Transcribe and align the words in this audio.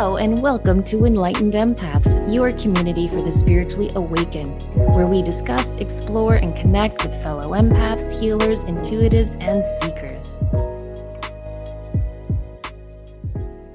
Hello, 0.00 0.16
and 0.16 0.40
welcome 0.40 0.82
to 0.84 1.04
Enlightened 1.04 1.52
Empaths, 1.52 2.26
your 2.32 2.52
community 2.52 3.06
for 3.06 3.20
the 3.20 3.30
spiritually 3.30 3.90
awakened, 3.96 4.62
where 4.94 5.06
we 5.06 5.20
discuss, 5.20 5.76
explore, 5.76 6.36
and 6.36 6.56
connect 6.56 7.04
with 7.04 7.22
fellow 7.22 7.50
empaths, 7.50 8.18
healers, 8.18 8.64
intuitives, 8.64 9.36
and 9.42 9.62
seekers. 9.62 10.38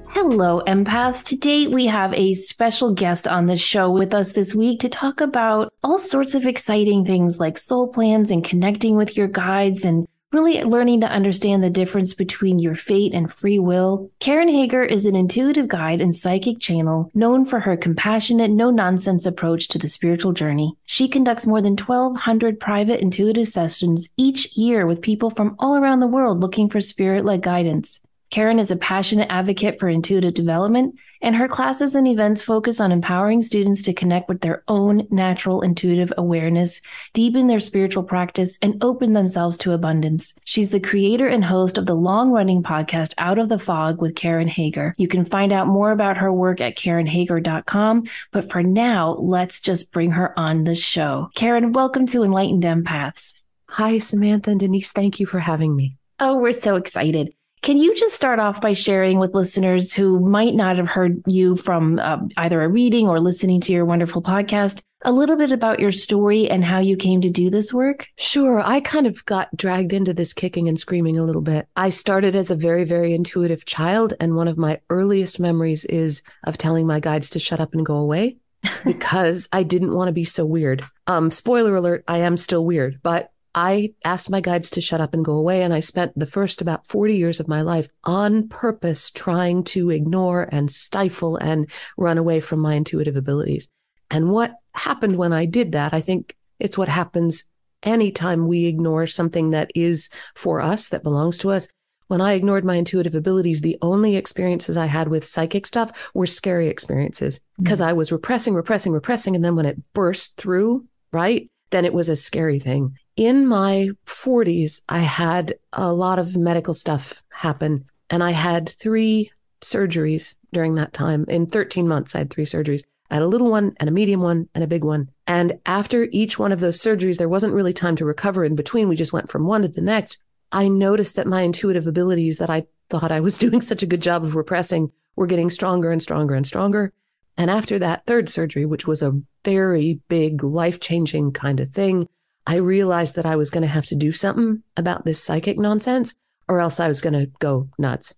Hello, 0.08 0.62
empaths. 0.66 1.22
Today 1.24 1.68
we 1.68 1.86
have 1.86 2.12
a 2.12 2.34
special 2.34 2.92
guest 2.92 3.28
on 3.28 3.46
the 3.46 3.56
show 3.56 3.88
with 3.88 4.12
us 4.12 4.32
this 4.32 4.52
week 4.52 4.80
to 4.80 4.88
talk 4.88 5.20
about 5.20 5.72
all 5.84 5.96
sorts 5.96 6.34
of 6.34 6.44
exciting 6.44 7.04
things 7.04 7.38
like 7.38 7.56
soul 7.56 7.86
plans 7.86 8.32
and 8.32 8.42
connecting 8.42 8.96
with 8.96 9.16
your 9.16 9.28
guides 9.28 9.84
and 9.84 10.08
really 10.36 10.62
learning 10.62 11.00
to 11.00 11.08
understand 11.08 11.64
the 11.64 11.70
difference 11.70 12.12
between 12.12 12.58
your 12.58 12.74
fate 12.74 13.14
and 13.14 13.32
free 13.32 13.58
will. 13.58 14.10
Karen 14.20 14.48
Hager 14.48 14.84
is 14.84 15.06
an 15.06 15.16
intuitive 15.16 15.66
guide 15.66 16.02
and 16.02 16.14
psychic 16.14 16.58
channel 16.58 17.10
known 17.14 17.46
for 17.46 17.58
her 17.60 17.74
compassionate, 17.74 18.50
no 18.50 18.70
nonsense 18.70 19.24
approach 19.24 19.68
to 19.68 19.78
the 19.78 19.88
spiritual 19.88 20.34
journey. 20.34 20.76
She 20.84 21.08
conducts 21.08 21.46
more 21.46 21.62
than 21.62 21.78
1,200 21.78 22.60
private 22.60 23.00
intuitive 23.00 23.48
sessions 23.48 24.10
each 24.18 24.54
year 24.58 24.86
with 24.86 25.00
people 25.00 25.30
from 25.30 25.56
all 25.58 25.74
around 25.74 26.00
the 26.00 26.06
world 26.06 26.40
looking 26.40 26.68
for 26.68 26.82
spirit 26.82 27.24
led 27.24 27.40
guidance. 27.40 28.00
Karen 28.30 28.58
is 28.58 28.70
a 28.70 28.76
passionate 28.76 29.28
advocate 29.30 29.78
for 29.78 29.88
intuitive 29.88 30.34
development, 30.34 30.96
and 31.22 31.34
her 31.34 31.48
classes 31.48 31.94
and 31.94 32.06
events 32.06 32.42
focus 32.42 32.80
on 32.80 32.92
empowering 32.92 33.42
students 33.42 33.82
to 33.82 33.94
connect 33.94 34.28
with 34.28 34.40
their 34.40 34.62
own 34.68 35.06
natural 35.10 35.62
intuitive 35.62 36.12
awareness, 36.18 36.80
deepen 37.12 37.46
their 37.46 37.60
spiritual 37.60 38.02
practice, 38.02 38.58
and 38.60 38.82
open 38.82 39.12
themselves 39.12 39.56
to 39.58 39.72
abundance. 39.72 40.34
She's 40.44 40.70
the 40.70 40.80
creator 40.80 41.28
and 41.28 41.44
host 41.44 41.78
of 41.78 41.86
the 41.86 41.94
long 41.94 42.30
running 42.32 42.62
podcast 42.62 43.14
Out 43.18 43.38
of 43.38 43.48
the 43.48 43.58
Fog 43.58 44.00
with 44.02 44.16
Karen 44.16 44.48
Hager. 44.48 44.94
You 44.98 45.08
can 45.08 45.24
find 45.24 45.52
out 45.52 45.68
more 45.68 45.92
about 45.92 46.18
her 46.18 46.32
work 46.32 46.60
at 46.60 46.76
KarenHager.com, 46.76 48.08
but 48.32 48.50
for 48.50 48.62
now, 48.62 49.16
let's 49.20 49.60
just 49.60 49.92
bring 49.92 50.10
her 50.10 50.38
on 50.38 50.64
the 50.64 50.74
show. 50.74 51.30
Karen, 51.34 51.72
welcome 51.72 52.06
to 52.06 52.24
Enlightened 52.24 52.64
Empaths. 52.64 53.32
Hi, 53.68 53.98
Samantha 53.98 54.50
and 54.50 54.60
Denise. 54.60 54.92
Thank 54.92 55.20
you 55.20 55.26
for 55.26 55.38
having 55.38 55.74
me. 55.74 55.96
Oh, 56.18 56.38
we're 56.38 56.52
so 56.52 56.76
excited. 56.76 57.32
Can 57.66 57.78
you 57.78 57.96
just 57.96 58.14
start 58.14 58.38
off 58.38 58.60
by 58.60 58.74
sharing 58.74 59.18
with 59.18 59.34
listeners 59.34 59.92
who 59.92 60.20
might 60.20 60.54
not 60.54 60.76
have 60.76 60.86
heard 60.86 61.20
you 61.26 61.56
from 61.56 61.98
uh, 61.98 62.18
either 62.36 62.62
a 62.62 62.68
reading 62.68 63.08
or 63.08 63.18
listening 63.18 63.60
to 63.62 63.72
your 63.72 63.84
wonderful 63.84 64.22
podcast 64.22 64.82
a 65.02 65.10
little 65.10 65.36
bit 65.36 65.50
about 65.50 65.80
your 65.80 65.90
story 65.90 66.48
and 66.48 66.64
how 66.64 66.78
you 66.78 66.96
came 66.96 67.22
to 67.22 67.28
do 67.28 67.50
this 67.50 67.72
work? 67.72 68.06
Sure. 68.18 68.62
I 68.64 68.78
kind 68.78 69.04
of 69.04 69.24
got 69.24 69.48
dragged 69.56 69.92
into 69.92 70.14
this 70.14 70.32
kicking 70.32 70.68
and 70.68 70.78
screaming 70.78 71.18
a 71.18 71.24
little 71.24 71.42
bit. 71.42 71.66
I 71.74 71.90
started 71.90 72.36
as 72.36 72.52
a 72.52 72.54
very, 72.54 72.84
very 72.84 73.12
intuitive 73.12 73.64
child, 73.64 74.14
and 74.20 74.36
one 74.36 74.46
of 74.46 74.56
my 74.56 74.78
earliest 74.88 75.40
memories 75.40 75.84
is 75.86 76.22
of 76.44 76.58
telling 76.58 76.86
my 76.86 77.00
guides 77.00 77.30
to 77.30 77.40
shut 77.40 77.58
up 77.58 77.74
and 77.74 77.84
go 77.84 77.96
away 77.96 78.36
because 78.84 79.48
I 79.50 79.64
didn't 79.64 79.92
want 79.92 80.06
to 80.06 80.12
be 80.12 80.24
so 80.24 80.46
weird. 80.46 80.84
Um, 81.08 81.32
spoiler 81.32 81.74
alert, 81.74 82.04
I 82.06 82.18
am 82.18 82.36
still 82.36 82.64
weird, 82.64 83.00
but 83.02 83.32
I 83.56 83.94
asked 84.04 84.28
my 84.28 84.42
guides 84.42 84.68
to 84.70 84.82
shut 84.82 85.00
up 85.00 85.14
and 85.14 85.24
go 85.24 85.32
away. 85.32 85.62
And 85.62 85.72
I 85.72 85.80
spent 85.80 86.16
the 86.16 86.26
first 86.26 86.60
about 86.60 86.86
40 86.86 87.16
years 87.16 87.40
of 87.40 87.48
my 87.48 87.62
life 87.62 87.88
on 88.04 88.48
purpose 88.48 89.10
trying 89.10 89.64
to 89.64 89.90
ignore 89.90 90.46
and 90.52 90.70
stifle 90.70 91.38
and 91.38 91.68
run 91.96 92.18
away 92.18 92.40
from 92.40 92.60
my 92.60 92.74
intuitive 92.74 93.16
abilities. 93.16 93.68
And 94.10 94.30
what 94.30 94.56
happened 94.72 95.16
when 95.16 95.32
I 95.32 95.46
did 95.46 95.72
that, 95.72 95.94
I 95.94 96.02
think 96.02 96.36
it's 96.60 96.76
what 96.76 96.90
happens 96.90 97.44
anytime 97.82 98.46
we 98.46 98.66
ignore 98.66 99.06
something 99.06 99.50
that 99.50 99.70
is 99.74 100.10
for 100.34 100.60
us, 100.60 100.88
that 100.88 101.02
belongs 101.02 101.38
to 101.38 101.50
us. 101.50 101.66
When 102.08 102.20
I 102.20 102.34
ignored 102.34 102.64
my 102.64 102.76
intuitive 102.76 103.14
abilities, 103.14 103.62
the 103.62 103.78
only 103.80 104.16
experiences 104.16 104.76
I 104.76 104.86
had 104.86 105.08
with 105.08 105.24
psychic 105.24 105.66
stuff 105.66 106.10
were 106.14 106.26
scary 106.26 106.68
experiences 106.68 107.40
because 107.58 107.80
mm-hmm. 107.80 107.88
I 107.88 107.94
was 107.94 108.12
repressing, 108.12 108.54
repressing, 108.54 108.92
repressing. 108.92 109.34
And 109.34 109.44
then 109.44 109.56
when 109.56 109.66
it 109.66 109.80
burst 109.92 110.36
through, 110.36 110.86
right, 111.12 111.50
then 111.70 111.84
it 111.84 111.92
was 111.92 112.08
a 112.08 112.16
scary 112.16 112.58
thing 112.58 112.96
in 113.16 113.46
my 113.46 113.90
40s, 114.06 114.82
I 114.88 114.98
had 115.00 115.54
a 115.72 115.92
lot 115.92 116.18
of 116.18 116.36
medical 116.36 116.74
stuff 116.74 117.24
happen, 117.32 117.86
and 118.10 118.22
I 118.22 118.32
had 118.32 118.68
three 118.68 119.32
surgeries 119.62 120.34
during 120.52 120.74
that 120.74 120.92
time. 120.92 121.24
In 121.28 121.46
13 121.46 121.88
months, 121.88 122.14
I 122.14 122.18
had 122.18 122.30
three 122.30 122.44
surgeries. 122.44 122.84
I 123.10 123.14
had 123.14 123.22
a 123.22 123.28
little 123.28 123.50
one 123.50 123.74
and 123.78 123.88
a 123.88 123.92
medium 123.92 124.20
one 124.20 124.48
and 124.54 124.62
a 124.62 124.66
big 124.66 124.84
one. 124.84 125.08
And 125.26 125.58
after 125.64 126.08
each 126.12 126.38
one 126.38 126.52
of 126.52 126.60
those 126.60 126.80
surgeries, 126.80 127.16
there 127.16 127.28
wasn't 127.28 127.54
really 127.54 127.72
time 127.72 127.96
to 127.96 128.04
recover 128.04 128.44
in 128.44 128.54
between. 128.54 128.88
We 128.88 128.96
just 128.96 129.12
went 129.12 129.30
from 129.30 129.46
one 129.46 129.62
to 129.62 129.68
the 129.68 129.80
next. 129.80 130.18
I 130.52 130.68
noticed 130.68 131.16
that 131.16 131.26
my 131.26 131.42
intuitive 131.42 131.86
abilities 131.86 132.38
that 132.38 132.50
I 132.50 132.66
thought 132.90 133.12
I 133.12 133.20
was 133.20 133.38
doing 133.44 133.62
such 133.62 133.82
a 133.82 133.86
good 133.86 134.02
job 134.02 134.24
of 134.24 134.36
repressing 134.36 134.92
were 135.14 135.26
getting 135.26 135.50
stronger 135.50 135.90
and 135.90 136.02
stronger 136.02 136.34
and 136.34 136.46
stronger. 136.46 136.92
And 137.36 137.50
after 137.50 137.78
that 137.78 138.06
third 138.06 138.28
surgery, 138.28 138.64
which 138.64 138.86
was 138.86 139.02
a 139.02 139.20
very 139.44 140.00
big, 140.08 140.42
life 140.42 140.80
changing 140.80 141.32
kind 141.32 141.60
of 141.60 141.68
thing, 141.68 142.08
I 142.46 142.56
realized 142.56 143.16
that 143.16 143.26
I 143.26 143.36
was 143.36 143.50
going 143.50 143.62
to 143.62 143.68
have 143.68 143.86
to 143.86 143.94
do 143.94 144.12
something 144.12 144.62
about 144.76 145.04
this 145.04 145.22
psychic 145.22 145.58
nonsense 145.58 146.14
or 146.48 146.60
else 146.60 146.80
I 146.80 146.88
was 146.88 147.00
going 147.00 147.14
to 147.14 147.30
go 147.40 147.68
nuts. 147.78 148.14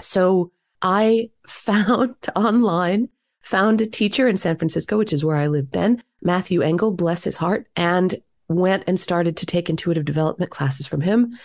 So 0.00 0.50
I 0.80 1.30
found 1.46 2.16
online, 2.36 3.08
found 3.42 3.80
a 3.80 3.86
teacher 3.86 4.28
in 4.28 4.36
San 4.36 4.56
Francisco, 4.56 4.98
which 4.98 5.12
is 5.12 5.24
where 5.24 5.36
I 5.36 5.46
lived 5.46 5.72
then, 5.72 6.02
Matthew 6.20 6.60
Engel, 6.60 6.92
bless 6.92 7.24
his 7.24 7.36
heart, 7.36 7.68
and 7.76 8.20
went 8.48 8.84
and 8.86 8.98
started 8.98 9.36
to 9.38 9.46
take 9.46 9.70
intuitive 9.70 10.04
development 10.04 10.50
classes 10.50 10.86
from 10.86 11.00
him. 11.00 11.38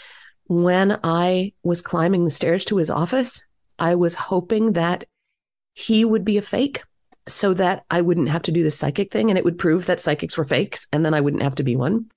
When 0.47 1.00
I 1.03 1.53
was 1.63 1.81
climbing 1.81 2.25
the 2.25 2.31
stairs 2.31 2.66
to 2.66 2.78
his 2.78 2.89
office, 2.89 3.45
I 3.79 3.95
was 3.95 4.16
hoping 4.16 4.74
that 4.74 5.06
he 5.74 6.03
would 6.03 6.25
be 6.25 6.38
a 6.38 6.41
fake 6.41 6.84
so 7.28 7.54
that 7.54 7.86
I 7.90 8.02
wouldn't 8.02 8.30
have 8.30 8.44
to 8.44 8.52
do 8.52 8.64
the 8.64 8.72
psychic 8.72 9.12
thing 9.12 9.30
and 9.30 9.38
it 9.38 9.46
would 9.46 9.58
prove 9.58 9.86
that 9.86 10.00
psychics 10.00 10.38
were 10.38 10.44
fakes 10.44 10.88
and 10.92 11.06
then 11.06 11.14
I 11.14 11.22
wouldn't 11.22 11.44
have 11.44 11.56
to 11.56 11.64
be 11.64 11.76
one. 11.76 12.10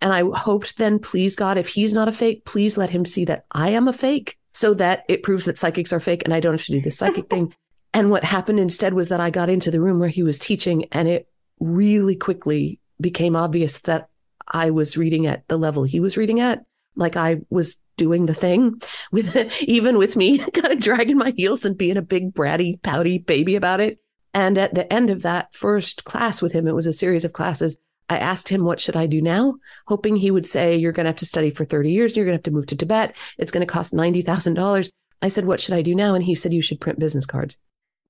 And 0.00 0.12
I 0.12 0.22
hoped 0.38 0.78
then, 0.78 0.98
please 0.98 1.34
God, 1.34 1.58
if 1.58 1.68
he's 1.68 1.92
not 1.92 2.08
a 2.08 2.12
fake, 2.12 2.44
please 2.44 2.78
let 2.78 2.90
him 2.90 3.04
see 3.04 3.24
that 3.24 3.44
I 3.50 3.70
am 3.70 3.88
a 3.88 3.92
fake 3.92 4.38
so 4.54 4.74
that 4.74 5.04
it 5.08 5.22
proves 5.22 5.46
that 5.46 5.58
psychics 5.58 5.92
are 5.92 6.00
fake 6.00 6.22
and 6.24 6.32
I 6.32 6.40
don't 6.40 6.54
have 6.54 6.64
to 6.64 6.72
do 6.72 6.80
the 6.80 6.90
psychic 6.90 7.28
thing. 7.30 7.54
And 7.92 8.10
what 8.10 8.24
happened 8.24 8.60
instead 8.60 8.94
was 8.94 9.08
that 9.08 9.20
I 9.20 9.30
got 9.30 9.48
into 9.48 9.70
the 9.70 9.80
room 9.80 9.98
where 9.98 10.08
he 10.08 10.22
was 10.22 10.38
teaching 10.38 10.86
and 10.92 11.08
it 11.08 11.28
really 11.58 12.16
quickly 12.16 12.80
became 13.00 13.34
obvious 13.34 13.78
that 13.82 14.08
I 14.46 14.70
was 14.70 14.96
reading 14.96 15.26
at 15.26 15.46
the 15.48 15.56
level 15.56 15.84
he 15.84 16.00
was 16.00 16.16
reading 16.16 16.40
at. 16.40 16.64
Like 16.94 17.16
I 17.16 17.38
was 17.50 17.80
doing 17.96 18.26
the 18.26 18.34
thing 18.34 18.80
with 19.10 19.36
even 19.62 19.98
with 19.98 20.16
me 20.16 20.38
kind 20.52 20.72
of 20.72 20.80
dragging 20.80 21.18
my 21.18 21.32
heels 21.36 21.64
and 21.64 21.76
being 21.76 21.96
a 21.96 22.02
big 22.02 22.32
bratty 22.32 22.80
pouty 22.82 23.18
baby 23.18 23.56
about 23.56 23.80
it 23.80 23.98
and 24.34 24.58
at 24.58 24.74
the 24.74 24.90
end 24.92 25.10
of 25.10 25.22
that 25.22 25.54
first 25.54 26.04
class 26.04 26.42
with 26.42 26.52
him, 26.52 26.66
it 26.66 26.74
was 26.74 26.86
a 26.86 26.92
series 26.92 27.24
of 27.24 27.32
classes. 27.32 27.78
I 28.10 28.18
asked 28.18 28.48
him, 28.48 28.64
What 28.64 28.80
should 28.80 28.96
I 28.96 29.06
do 29.06 29.20
now? 29.20 29.54
hoping 29.86 30.16
he 30.16 30.30
would 30.30 30.46
say, 30.46 30.76
You're 30.76 30.92
going 30.92 31.04
to 31.04 31.10
have 31.10 31.18
to 31.18 31.26
study 31.26 31.50
for 31.50 31.64
30 31.64 31.92
years. 31.92 32.16
You're 32.16 32.26
going 32.26 32.34
to 32.34 32.38
have 32.38 32.44
to 32.44 32.50
move 32.50 32.66
to 32.66 32.76
Tibet. 32.76 33.16
It's 33.36 33.52
going 33.52 33.66
to 33.66 33.72
cost 33.72 33.92
$90,000. 33.92 34.90
I 35.20 35.28
said, 35.28 35.44
What 35.44 35.60
should 35.60 35.74
I 35.74 35.82
do 35.82 35.94
now? 35.94 36.14
And 36.14 36.24
he 36.24 36.34
said, 36.34 36.54
You 36.54 36.62
should 36.62 36.80
print 36.80 36.98
business 36.98 37.26
cards. 37.26 37.56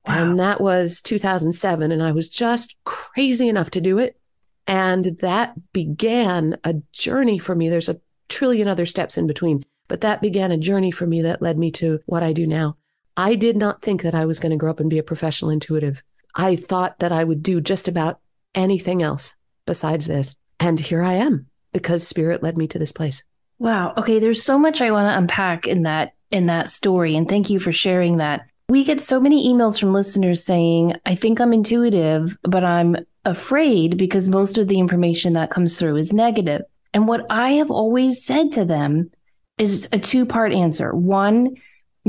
Wow. 0.06 0.30
And 0.30 0.40
that 0.40 0.60
was 0.60 1.00
2007. 1.02 1.92
And 1.92 2.02
I 2.02 2.12
was 2.12 2.28
just 2.28 2.76
crazy 2.84 3.48
enough 3.48 3.70
to 3.70 3.80
do 3.80 3.98
it. 3.98 4.18
And 4.66 5.18
that 5.20 5.54
began 5.72 6.58
a 6.64 6.74
journey 6.92 7.38
for 7.38 7.54
me. 7.54 7.68
There's 7.68 7.88
a 7.88 8.00
trillion 8.28 8.68
other 8.68 8.86
steps 8.86 9.16
in 9.16 9.26
between. 9.26 9.64
but 9.88 10.02
that 10.02 10.20
began 10.20 10.52
a 10.52 10.58
journey 10.58 10.90
for 10.90 11.06
me 11.06 11.22
that 11.22 11.40
led 11.40 11.58
me 11.58 11.70
to 11.72 11.98
what 12.04 12.22
I 12.22 12.34
do 12.34 12.46
now. 12.46 12.76
I 13.18 13.34
did 13.34 13.56
not 13.56 13.82
think 13.82 14.02
that 14.02 14.14
I 14.14 14.24
was 14.24 14.38
going 14.38 14.52
to 14.52 14.56
grow 14.56 14.70
up 14.70 14.78
and 14.78 14.88
be 14.88 14.98
a 14.98 15.02
professional 15.02 15.50
intuitive. 15.50 16.04
I 16.36 16.54
thought 16.54 17.00
that 17.00 17.10
I 17.10 17.24
would 17.24 17.42
do 17.42 17.60
just 17.60 17.88
about 17.88 18.20
anything 18.54 19.02
else 19.02 19.34
besides 19.66 20.06
this. 20.06 20.36
And 20.60 20.78
here 20.78 21.02
I 21.02 21.14
am 21.14 21.46
because 21.72 22.06
spirit 22.06 22.44
led 22.44 22.56
me 22.56 22.68
to 22.68 22.78
this 22.78 22.92
place. 22.92 23.24
Wow. 23.58 23.92
Okay, 23.96 24.20
there's 24.20 24.44
so 24.44 24.56
much 24.56 24.80
I 24.80 24.92
want 24.92 25.08
to 25.08 25.18
unpack 25.18 25.66
in 25.66 25.82
that 25.82 26.14
in 26.30 26.46
that 26.46 26.70
story 26.70 27.16
and 27.16 27.28
thank 27.28 27.50
you 27.50 27.58
for 27.58 27.72
sharing 27.72 28.18
that. 28.18 28.46
We 28.68 28.84
get 28.84 29.00
so 29.00 29.18
many 29.18 29.52
emails 29.52 29.80
from 29.80 29.92
listeners 29.92 30.44
saying, 30.44 30.94
"I 31.04 31.14
think 31.14 31.40
I'm 31.40 31.52
intuitive, 31.52 32.38
but 32.42 32.62
I'm 32.62 32.98
afraid 33.24 33.96
because 33.96 34.28
most 34.28 34.58
of 34.58 34.68
the 34.68 34.78
information 34.78 35.32
that 35.32 35.50
comes 35.50 35.76
through 35.76 35.96
is 35.96 36.12
negative." 36.12 36.62
And 36.94 37.08
what 37.08 37.26
I 37.30 37.52
have 37.52 37.70
always 37.70 38.24
said 38.24 38.52
to 38.52 38.64
them 38.64 39.10
is 39.56 39.88
a 39.90 39.98
two-part 39.98 40.52
answer. 40.52 40.94
One, 40.94 41.56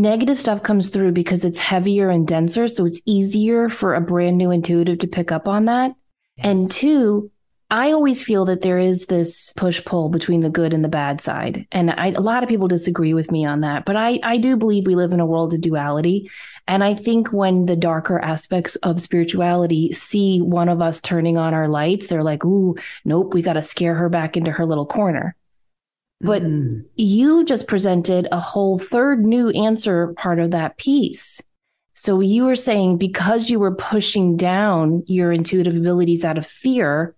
negative 0.02 0.40
stuff 0.40 0.64
comes 0.64 0.90
through 0.90 1.12
because 1.12 1.46
it's 1.46 1.60
heavier 1.60 2.10
and 2.10 2.28
denser, 2.28 2.68
so 2.68 2.86
it's 2.86 3.02
easier 3.06 3.70
for 3.70 3.96
a 3.96 4.02
brand 4.02 4.38
new 4.38 4.52
intuitive 4.52 5.00
to 5.00 5.08
pick 5.08 5.32
up 5.32 5.48
on 5.48 5.66
that. 5.66 5.94
Yes. 6.38 6.48
And 6.48 6.72
two, 6.72 7.32
I 7.72 7.92
always 7.92 8.24
feel 8.24 8.46
that 8.46 8.62
there 8.62 8.80
is 8.80 9.06
this 9.06 9.54
push 9.56 9.84
pull 9.86 10.10
between 10.10 10.40
the 10.40 10.50
good 10.50 10.74
and 10.74 10.84
the 10.84 10.90
bad 10.90 11.22
side. 11.22 11.68
And 11.72 11.92
I, 11.92 12.08
a 12.08 12.22
lot 12.22 12.42
of 12.42 12.50
people 12.50 12.68
disagree 12.68 13.14
with 13.14 13.30
me 13.30 13.46
on 13.46 13.62
that, 13.62 13.86
but 13.86 13.96
I, 13.96 14.20
I 14.24 14.38
do 14.38 14.58
believe 14.58 14.88
we 14.88 14.96
live 14.96 15.12
in 15.12 15.20
a 15.20 15.26
world 15.26 15.54
of 15.54 15.62
duality. 15.62 16.32
And 16.68 16.84
I 16.84 16.96
think 16.96 17.32
when 17.32 17.68
the 17.68 17.76
darker 17.76 18.20
aspects 18.20 18.76
of 18.78 19.02
spirituality 19.02 19.92
see 19.94 20.40
one 20.40 20.70
of 20.70 20.82
us 20.82 21.00
turning 21.00 21.38
on 21.38 21.54
our 21.54 21.68
lights, 21.68 22.08
they're 22.08 22.24
like, 22.24 22.44
ooh, 22.44 22.76
nope, 23.06 23.34
we 23.34 23.42
got 23.42 23.54
to 23.54 23.62
scare 23.62 23.96
her 23.96 24.10
back 24.10 24.36
into 24.36 24.52
her 24.52 24.66
little 24.66 24.86
corner. 24.86 25.36
But 26.22 26.44
mm. 26.44 26.84
you 26.96 27.46
just 27.46 27.68
presented 27.68 28.28
a 28.32 28.40
whole 28.40 28.78
third 28.78 29.26
new 29.26 29.50
answer 29.52 30.14
part 30.18 30.40
of 30.40 30.52
that 30.52 30.78
piece. 30.78 31.42
So 31.94 32.20
you 32.20 32.46
were 32.46 32.56
saying 32.56 32.98
because 32.98 33.50
you 33.50 33.60
were 33.60 33.76
pushing 33.76 34.38
down 34.38 35.04
your 35.08 35.32
intuitive 35.32 35.76
abilities 35.76 36.26
out 36.26 36.38
of 36.38 36.46
fear, 36.46 37.16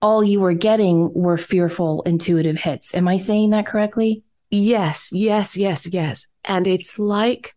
all 0.00 0.22
you 0.22 0.40
were 0.40 0.54
getting 0.54 1.12
were 1.12 1.36
fearful 1.38 2.02
intuitive 2.02 2.58
hits. 2.58 2.94
Am 2.94 3.08
I 3.08 3.16
saying 3.16 3.50
that 3.50 3.66
correctly? 3.66 4.22
Yes, 4.50 5.10
yes, 5.12 5.56
yes, 5.56 5.86
yes. 5.92 6.26
And 6.44 6.66
it's 6.66 6.98
like, 6.98 7.54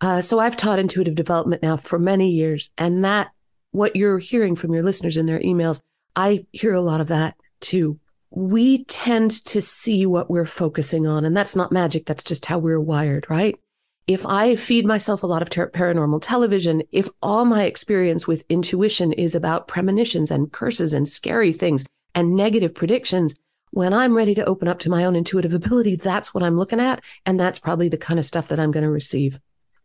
uh, 0.00 0.20
so 0.20 0.38
I've 0.38 0.56
taught 0.56 0.78
intuitive 0.78 1.14
development 1.14 1.62
now 1.62 1.76
for 1.76 1.98
many 1.98 2.30
years. 2.30 2.70
And 2.78 3.04
that, 3.04 3.28
what 3.72 3.94
you're 3.96 4.18
hearing 4.18 4.56
from 4.56 4.72
your 4.72 4.82
listeners 4.82 5.16
in 5.16 5.26
their 5.26 5.40
emails, 5.40 5.80
I 6.16 6.46
hear 6.52 6.74
a 6.74 6.80
lot 6.80 7.00
of 7.00 7.08
that 7.08 7.34
too. 7.60 7.98
We 8.30 8.84
tend 8.84 9.44
to 9.46 9.60
see 9.60 10.06
what 10.06 10.30
we're 10.30 10.46
focusing 10.46 11.06
on. 11.06 11.24
And 11.24 11.36
that's 11.36 11.56
not 11.56 11.72
magic. 11.72 12.06
That's 12.06 12.24
just 12.24 12.46
how 12.46 12.58
we're 12.58 12.80
wired, 12.80 13.28
right? 13.28 13.56
if 14.12 14.26
I 14.26 14.56
feed 14.56 14.86
myself 14.86 15.22
a 15.22 15.26
lot 15.28 15.40
of 15.40 15.50
ter- 15.50 15.70
paranormal 15.70 16.20
television, 16.20 16.82
if 16.90 17.08
all 17.22 17.44
my 17.44 17.62
experience 17.62 18.26
with 18.26 18.44
intuition 18.48 19.12
is 19.12 19.36
about 19.36 19.68
premonitions 19.68 20.32
and 20.32 20.50
curses 20.50 20.94
and 20.94 21.08
scary 21.08 21.52
things 21.52 21.84
and 22.16 22.34
negative 22.34 22.74
predictions, 22.74 23.36
when 23.70 23.94
I'm 23.94 24.16
ready 24.16 24.34
to 24.34 24.44
open 24.46 24.66
up 24.66 24.80
to 24.80 24.90
my 24.90 25.04
own 25.04 25.14
intuitive 25.14 25.54
ability, 25.54 25.94
that's 25.94 26.34
what 26.34 26.42
I'm 26.42 26.58
looking 26.58 26.80
at. 26.80 27.04
And 27.24 27.38
that's 27.38 27.60
probably 27.60 27.88
the 27.88 27.98
kind 27.98 28.18
of 28.18 28.24
stuff 28.24 28.48
that 28.48 28.58
I'm 28.58 28.72
going 28.72 28.82
to 28.82 28.90
receive. 28.90 29.38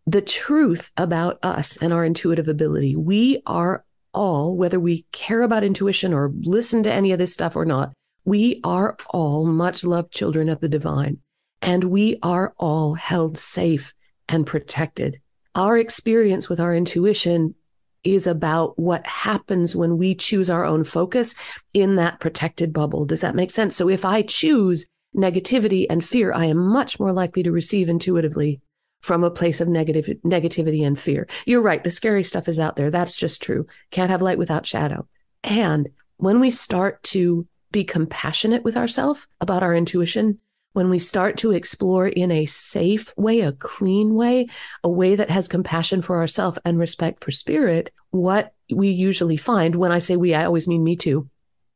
The 0.08 0.22
truth 0.24 0.92
about 0.98 1.38
us 1.44 1.78
and 1.78 1.94
our 1.94 2.04
intuitive 2.04 2.48
ability, 2.48 2.96
we 2.96 3.44
are 3.46 3.86
all, 4.12 4.58
whether 4.58 4.80
we 4.80 5.06
care 5.12 5.44
about 5.44 5.64
intuition 5.64 6.16
or 6.16 6.32
listen 6.34 6.82
to 6.82 6.92
any 6.92 7.12
of 7.12 7.20
this 7.20 7.34
stuff 7.34 7.56
or 7.56 7.66
not, 7.66 7.94
we 8.26 8.60
are 8.64 8.98
all 9.10 9.46
much 9.46 9.84
loved 9.84 10.12
children 10.12 10.50
of 10.50 10.60
the 10.60 10.68
divine. 10.68 11.20
And 11.62 11.86
we 11.86 12.20
are 12.22 12.54
all 12.58 12.96
held 12.96 13.38
safe 13.38 13.94
and 14.28 14.46
protected. 14.46 15.20
Our 15.54 15.78
experience 15.78 16.50
with 16.50 16.60
our 16.60 16.76
intuition 16.76 17.56
is 18.04 18.28
about 18.28 18.78
what 18.78 19.06
happens 19.08 19.76
when 19.76 19.98
we 19.98 20.14
choose 20.14 20.50
our 20.50 20.66
own 20.66 20.84
focus 20.84 21.34
in 21.74 21.96
that 21.96 22.20
protected 22.20 22.74
bubble. 22.74 23.06
Does 23.06 23.22
that 23.22 23.36
make 23.36 23.52
sense? 23.52 23.76
So 23.76 23.90
if 23.90 24.06
I 24.06 24.22
choose 24.22 24.86
negativity 25.16 25.88
and 25.90 26.04
fear, 26.04 26.34
I 26.34 26.46
am 26.46 26.58
much 26.58 27.00
more 27.00 27.14
likely 27.14 27.42
to 27.44 27.52
receive 27.52 27.90
intuitively 27.90 28.62
from 29.02 29.24
a 29.24 29.32
place 29.32 29.62
of 29.62 29.68
negative 29.68 30.10
negativity 30.24 30.86
and 30.86 30.98
fear. 30.98 31.28
You're 31.46 31.62
right, 31.62 31.84
the 31.84 31.90
scary 31.90 32.24
stuff 32.24 32.48
is 32.48 32.60
out 32.60 32.76
there. 32.76 32.92
That's 32.92 33.16
just 33.16 33.42
true. 33.42 33.66
Can't 33.92 34.10
have 34.10 34.22
light 34.22 34.38
without 34.38 34.68
shadow. 34.68 35.08
And 35.44 35.90
when 36.18 36.40
we 36.40 36.52
start 36.52 37.02
to 37.04 37.48
be 37.76 37.84
compassionate 37.84 38.64
with 38.64 38.78
ourselves 38.78 39.28
about 39.42 39.62
our 39.62 39.76
intuition, 39.76 40.40
when 40.72 40.90
we 40.90 40.98
start 40.98 41.38
to 41.40 41.52
explore 41.52 42.08
in 42.08 42.32
a 42.32 42.46
safe 42.46 43.14
way, 43.18 43.42
a 43.42 43.52
clean 43.52 44.14
way, 44.14 44.48
a 44.82 44.88
way 44.90 45.18
that 45.18 45.30
has 45.30 45.50
compassion 45.50 46.02
for 46.02 46.16
ourselves 46.16 46.58
and 46.64 46.80
respect 46.80 47.22
for 47.22 47.32
spirit, 47.32 47.92
what 48.12 48.54
we 48.72 48.88
usually 48.88 49.36
find, 49.36 49.76
when 49.76 49.92
I 49.92 50.00
say 50.00 50.16
we, 50.16 50.34
I 50.34 50.46
always 50.46 50.70
mean 50.70 50.86
me 50.86 50.96
too. 50.96 51.30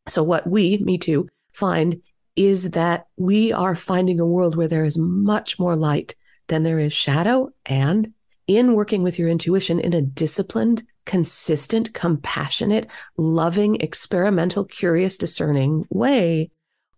So, 0.07 0.23
what 0.23 0.47
we, 0.47 0.77
me 0.77 0.97
too, 0.97 1.27
find 1.51 2.01
is 2.37 2.71
that 2.71 3.07
we 3.17 3.51
are 3.51 3.75
finding 3.75 4.21
a 4.21 4.25
world 4.25 4.55
where 4.55 4.69
there 4.69 4.85
is 4.85 4.97
much 4.97 5.59
more 5.59 5.75
light 5.75 6.15
than 6.47 6.63
there 6.63 6.79
is 6.79 6.93
shadow. 6.93 7.49
And 7.65 8.13
in 8.49 8.73
working 8.73 9.03
with 9.03 9.19
your 9.19 9.29
intuition 9.29 9.79
in 9.79 9.93
a 9.93 10.01
disciplined, 10.01 10.81
consistent, 11.05 11.93
compassionate, 11.93 12.87
loving, 13.15 13.79
experimental, 13.79 14.65
curious, 14.65 15.17
discerning 15.17 15.85
way, 15.91 16.49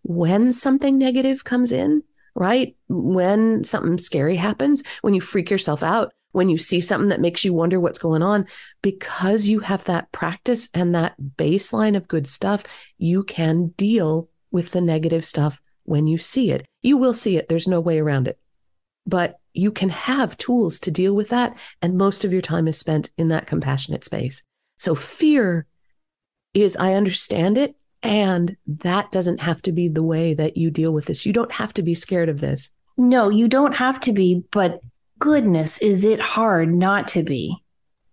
when 0.02 0.50
something 0.50 0.96
negative 0.96 1.44
comes 1.44 1.70
in, 1.70 2.02
right? 2.34 2.74
When 2.88 3.64
something 3.64 3.98
scary 3.98 4.36
happens, 4.36 4.82
when 5.02 5.12
you 5.12 5.20
freak 5.20 5.50
yourself 5.50 5.82
out, 5.82 6.14
when 6.32 6.48
you 6.48 6.56
see 6.56 6.80
something 6.80 7.10
that 7.10 7.20
makes 7.20 7.44
you 7.44 7.52
wonder 7.52 7.78
what's 7.78 7.98
going 7.98 8.22
on, 8.22 8.46
because 8.80 9.46
you 9.46 9.60
have 9.60 9.84
that 9.84 10.10
practice 10.10 10.70
and 10.72 10.94
that 10.94 11.14
baseline 11.36 11.98
of 11.98 12.08
good 12.08 12.26
stuff, 12.26 12.64
you 12.96 13.22
can 13.22 13.68
deal 13.76 14.30
with 14.50 14.70
the 14.70 14.80
negative 14.80 15.26
stuff 15.26 15.60
when 15.84 16.06
you 16.06 16.16
see 16.16 16.50
it. 16.50 16.64
You 16.80 16.96
will 16.96 17.12
see 17.12 17.36
it, 17.36 17.50
there's 17.50 17.68
no 17.68 17.80
way 17.80 17.98
around 17.98 18.26
it. 18.26 18.38
But 19.06 19.38
you 19.54 19.70
can 19.70 19.88
have 19.88 20.36
tools 20.38 20.80
to 20.80 20.90
deal 20.90 21.14
with 21.14 21.28
that. 21.30 21.56
And 21.80 21.98
most 21.98 22.24
of 22.24 22.32
your 22.32 22.42
time 22.42 22.68
is 22.68 22.78
spent 22.78 23.10
in 23.18 23.28
that 23.28 23.46
compassionate 23.46 24.04
space. 24.04 24.42
So 24.78 24.94
fear 24.94 25.66
is, 26.54 26.76
I 26.76 26.94
understand 26.94 27.58
it. 27.58 27.74
And 28.02 28.56
that 28.66 29.12
doesn't 29.12 29.40
have 29.40 29.62
to 29.62 29.72
be 29.72 29.88
the 29.88 30.02
way 30.02 30.34
that 30.34 30.56
you 30.56 30.70
deal 30.70 30.92
with 30.92 31.06
this. 31.06 31.24
You 31.24 31.32
don't 31.32 31.52
have 31.52 31.72
to 31.74 31.82
be 31.82 31.94
scared 31.94 32.28
of 32.28 32.40
this. 32.40 32.70
No, 32.96 33.28
you 33.28 33.48
don't 33.48 33.74
have 33.76 34.00
to 34.00 34.12
be, 34.12 34.44
but 34.50 34.80
goodness, 35.18 35.78
is 35.78 36.04
it 36.04 36.20
hard 36.20 36.74
not 36.74 37.06
to 37.08 37.22
be? 37.22 37.62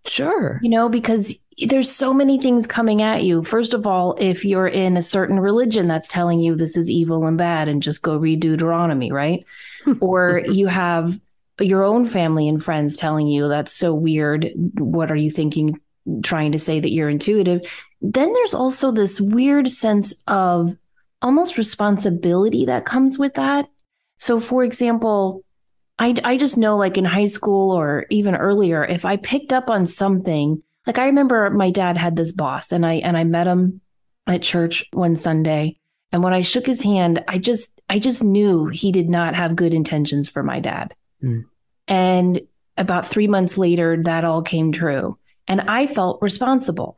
Sure. 0.06 0.60
You 0.62 0.70
know, 0.70 0.88
because 0.88 1.38
there's 1.66 1.90
so 1.90 2.14
many 2.14 2.38
things 2.38 2.66
coming 2.66 3.02
at 3.02 3.24
you. 3.24 3.44
First 3.44 3.74
of 3.74 3.86
all, 3.86 4.16
if 4.18 4.44
you're 4.44 4.68
in 4.68 4.96
a 4.96 5.02
certain 5.02 5.38
religion 5.38 5.88
that's 5.88 6.08
telling 6.08 6.40
you 6.40 6.54
this 6.54 6.76
is 6.76 6.88
evil 6.88 7.26
and 7.26 7.36
bad 7.36 7.68
and 7.68 7.82
just 7.82 8.00
go 8.02 8.16
read 8.16 8.40
Deuteronomy, 8.40 9.12
right? 9.12 9.44
or 10.00 10.42
you 10.46 10.68
have 10.68 11.18
your 11.66 11.84
own 11.84 12.06
family 12.06 12.48
and 12.48 12.62
friends 12.62 12.96
telling 12.96 13.26
you 13.26 13.48
that's 13.48 13.72
so 13.72 13.94
weird. 13.94 14.50
What 14.78 15.10
are 15.10 15.16
you 15.16 15.30
thinking? 15.30 15.80
Trying 16.22 16.52
to 16.52 16.58
say 16.58 16.80
that 16.80 16.90
you're 16.90 17.10
intuitive 17.10 17.62
then 18.00 18.32
there's 18.32 18.54
also 18.54 18.90
this 18.90 19.20
weird 19.20 19.70
sense 19.70 20.14
of 20.26 20.76
almost 21.22 21.58
responsibility 21.58 22.64
that 22.66 22.86
comes 22.86 23.18
with 23.18 23.34
that. 23.34 23.68
So, 24.16 24.40
for 24.40 24.64
example, 24.64 25.44
I, 25.98 26.16
I 26.24 26.36
just 26.38 26.56
know 26.56 26.76
like 26.76 26.96
in 26.96 27.04
high 27.04 27.26
school 27.26 27.76
or 27.76 28.06
even 28.10 28.34
earlier, 28.34 28.84
if 28.84 29.04
I 29.04 29.16
picked 29.18 29.52
up 29.52 29.68
on 29.68 29.86
something, 29.86 30.62
like 30.86 30.98
I 30.98 31.06
remember 31.06 31.50
my 31.50 31.70
dad 31.70 31.98
had 31.98 32.16
this 32.16 32.32
boss 32.32 32.72
and 32.72 32.86
I 32.86 32.94
and 32.94 33.16
I 33.16 33.24
met 33.24 33.46
him 33.46 33.82
at 34.26 34.42
church 34.42 34.84
one 34.92 35.16
Sunday. 35.16 35.78
And 36.12 36.22
when 36.22 36.32
I 36.32 36.42
shook 36.42 36.66
his 36.66 36.82
hand, 36.82 37.22
I 37.28 37.38
just 37.38 37.80
I 37.90 37.98
just 37.98 38.24
knew 38.24 38.66
he 38.66 38.92
did 38.92 39.10
not 39.10 39.34
have 39.34 39.56
good 39.56 39.74
intentions 39.74 40.28
for 40.28 40.42
my 40.42 40.58
dad. 40.58 40.94
Mm. 41.22 41.44
And 41.90 42.40
about 42.78 43.06
three 43.06 43.26
months 43.26 43.58
later, 43.58 44.02
that 44.04 44.24
all 44.24 44.40
came 44.40 44.72
true. 44.72 45.18
And 45.46 45.60
I 45.60 45.86
felt 45.86 46.22
responsible. 46.22 46.96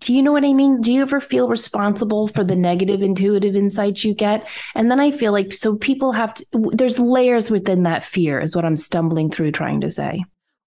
Do 0.00 0.12
you 0.12 0.22
know 0.22 0.32
what 0.32 0.44
I 0.44 0.52
mean? 0.52 0.80
Do 0.80 0.92
you 0.92 1.00
ever 1.00 1.20
feel 1.20 1.48
responsible 1.48 2.28
for 2.28 2.44
the 2.44 2.56
negative 2.56 3.00
intuitive 3.00 3.54
insights 3.56 4.04
you 4.04 4.12
get? 4.12 4.46
And 4.74 4.90
then 4.90 5.00
I 5.00 5.12
feel 5.12 5.32
like 5.32 5.52
so 5.54 5.76
people 5.76 6.12
have 6.12 6.34
to, 6.34 6.46
there's 6.72 6.98
layers 6.98 7.50
within 7.50 7.84
that 7.84 8.04
fear, 8.04 8.40
is 8.40 8.54
what 8.54 8.64
I'm 8.64 8.76
stumbling 8.76 9.30
through 9.30 9.52
trying 9.52 9.80
to 9.80 9.90
say. 9.90 10.24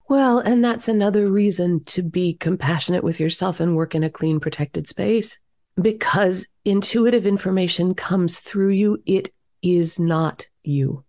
Well, 0.10 0.40
and 0.40 0.64
that's 0.64 0.88
another 0.88 1.30
reason 1.30 1.84
to 1.88 2.02
be 2.02 2.34
compassionate 2.36 3.04
with 3.04 3.20
yourself 3.20 3.60
and 3.60 3.76
work 3.76 3.94
in 3.94 4.04
a 4.04 4.10
clean, 4.10 4.40
protected 4.40 4.88
space 4.88 5.38
because 5.80 6.48
intuitive 6.64 7.28
information 7.28 7.94
comes 7.94 8.40
through 8.40 8.70
you. 8.70 9.04
It 9.06 9.34
is 9.62 10.00
not 10.00 10.48
you. 10.64 11.04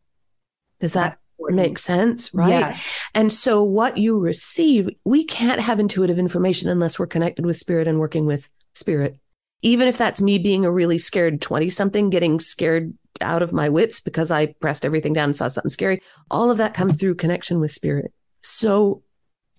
Does 0.80 0.94
that 0.94 1.18
make 1.38 1.78
sense, 1.78 2.32
right? 2.34 2.50
Yes. 2.50 2.94
And 3.14 3.32
so 3.32 3.62
what 3.62 3.96
you 3.96 4.18
receive, 4.18 4.90
we 5.04 5.24
can't 5.24 5.60
have 5.60 5.80
intuitive 5.80 6.18
information 6.18 6.68
unless 6.68 6.98
we're 6.98 7.06
connected 7.06 7.46
with 7.46 7.56
spirit 7.56 7.88
and 7.88 7.98
working 7.98 8.26
with 8.26 8.48
spirit. 8.74 9.18
Even 9.62 9.88
if 9.88 9.98
that's 9.98 10.20
me 10.20 10.38
being 10.38 10.64
a 10.64 10.70
really 10.70 10.98
scared 10.98 11.40
20 11.40 11.70
something, 11.70 12.10
getting 12.10 12.38
scared 12.38 12.94
out 13.20 13.42
of 13.42 13.52
my 13.52 13.68
wits 13.68 14.00
because 14.00 14.30
I 14.30 14.46
pressed 14.46 14.84
everything 14.84 15.12
down 15.12 15.30
and 15.30 15.36
saw 15.36 15.48
something 15.48 15.70
scary. 15.70 16.00
All 16.30 16.50
of 16.50 16.58
that 16.58 16.74
comes 16.74 16.96
through 16.96 17.16
connection 17.16 17.60
with 17.60 17.70
spirit. 17.70 18.12
So, 18.40 19.02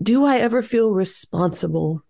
do 0.01 0.23
I 0.23 0.37
ever 0.37 0.61
feel 0.61 0.91
responsible 0.91 2.03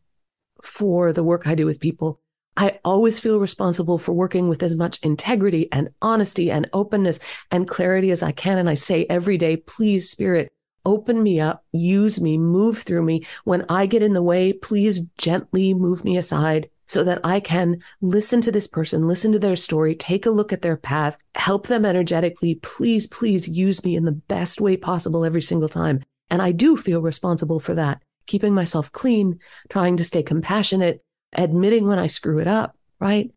for 0.61 1.11
the 1.11 1.23
work 1.23 1.47
I 1.47 1.55
do 1.55 1.65
with 1.65 1.79
people? 1.79 2.21
I 2.59 2.77
always 2.83 3.19
feel 3.19 3.39
responsible 3.39 3.97
for 3.97 4.11
working 4.11 4.49
with 4.49 4.63
as 4.63 4.75
much 4.75 4.99
integrity 5.01 5.71
and 5.71 5.91
honesty 6.01 6.51
and 6.51 6.69
openness 6.73 7.21
and 7.51 7.65
clarity 7.65 8.11
as 8.11 8.21
I 8.21 8.33
can. 8.33 8.57
And 8.57 8.69
I 8.69 8.73
say 8.73 9.05
every 9.09 9.37
day, 9.37 9.55
please, 9.55 10.09
Spirit, 10.09 10.51
open 10.85 11.23
me 11.23 11.39
up, 11.39 11.63
use 11.71 12.19
me, 12.19 12.37
move 12.37 12.79
through 12.79 13.03
me. 13.03 13.25
When 13.45 13.65
I 13.69 13.85
get 13.85 14.03
in 14.03 14.11
the 14.11 14.21
way, 14.21 14.51
please 14.51 15.07
gently 15.17 15.73
move 15.73 16.03
me 16.03 16.17
aside 16.17 16.69
so 16.85 17.01
that 17.05 17.21
I 17.23 17.39
can 17.39 17.81
listen 18.01 18.41
to 18.41 18.51
this 18.51 18.67
person, 18.67 19.07
listen 19.07 19.31
to 19.31 19.39
their 19.39 19.55
story, 19.55 19.95
take 19.95 20.25
a 20.25 20.31
look 20.31 20.51
at 20.51 20.61
their 20.61 20.75
path, 20.75 21.17
help 21.35 21.67
them 21.67 21.85
energetically. 21.85 22.55
Please, 22.55 23.07
please 23.07 23.47
use 23.47 23.85
me 23.85 23.95
in 23.95 24.03
the 24.03 24.11
best 24.11 24.59
way 24.59 24.75
possible 24.75 25.23
every 25.23 25.43
single 25.43 25.69
time. 25.69 26.01
And 26.29 26.41
I 26.41 26.51
do 26.51 26.75
feel 26.75 27.01
responsible 27.01 27.61
for 27.61 27.75
that, 27.75 28.01
keeping 28.25 28.53
myself 28.53 28.91
clean, 28.91 29.39
trying 29.69 29.95
to 29.95 30.03
stay 30.03 30.23
compassionate, 30.23 31.01
admitting 31.33 31.87
when 31.87 31.99
I 31.99 32.07
screw 32.07 32.39
it 32.39 32.47
up, 32.47 32.75
right? 32.99 33.31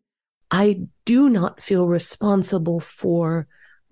I 0.51 0.81
do 1.05 1.29
not 1.29 1.61
feel 1.61 1.87
responsible 1.87 2.79
for 2.79 3.47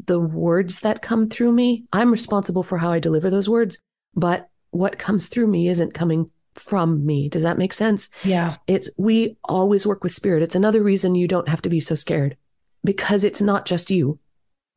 the 0.06 0.20
words 0.20 0.82
that 0.82 1.02
come 1.02 1.30
through 1.30 1.52
me. 1.52 1.86
I'm 1.92 2.12
responsible 2.12 2.64
for 2.64 2.78
how 2.78 2.92
I 2.92 3.00
deliver 3.00 3.30
those 3.30 3.50
words, 3.50 3.80
but 4.16 4.50
what 4.72 4.98
comes 4.98 5.28
through 5.28 5.48
me 5.48 5.68
isn't 5.68 5.94
coming 5.94 6.30
from 6.56 7.06
me. 7.06 7.30
Does 7.30 7.44
that 7.44 7.58
make 7.58 7.74
sense? 7.74 8.10
Yeah. 8.24 8.58
It's 8.68 8.90
we 8.98 9.38
always 9.44 9.88
work 9.88 10.04
with 10.04 10.12
spirit. 10.12 10.44
It's 10.44 10.56
another 10.56 10.84
reason 10.84 11.16
you 11.16 11.28
don't 11.28 11.48
have 11.48 11.62
to 11.64 11.70
be 11.70 11.80
so 11.80 11.96
scared 11.96 12.38
because 12.84 13.24
it's 13.24 13.42
not 13.42 13.66
just 13.66 13.92
you. 13.92 14.20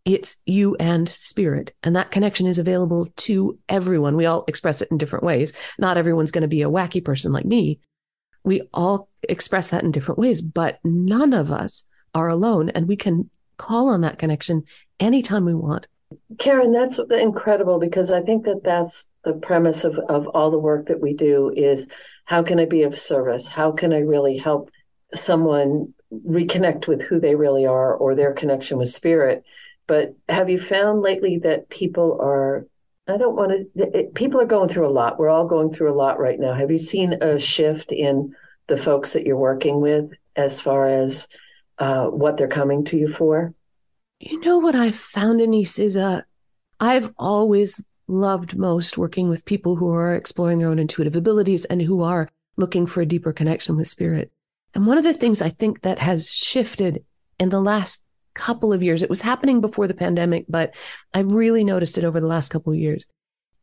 It's 0.04 0.37
you 0.45 0.76
and 0.76 1.09
spirit. 1.09 1.73
And 1.83 1.97
that 1.97 2.11
connection 2.11 2.47
is 2.47 2.59
available 2.59 3.07
to 3.16 3.59
everyone. 3.69 4.16
We 4.16 4.26
all 4.26 4.45
express 4.47 4.83
it 4.83 4.90
in 4.90 4.99
different 4.99 5.25
ways. 5.25 5.52
Not 5.78 5.97
everyone's 5.97 6.31
going 6.31 6.43
to 6.43 6.49
be 6.49 6.62
a 6.62 6.71
wacky 6.71 7.02
person 7.02 7.33
like 7.33 7.47
me. 7.47 7.81
We 8.45 8.62
all 8.75 9.09
express 9.28 9.71
that 9.71 9.85
in 9.85 9.90
different 9.90 10.19
ways, 10.19 10.43
but 10.43 10.78
none 10.85 11.33
of 11.33 11.50
us 11.50 11.85
are 12.14 12.28
alone 12.28 12.69
and 12.71 12.88
we 12.88 12.97
can 12.97 13.31
call 13.57 13.88
on 13.88 14.00
that 14.02 14.19
connection 14.19 14.64
anytime 15.00 15.45
we 15.45 15.54
want. 15.54 15.87
Karen, 16.38 16.73
that's 16.73 16.99
incredible 17.11 17.78
because 17.78 18.12
I 18.12 18.21
think 18.21 18.45
that 18.45 18.62
that's 18.62 19.07
the 19.25 19.33
premise 19.33 19.85
of, 19.85 19.99
of 20.09 20.26
all 20.28 20.50
the 20.50 20.59
work 20.59 20.88
that 20.88 21.00
we 21.00 21.14
do 21.14 21.52
is 21.57 21.87
how 22.25 22.43
can 22.43 22.59
I 22.59 22.66
be 22.66 22.83
of 22.83 22.99
service? 22.99 23.47
How 23.47 23.73
can 23.73 23.93
I 23.93 24.00
really 24.00 24.38
help 24.38 24.71
someone 25.14 25.93
reconnect 26.12 26.87
with 26.87 27.02
who 27.02 27.21
they 27.21 27.35
really 27.35 27.66
are 27.66 27.95
or 27.95 28.14
their 28.14 28.33
connection 28.33 28.78
with 28.78 28.88
spirit? 28.88 29.45
But 29.87 30.14
have 30.28 30.49
you 30.49 30.59
found 30.59 31.02
lately 31.02 31.38
that 31.38 31.69
people 31.69 32.19
are, 32.21 32.66
I 33.07 33.16
don't 33.16 33.37
want 33.37 33.50
to, 33.75 33.99
it, 33.99 34.14
people 34.14 34.40
are 34.40 34.47
going 34.47 34.69
through 34.69 34.88
a 34.88 34.90
lot. 34.93 35.19
We're 35.19 35.28
all 35.28 35.47
going 35.47 35.73
through 35.73 35.93
a 35.93 35.97
lot 35.97 36.19
right 36.19 36.38
now. 36.38 36.54
Have 36.54 36.71
you 36.71 36.78
seen 36.78 37.14
a 37.14 37.38
shift 37.38 37.93
in 37.93 38.35
the 38.66 38.76
folks 38.76 39.12
that 39.12 39.26
you're 39.26 39.37
working 39.37 39.80
with 39.80 40.12
as 40.37 40.61
far 40.61 40.87
as 40.87 41.28
uh, 41.78 42.06
what 42.06 42.37
they're 42.37 42.49
coming 42.49 42.85
to 42.87 42.97
you 42.97 43.09
for? 43.09 43.54
You 44.21 44.40
know 44.40 44.59
what 44.59 44.75
I've 44.75 44.97
found, 44.97 45.38
Denise, 45.38 45.78
is 45.78 45.97
uh, 45.97 46.23
I've 46.80 47.12
always 47.18 47.83
loved 48.06 48.56
most 48.56 48.99
working 48.99 49.28
with 49.28 49.44
people 49.44 49.76
who 49.76 49.90
are 49.90 50.14
exploring 50.14 50.59
their 50.59 50.68
own 50.68 50.78
intuitive 50.78 51.16
abilities 51.16 51.64
and 51.64 51.80
who 51.80 52.02
are 52.02 52.28
looking 52.56 52.87
for 52.87 53.00
a 53.00 53.06
deeper 53.06 53.33
connection 53.33 53.76
with 53.76 53.88
spirit. 53.88 54.30
And 54.75 54.87
one 54.87 54.99
of 54.99 55.04
the 55.04 55.14
things 55.14 55.40
I 55.40 55.49
think 55.49 55.83
that 55.83 55.99
has 55.99 56.33
shifted 56.33 57.04
in 57.38 57.49
the 57.49 57.61
last 57.61 58.04
couple 58.35 58.73
of 58.73 58.83
years, 58.83 59.02
it 59.02 59.11
was 59.11 59.23
happening 59.23 59.61
before 59.61 59.87
the 59.87 59.94
pandemic, 59.94 60.44
but 60.49 60.75
I 61.12 61.21
really 61.21 61.64
noticed 61.64 61.99
it 61.99 62.04
over 62.04 62.21
the 62.21 62.26
last 62.26 62.49
couple 62.50 62.73
of 62.73 62.78
years, 62.78 63.04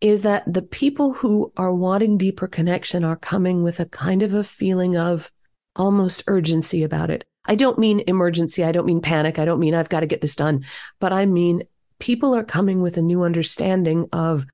is 0.02 0.24
that 0.24 0.52
the 0.52 0.62
people 0.62 1.14
who 1.14 1.54
are 1.58 1.74
wanting 1.74 2.18
deeper 2.18 2.48
connection 2.48 3.06
are 3.06 3.16
coming 3.16 3.64
with 3.64 3.80
a 3.80 3.86
kind 3.86 4.24
of 4.24 4.34
a 4.34 4.44
feeling 4.44 4.98
of 4.98 5.32
almost 5.76 6.24
urgency 6.28 6.84
about 6.84 7.10
it. 7.10 7.24
I 7.46 7.56
don't 7.56 7.80
mean 7.80 8.04
emergency. 8.08 8.64
I 8.64 8.72
don't 8.72 8.86
mean 8.86 9.02
panic. 9.02 9.40
I 9.40 9.46
don't 9.46 9.60
mean 9.60 9.74
I've 9.74 9.90
got 9.90 10.02
to 10.02 10.08
get 10.08 10.22
this 10.22 10.36
done, 10.36 10.66
but 11.00 11.14
I 11.14 11.26
mean 11.26 11.64
people 12.00 12.36
are 12.36 12.44
coming 12.44 12.82
with 12.82 12.98
a 12.98 13.02
new 13.02 13.24
understanding 13.24 14.08
of 14.12 14.46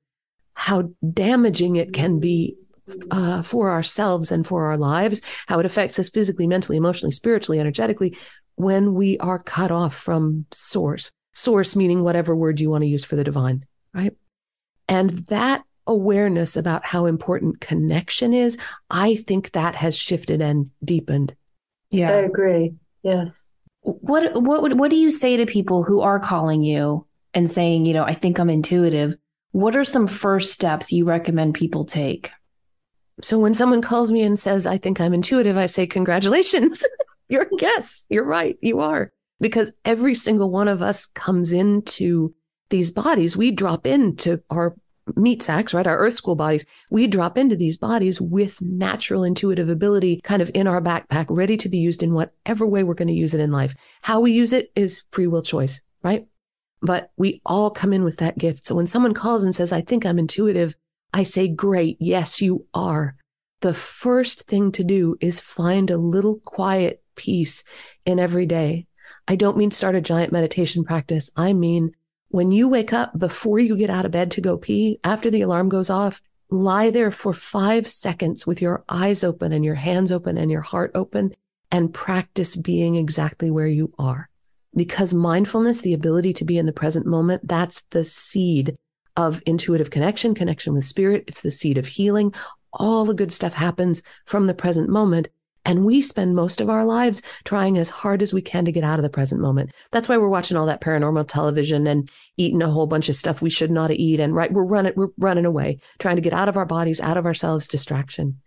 how 0.54 0.90
damaging 1.12 1.76
it 1.76 1.92
can 1.92 2.20
be 2.20 2.56
uh, 3.10 3.42
for 3.42 3.70
ourselves 3.70 4.32
and 4.32 4.46
for 4.46 4.66
our 4.66 4.76
lives, 4.76 5.22
how 5.46 5.58
it 5.58 5.66
affects 5.66 5.98
us 5.98 6.08
physically, 6.08 6.46
mentally, 6.46 6.76
emotionally, 6.76 7.12
spiritually, 7.12 7.60
energetically 7.60 8.16
when 8.56 8.94
we 8.94 9.18
are 9.18 9.38
cut 9.38 9.70
off 9.70 9.94
from 9.94 10.46
source. 10.52 11.10
Source 11.34 11.76
meaning 11.76 12.02
whatever 12.02 12.34
word 12.34 12.60
you 12.60 12.70
want 12.70 12.82
to 12.82 12.88
use 12.88 13.04
for 13.04 13.16
the 13.16 13.24
divine, 13.24 13.64
right? 13.94 14.14
And 14.88 15.10
that 15.26 15.62
awareness 15.86 16.56
about 16.56 16.84
how 16.84 17.06
important 17.06 17.60
connection 17.60 18.32
is, 18.32 18.58
I 18.90 19.16
think 19.16 19.52
that 19.52 19.74
has 19.74 19.96
shifted 19.96 20.40
and 20.40 20.70
deepened. 20.84 21.34
Yeah. 21.90 22.10
I 22.10 22.16
agree. 22.16 22.74
Yes. 23.02 23.42
What 23.82 24.42
what 24.42 24.76
what 24.76 24.90
do 24.90 24.96
you 24.96 25.10
say 25.10 25.36
to 25.38 25.46
people 25.46 25.82
who 25.82 26.00
are 26.00 26.20
calling 26.20 26.62
you 26.62 27.06
and 27.32 27.50
saying, 27.50 27.86
you 27.86 27.94
know, 27.94 28.04
I 28.04 28.14
think 28.14 28.38
I'm 28.38 28.50
intuitive? 28.50 29.16
What 29.52 29.76
are 29.76 29.84
some 29.84 30.06
first 30.06 30.52
steps 30.52 30.92
you 30.92 31.06
recommend 31.06 31.54
people 31.54 31.84
take? 31.84 32.30
So 33.22 33.38
when 33.38 33.54
someone 33.54 33.82
calls 33.82 34.12
me 34.12 34.22
and 34.22 34.38
says, 34.38 34.66
I 34.66 34.78
think 34.78 35.00
I'm 35.00 35.14
intuitive, 35.14 35.56
I 35.56 35.66
say, 35.66 35.86
Congratulations. 35.86 36.84
you're 37.28 37.46
yes, 37.58 38.06
you're 38.10 38.24
right. 38.24 38.58
You 38.60 38.80
are. 38.80 39.10
Because 39.40 39.72
every 39.84 40.14
single 40.14 40.50
one 40.50 40.68
of 40.68 40.82
us 40.82 41.06
comes 41.06 41.52
into 41.52 42.34
these 42.70 42.90
bodies. 42.90 43.36
We 43.36 43.50
drop 43.50 43.86
into 43.86 44.42
our 44.50 44.74
meat 45.16 45.42
sacks, 45.42 45.72
right? 45.72 45.86
Our 45.86 45.98
earth 45.98 46.14
school 46.14 46.36
bodies. 46.36 46.64
We 46.90 47.06
drop 47.06 47.38
into 47.38 47.56
these 47.56 47.76
bodies 47.76 48.20
with 48.20 48.60
natural 48.60 49.24
intuitive 49.24 49.68
ability 49.68 50.20
kind 50.22 50.42
of 50.42 50.50
in 50.54 50.66
our 50.66 50.80
backpack, 50.80 51.26
ready 51.30 51.56
to 51.58 51.68
be 51.68 51.78
used 51.78 52.02
in 52.02 52.12
whatever 52.12 52.66
way 52.66 52.84
we're 52.84 52.94
going 52.94 53.08
to 53.08 53.14
use 53.14 53.34
it 53.34 53.40
in 53.40 53.50
life. 53.50 53.74
How 54.02 54.20
we 54.20 54.32
use 54.32 54.52
it 54.52 54.70
is 54.74 55.04
free 55.10 55.26
will 55.26 55.42
choice, 55.42 55.80
right? 56.02 56.26
But 56.80 57.10
we 57.16 57.40
all 57.44 57.70
come 57.70 57.92
in 57.92 58.04
with 58.04 58.18
that 58.18 58.38
gift. 58.38 58.64
So 58.66 58.74
when 58.74 58.86
someone 58.86 59.14
calls 59.14 59.44
and 59.44 59.54
says, 59.54 59.72
I 59.72 59.80
think 59.80 60.04
I'm 60.04 60.18
intuitive, 60.18 60.76
I 61.12 61.22
say, 61.22 61.48
great. 61.48 61.96
Yes, 62.00 62.40
you 62.40 62.66
are. 62.74 63.16
The 63.60 63.74
first 63.74 64.46
thing 64.46 64.70
to 64.72 64.84
do 64.84 65.16
is 65.20 65.40
find 65.40 65.90
a 65.90 65.98
little 65.98 66.38
quiet 66.44 67.02
peace 67.16 67.64
in 68.04 68.20
every 68.20 68.46
day. 68.46 68.86
I 69.26 69.34
don't 69.36 69.56
mean 69.56 69.70
start 69.70 69.96
a 69.96 70.00
giant 70.00 70.32
meditation 70.32 70.84
practice. 70.84 71.30
I 71.36 71.52
mean, 71.52 71.92
when 72.28 72.52
you 72.52 72.68
wake 72.68 72.92
up 72.92 73.18
before 73.18 73.58
you 73.58 73.76
get 73.76 73.90
out 73.90 74.04
of 74.04 74.10
bed 74.10 74.30
to 74.32 74.40
go 74.40 74.56
pee, 74.56 75.00
after 75.02 75.30
the 75.30 75.42
alarm 75.42 75.68
goes 75.68 75.90
off, 75.90 76.20
lie 76.50 76.90
there 76.90 77.10
for 77.10 77.32
five 77.32 77.88
seconds 77.88 78.46
with 78.46 78.60
your 78.62 78.84
eyes 78.88 79.24
open 79.24 79.52
and 79.52 79.64
your 79.64 79.74
hands 79.74 80.12
open 80.12 80.36
and 80.36 80.50
your 80.50 80.60
heart 80.60 80.90
open 80.94 81.34
and 81.70 81.92
practice 81.92 82.56
being 82.56 82.96
exactly 82.96 83.50
where 83.50 83.66
you 83.66 83.92
are. 83.98 84.28
Because 84.74 85.14
mindfulness, 85.14 85.80
the 85.80 85.94
ability 85.94 86.32
to 86.34 86.44
be 86.44 86.58
in 86.58 86.66
the 86.66 86.72
present 86.72 87.06
moment, 87.06 87.46
that's 87.46 87.82
the 87.90 88.04
seed 88.04 88.76
of 89.16 89.42
intuitive 89.46 89.90
connection, 89.90 90.34
connection 90.34 90.74
with 90.74 90.84
spirit. 90.84 91.24
It's 91.26 91.40
the 91.40 91.50
seed 91.50 91.78
of 91.78 91.86
healing. 91.86 92.32
All 92.72 93.04
the 93.04 93.14
good 93.14 93.32
stuff 93.32 93.54
happens 93.54 94.02
from 94.26 94.46
the 94.46 94.54
present 94.54 94.88
moment. 94.88 95.28
And 95.68 95.84
we 95.84 96.00
spend 96.00 96.34
most 96.34 96.62
of 96.62 96.70
our 96.70 96.86
lives 96.86 97.20
trying 97.44 97.76
as 97.76 97.90
hard 97.90 98.22
as 98.22 98.32
we 98.32 98.40
can 98.40 98.64
to 98.64 98.72
get 98.72 98.84
out 98.84 98.98
of 98.98 99.02
the 99.02 99.10
present 99.10 99.42
moment. 99.42 99.70
That's 99.90 100.08
why 100.08 100.16
we're 100.16 100.30
watching 100.30 100.56
all 100.56 100.64
that 100.64 100.80
paranormal 100.80 101.28
television 101.28 101.86
and 101.86 102.10
eating 102.38 102.62
a 102.62 102.70
whole 102.70 102.86
bunch 102.86 103.10
of 103.10 103.14
stuff 103.16 103.42
we 103.42 103.50
should 103.50 103.70
not 103.70 103.90
eat. 103.90 104.18
And 104.18 104.34
right, 104.34 104.50
we're 104.50 104.64
running, 104.64 104.94
we're 104.96 105.10
running 105.18 105.44
away, 105.44 105.80
trying 105.98 106.16
to 106.16 106.22
get 106.22 106.32
out 106.32 106.48
of 106.48 106.56
our 106.56 106.64
bodies, 106.64 107.02
out 107.02 107.18
of 107.18 107.26
ourselves, 107.26 107.68
distraction. 107.68 108.40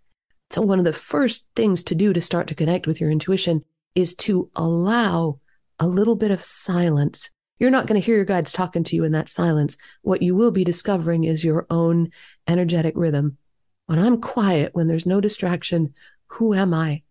So 0.50 0.64
one 0.64 0.80
of 0.80 0.86
the 0.86 0.94
first 0.94 1.48
things 1.56 1.84
to 1.84 1.96
do 1.96 2.12
to 2.12 2.20
start 2.22 2.48
to 2.48 2.56
connect 2.56 2.88
with 2.88 3.00
your 3.00 3.12
intuition 3.12 3.64
is 3.94 4.16
to 4.16 4.50
allow 4.56 5.40
a 5.78 5.88
little 5.88 6.16
bit 6.16 6.32
of 6.32 6.44
silence. 6.44 7.30
You're 7.60 7.70
not 7.70 7.86
going 7.86 8.02
to 8.02 8.06
hear 8.06 8.16
your 8.16 8.26
guides 8.26 8.52
talking 8.52 8.84
to 8.86 8.96
you 8.96 9.04
in 9.04 9.12
that 9.12 9.30
silence. 9.30 9.78
What 10.02 10.24
you 10.24 10.34
will 10.34 10.50
be 10.50 10.64
discovering 10.64 11.26
is 11.26 11.46
your 11.46 11.68
own 11.70 12.10
energetic 12.48 12.96
rhythm. 12.98 13.38
When 13.86 14.00
I'm 14.00 14.20
quiet, 14.20 14.74
when 14.74 14.88
there's 14.88 15.06
no 15.06 15.22
distraction, 15.22 15.94
who 16.26 16.56
am 16.56 16.74
I? 16.74 17.04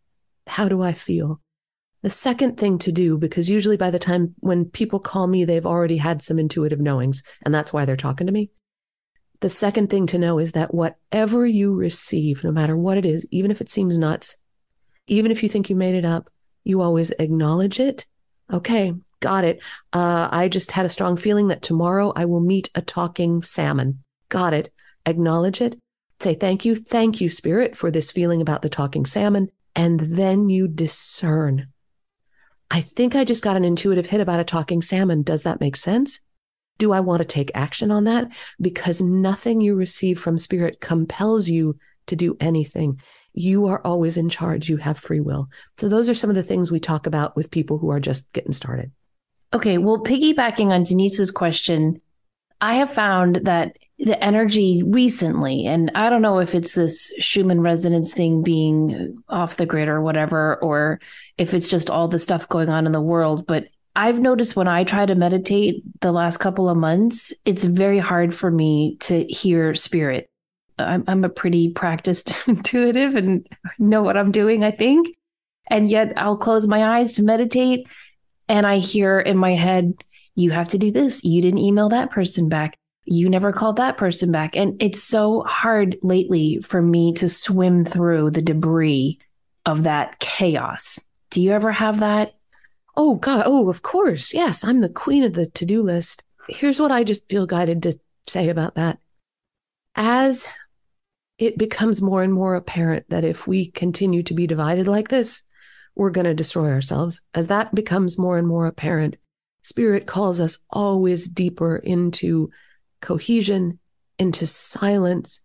How 0.61 0.69
do 0.69 0.83
I 0.83 0.93
feel? 0.93 1.41
The 2.03 2.11
second 2.11 2.59
thing 2.59 2.77
to 2.81 2.93
do, 2.93 3.17
because 3.17 3.49
usually 3.49 3.79
by 3.79 3.89
the 3.89 3.99
time 3.99 4.35
when 4.41 4.67
people 4.67 5.01
call 5.01 5.27
me, 5.27 5.47
they've 5.47 5.65
already 5.65 5.97
had 5.97 6.21
some 6.21 6.39
intuitive 6.39 6.79
knowings, 6.79 7.23
and 7.47 7.55
that's 7.55 7.73
why 7.73 7.87
they're 7.87 7.97
talking 7.97 8.27
to 8.27 8.33
me. 8.35 8.51
The 9.41 9.49
second 9.49 9.89
thing 9.89 10.07
to 10.09 10.19
know 10.19 10.39
is 10.39 10.53
that 10.53 10.75
whatever 10.75 11.47
you 11.47 11.73
receive, 11.73 12.45
no 12.45 12.53
matter 12.53 12.77
what 12.77 12.99
it 12.99 13.07
is, 13.07 13.27
even 13.31 13.51
if 13.51 13.63
it 13.63 13.71
seems 13.71 13.97
nuts, 13.97 14.37
even 15.07 15.31
if 15.31 15.43
you 15.43 15.49
think 15.49 15.71
you 15.71 15.77
made 15.77 15.95
it 15.95 16.05
up, 16.05 16.29
you 16.63 16.83
always 16.83 17.11
acknowledge 17.13 17.81
it. 17.81 18.05
Okay, 18.53 18.93
got 19.21 19.45
it. 19.45 19.63
Uh, 19.95 20.29
I 20.31 20.49
just 20.49 20.73
had 20.73 20.85
a 20.85 20.91
strong 20.91 21.17
feeling 21.17 21.49
that 21.49 21.63
tomorrow 21.63 22.13
I 22.15 22.27
will 22.27 22.41
meet 22.41 22.69
a 22.75 22.83
talking 22.83 23.43
salmon. 23.43 24.05
Got 24.29 24.53
it. 24.53 24.69
Acknowledge 25.07 25.63
it. 25.63 25.77
Say 26.19 26.35
thank 26.35 26.67
you. 26.67 26.77
Thank 26.77 27.23
you, 27.23 27.31
Spirit, 27.31 27.79
for 27.79 27.91
this 27.91 28.13
feeling 28.13 28.43
about 28.43 28.61
the 28.61 28.69
talking 28.69 29.07
salmon 29.07 29.51
and 29.75 30.01
then 30.01 30.49
you 30.49 30.69
discern. 30.69 31.69
I 32.71 32.81
think 32.81 33.15
I 33.15 33.25
just 33.25 33.43
got 33.43 33.57
an 33.57 33.65
intuitive 33.65 34.07
hit 34.07 34.21
about 34.21 34.41
a 34.41 34.45
talking 34.45 34.83
salmon. 34.83 35.23
Does 35.23 35.43
that 35.43 35.61
make 35.61 35.77
sense? 35.77 36.21
Do 36.79 36.93
I 36.93 37.01
want 37.01 37.21
to 37.21 37.27
take 37.27 37.51
action 37.55 37.91
on 37.91 38.05
that? 38.05 38.29
Because 38.61 39.03
nothing 39.03 39.61
you 39.61 39.75
receive 39.75 40.19
from 40.19 40.39
spirit 40.39 40.81
compels 40.81 41.49
you 41.49 41.79
to 42.07 42.17
do 42.17 42.37
anything. 42.41 43.01
You 43.33 43.67
are 43.67 43.81
always 43.85 44.17
in 44.17 44.29
charge. 44.29 44.69
You 44.69 44.77
have 44.79 44.99
free 44.99 45.21
will. 45.21 45.49
So, 45.79 45.89
those 45.89 46.09
are 46.09 46.15
some 46.15 46.31
of 46.31 46.37
the 46.37 46.43
things 46.43 46.73
we 46.73 46.81
talk 46.81 47.07
about 47.07 47.37
with 47.37 47.51
people 47.51 47.79
who 47.79 47.91
are 47.91 48.01
just 48.01 48.33
getting 48.33 48.53
started. 48.53 48.91
Okay. 49.53 49.79
Well, 49.79 50.03
piggybacking 50.03 50.67
on 50.67 50.85
Denise's 50.85 51.31
question, 51.31 52.01
I 52.61 52.75
have 52.75 52.93
found 52.93 53.37
that 53.45 53.77
the 53.99 54.23
energy 54.23 54.83
recently, 54.83 55.67
and 55.67 55.91
I 55.95 56.09
don't 56.09 56.23
know 56.23 56.39
if 56.39 56.55
it's 56.55 56.75
this 56.75 57.13
Schumann 57.19 57.61
resonance 57.61 58.15
thing 58.15 58.43
being 58.43 59.23
off 59.29 59.57
the 59.57 59.67
grid 59.67 59.89
or 59.89 60.01
whatever, 60.01 60.57
or 60.57 61.01
if 61.39 61.53
it's 61.55 61.69
just 61.69 61.91
all 61.91 62.09
the 62.09 62.19
stuff 62.19 62.49
going 62.49 62.69
on 62.69 62.87
in 62.87 62.93
the 62.93 63.01
world, 63.01 63.47
but 63.47 63.69
I've 63.97 64.21
noticed 64.21 64.57
when 64.57 64.69
I 64.69 64.85
try 64.85 65.05
to 65.05 65.15
meditate 65.15 65.83
the 66.01 66.13
last 66.13 66.39
couple 66.39 66.69
of 66.69 66.77
months, 66.77 67.33
it's 67.45 67.65
very 67.65 67.99
hard 67.99 68.33
for 68.33 68.51
me 68.51 68.97
to 69.01 69.25
hear 69.25 69.75
spirit. 69.75 70.31
I'm, 70.79 71.05
I'm 71.07 71.25
a 71.25 71.29
pretty 71.29 71.73
practiced 71.73 72.33
intuitive 72.49 73.17
and 73.17 73.47
know 73.79 74.03
what 74.03 74.17
I'm 74.17 74.33
doing, 74.33 74.65
I 74.65 74.71
think. 74.71 75.17
And 75.69 75.89
yet 75.89 76.15
I'll 76.17 76.37
close 76.37 76.67
my 76.67 76.99
eyes 76.99 77.15
to 77.15 77.23
meditate 77.23 77.87
and 78.49 78.67
I 78.67 78.79
hear 78.79 79.21
in 79.21 79.37
my 79.37 79.55
head, 79.55 80.03
you 80.41 80.51
have 80.51 80.69
to 80.69 80.79
do 80.79 80.91
this. 80.91 81.25
You 81.25 81.43
didn't 81.43 81.59
email 81.59 81.89
that 81.91 82.11
person 82.11 82.49
back. 82.49 82.77
You 83.05 83.29
never 83.29 83.53
called 83.53 83.77
that 83.77 83.97
person 83.97 84.31
back. 84.31 84.57
And 84.57 84.81
it's 84.83 85.03
so 85.03 85.43
hard 85.43 85.99
lately 86.03 86.61
for 86.61 86.81
me 86.83 87.13
to 87.15 87.29
swim 87.29 87.85
through 87.85 88.31
the 88.31 88.43
debris 88.43 89.19
of 89.67 89.85
that 89.85 90.19
chaos. 90.19 90.99
Do 91.31 91.43
you 91.43 91.53
ever 91.53 91.73
have 91.73 92.01
that? 92.01 92.35
Oh, 92.97 93.15
God. 93.15 93.45
Oh, 93.47 93.69
of 93.69 93.83
course. 93.83 94.35
Yes. 94.35 94.65
I'm 94.65 94.81
the 94.81 94.89
queen 94.89 95.23
of 95.25 95.33
the 95.33 95.47
to 95.47 95.65
do 95.65 95.83
list. 95.83 96.23
Here's 96.49 96.81
what 96.81 96.93
I 96.93 97.05
just 97.05 97.29
feel 97.29 97.47
guided 97.47 97.83
to 97.85 97.99
say 98.27 98.49
about 98.49 98.75
that. 98.75 98.99
As 99.95 100.49
it 101.39 101.57
becomes 101.57 102.03
more 102.03 102.23
and 102.23 102.33
more 102.33 102.55
apparent 102.55 103.07
that 103.09 103.25
if 103.25 103.47
we 103.47 103.71
continue 103.71 104.23
to 104.25 104.35
be 104.35 104.47
divided 104.47 104.87
like 104.87 105.09
this, 105.09 105.43
we're 105.97 106.11
going 106.11 106.27
to 106.27 106.35
destroy 106.35 106.71
ourselves. 106.71 107.23
As 107.35 107.47
that 107.49 107.75
becomes 107.75 108.19
more 108.19 108.39
and 108.39 108.47
more 108.47 108.67
apparent, 108.67 109.17
Spirit 109.63 110.07
calls 110.07 110.41
us 110.41 110.59
always 110.71 111.29
deeper 111.29 111.77
into 111.77 112.51
cohesion, 113.01 113.79
into 114.19 114.47
silence, 114.47 115.41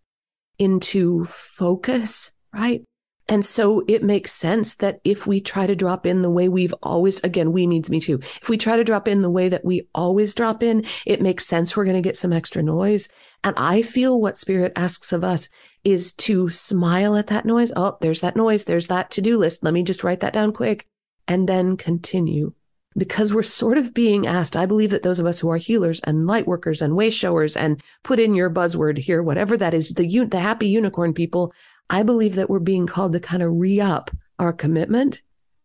into 0.58 1.26
focus, 1.26 2.32
right? 2.54 2.84
And 3.28 3.44
so 3.44 3.84
it 3.88 4.04
makes 4.04 4.32
sense 4.32 4.76
that 4.76 5.00
if 5.04 5.26
we 5.26 5.42
try 5.42 5.66
to 5.66 5.76
drop 5.76 6.06
in 6.06 6.22
the 6.22 6.30
way 6.30 6.48
we've 6.48 6.76
always, 6.84 7.20
again, 7.24 7.52
we 7.52 7.66
means 7.66 7.90
me 7.90 8.00
too. 8.00 8.20
If 8.42 8.50
we 8.50 8.58
try 8.58 8.76
to 8.76 8.84
drop 8.84 9.08
in 9.08 9.22
the 9.22 9.32
way 9.32 9.50
that 9.50 9.66
we 9.66 9.88
always 9.96 10.36
drop 10.36 10.62
in, 10.62 10.86
it 11.08 11.24
makes 11.24 11.48
sense 11.48 11.76
we're 11.76 11.86
going 11.86 11.96
to 11.96 12.08
get 12.08 12.20
some 12.20 12.32
extra 12.32 12.62
noise. 12.62 13.10
And 13.44 13.56
I 13.58 13.82
feel 13.82 14.22
what 14.22 14.38
spirit 14.38 14.74
asks 14.76 15.12
of 15.12 15.24
us 15.24 15.50
is 15.84 16.14
to 16.14 16.50
smile 16.50 17.16
at 17.16 17.28
that 17.28 17.46
noise. 17.46 17.72
Oh, 17.76 17.98
there's 18.00 18.22
that 18.22 18.36
noise. 18.36 18.66
There's 18.66 18.88
that 18.88 19.10
to 19.12 19.22
do 19.22 19.40
list. 19.40 19.64
Let 19.64 19.74
me 19.74 19.82
just 19.82 20.04
write 20.04 20.20
that 20.20 20.34
down 20.34 20.54
quick 20.54 20.86
and 21.28 21.50
then 21.50 21.78
continue. 21.78 22.54
Because 22.98 23.34
we're 23.34 23.44
sort 23.44 23.78
of 23.78 23.94
being 23.94 24.25
asked, 24.25 24.56
I 24.56 24.66
believe 24.66 24.92
that 24.92 25.04
those 25.04 25.20
of 25.20 25.25
us 25.25 25.40
who 25.40 25.50
are 25.50 25.58
healers 25.58 26.00
and 26.02 26.28
light 26.28 26.48
workers 26.48 26.82
and 26.82 26.96
way 26.96 27.10
showers 27.10 27.58
and 27.58 27.84
put 28.04 28.20
in 28.20 28.34
your 28.34 28.50
buzzword 28.50 28.98
here, 28.98 29.22
whatever 29.22 29.58
that 29.58 29.74
is, 29.74 29.90
the, 29.90 30.25
the 30.25 30.40
happy 30.40 30.68
unicorn 30.68 31.14
people, 31.14 31.54
I 31.90 32.04
believe 32.04 32.36
that 32.36 32.50
we're 32.50 32.60
being 32.60 32.88
called 32.88 33.14
to 33.14 33.20
kind 33.20 33.44
of 33.44 33.52
re 33.54 33.82
up 33.82 34.12
our 34.40 34.54
commitment 34.54 35.22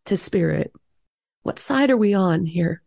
to 0.07 0.17
spirit. 0.17 0.73
What 1.43 1.59
side 1.59 1.91
are 1.91 1.97
we 1.97 2.15
on 2.15 2.47
here? 2.47 2.83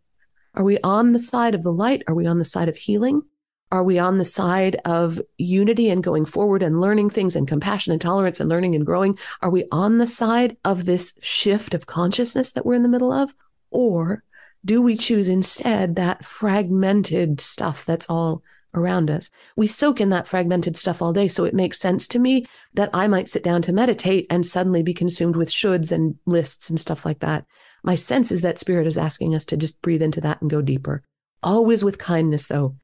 Are 0.56 0.64
we 0.64 0.78
on 0.84 1.14
the 1.14 1.20
side 1.20 1.56
of 1.56 1.64
the 1.64 1.72
light? 1.72 2.04
Are 2.08 2.14
we 2.14 2.28
on 2.28 2.38
the 2.38 2.46
side 2.46 2.70
of 2.70 2.76
healing? 2.76 3.24
Are 3.72 3.84
we 3.84 3.98
on 3.98 4.20
the 4.20 4.26
side 4.26 4.80
of 4.86 5.20
unity 5.38 5.90
and 5.90 6.04
going 6.04 6.26
forward 6.26 6.62
and 6.62 6.80
learning 6.80 7.10
things 7.10 7.36
and 7.36 7.48
compassion 7.48 7.92
and 7.92 8.00
tolerance 8.00 8.40
and 8.40 8.48
learning 8.48 8.76
and 8.76 8.86
growing? 8.86 9.18
Are 9.42 9.50
we 9.50 9.66
on 9.72 9.98
the 9.98 10.06
side 10.06 10.58
of 10.64 10.86
this 10.86 11.18
shift 11.22 11.74
of 11.74 11.88
consciousness 11.88 12.52
that 12.52 12.68
we're 12.68 12.76
in 12.76 12.84
the 12.84 12.90
middle 12.90 13.12
of? 13.12 13.34
Or 13.72 14.24
do 14.66 14.82
we 14.82 14.96
choose 14.96 15.30
instead 15.30 15.96
that 15.96 16.24
fragmented 16.24 17.42
stuff 17.42 17.86
that's 17.86 18.10
all 18.10 18.44
around 18.76 19.12
us. 19.12 19.30
We 19.56 19.68
soak 19.68 20.02
in 20.02 20.10
that 20.10 20.28
fragmented 20.28 20.78
stuff 20.78 21.02
all 21.02 21.14
day. 21.14 21.28
So 21.28 21.46
it 21.46 21.54
makes 21.54 21.80
sense 21.80 22.08
to 22.08 22.20
me 22.20 22.46
that 22.74 22.90
I 22.94 23.08
might 23.08 23.30
sit 23.30 23.44
down 23.44 23.62
to 23.64 23.74
meditate 23.74 24.26
and 24.30 24.46
suddenly 24.46 24.84
be 24.84 24.94
consumed 24.94 25.36
with 25.36 25.50
shoulds 25.50 25.92
and 25.92 26.16
lists 26.26 26.70
and 26.70 26.80
stuff 26.80 27.06
like 27.06 27.20
that. 27.20 27.46
My 27.84 27.96
sense 27.96 28.32
is 28.32 28.42
that 28.42 28.60
spirit 28.60 28.88
is 28.88 28.98
asking 28.98 29.36
us 29.36 29.46
to 29.46 29.58
just 29.58 29.82
breathe 29.82 30.02
into 30.02 30.22
that 30.22 30.42
and 30.42 30.50
go 30.50 30.62
deeper. 30.62 31.04
Always 31.42 31.84
with 31.84 31.98
kindness, 31.98 32.48
though, 32.48 32.76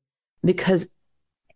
because 0.43 0.91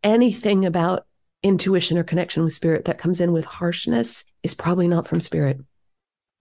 anything 0.04 0.66
about 0.66 1.06
intuition 1.44 1.98
or 1.98 2.04
connection 2.04 2.44
with 2.44 2.54
spirit 2.54 2.86
that 2.86 2.98
comes 2.98 3.20
in 3.20 3.34
with 3.34 3.46
harshness 3.46 4.24
is 4.44 4.54
probably 4.54 4.88
not 4.88 5.08
from 5.08 5.20
spirit. 5.20 5.60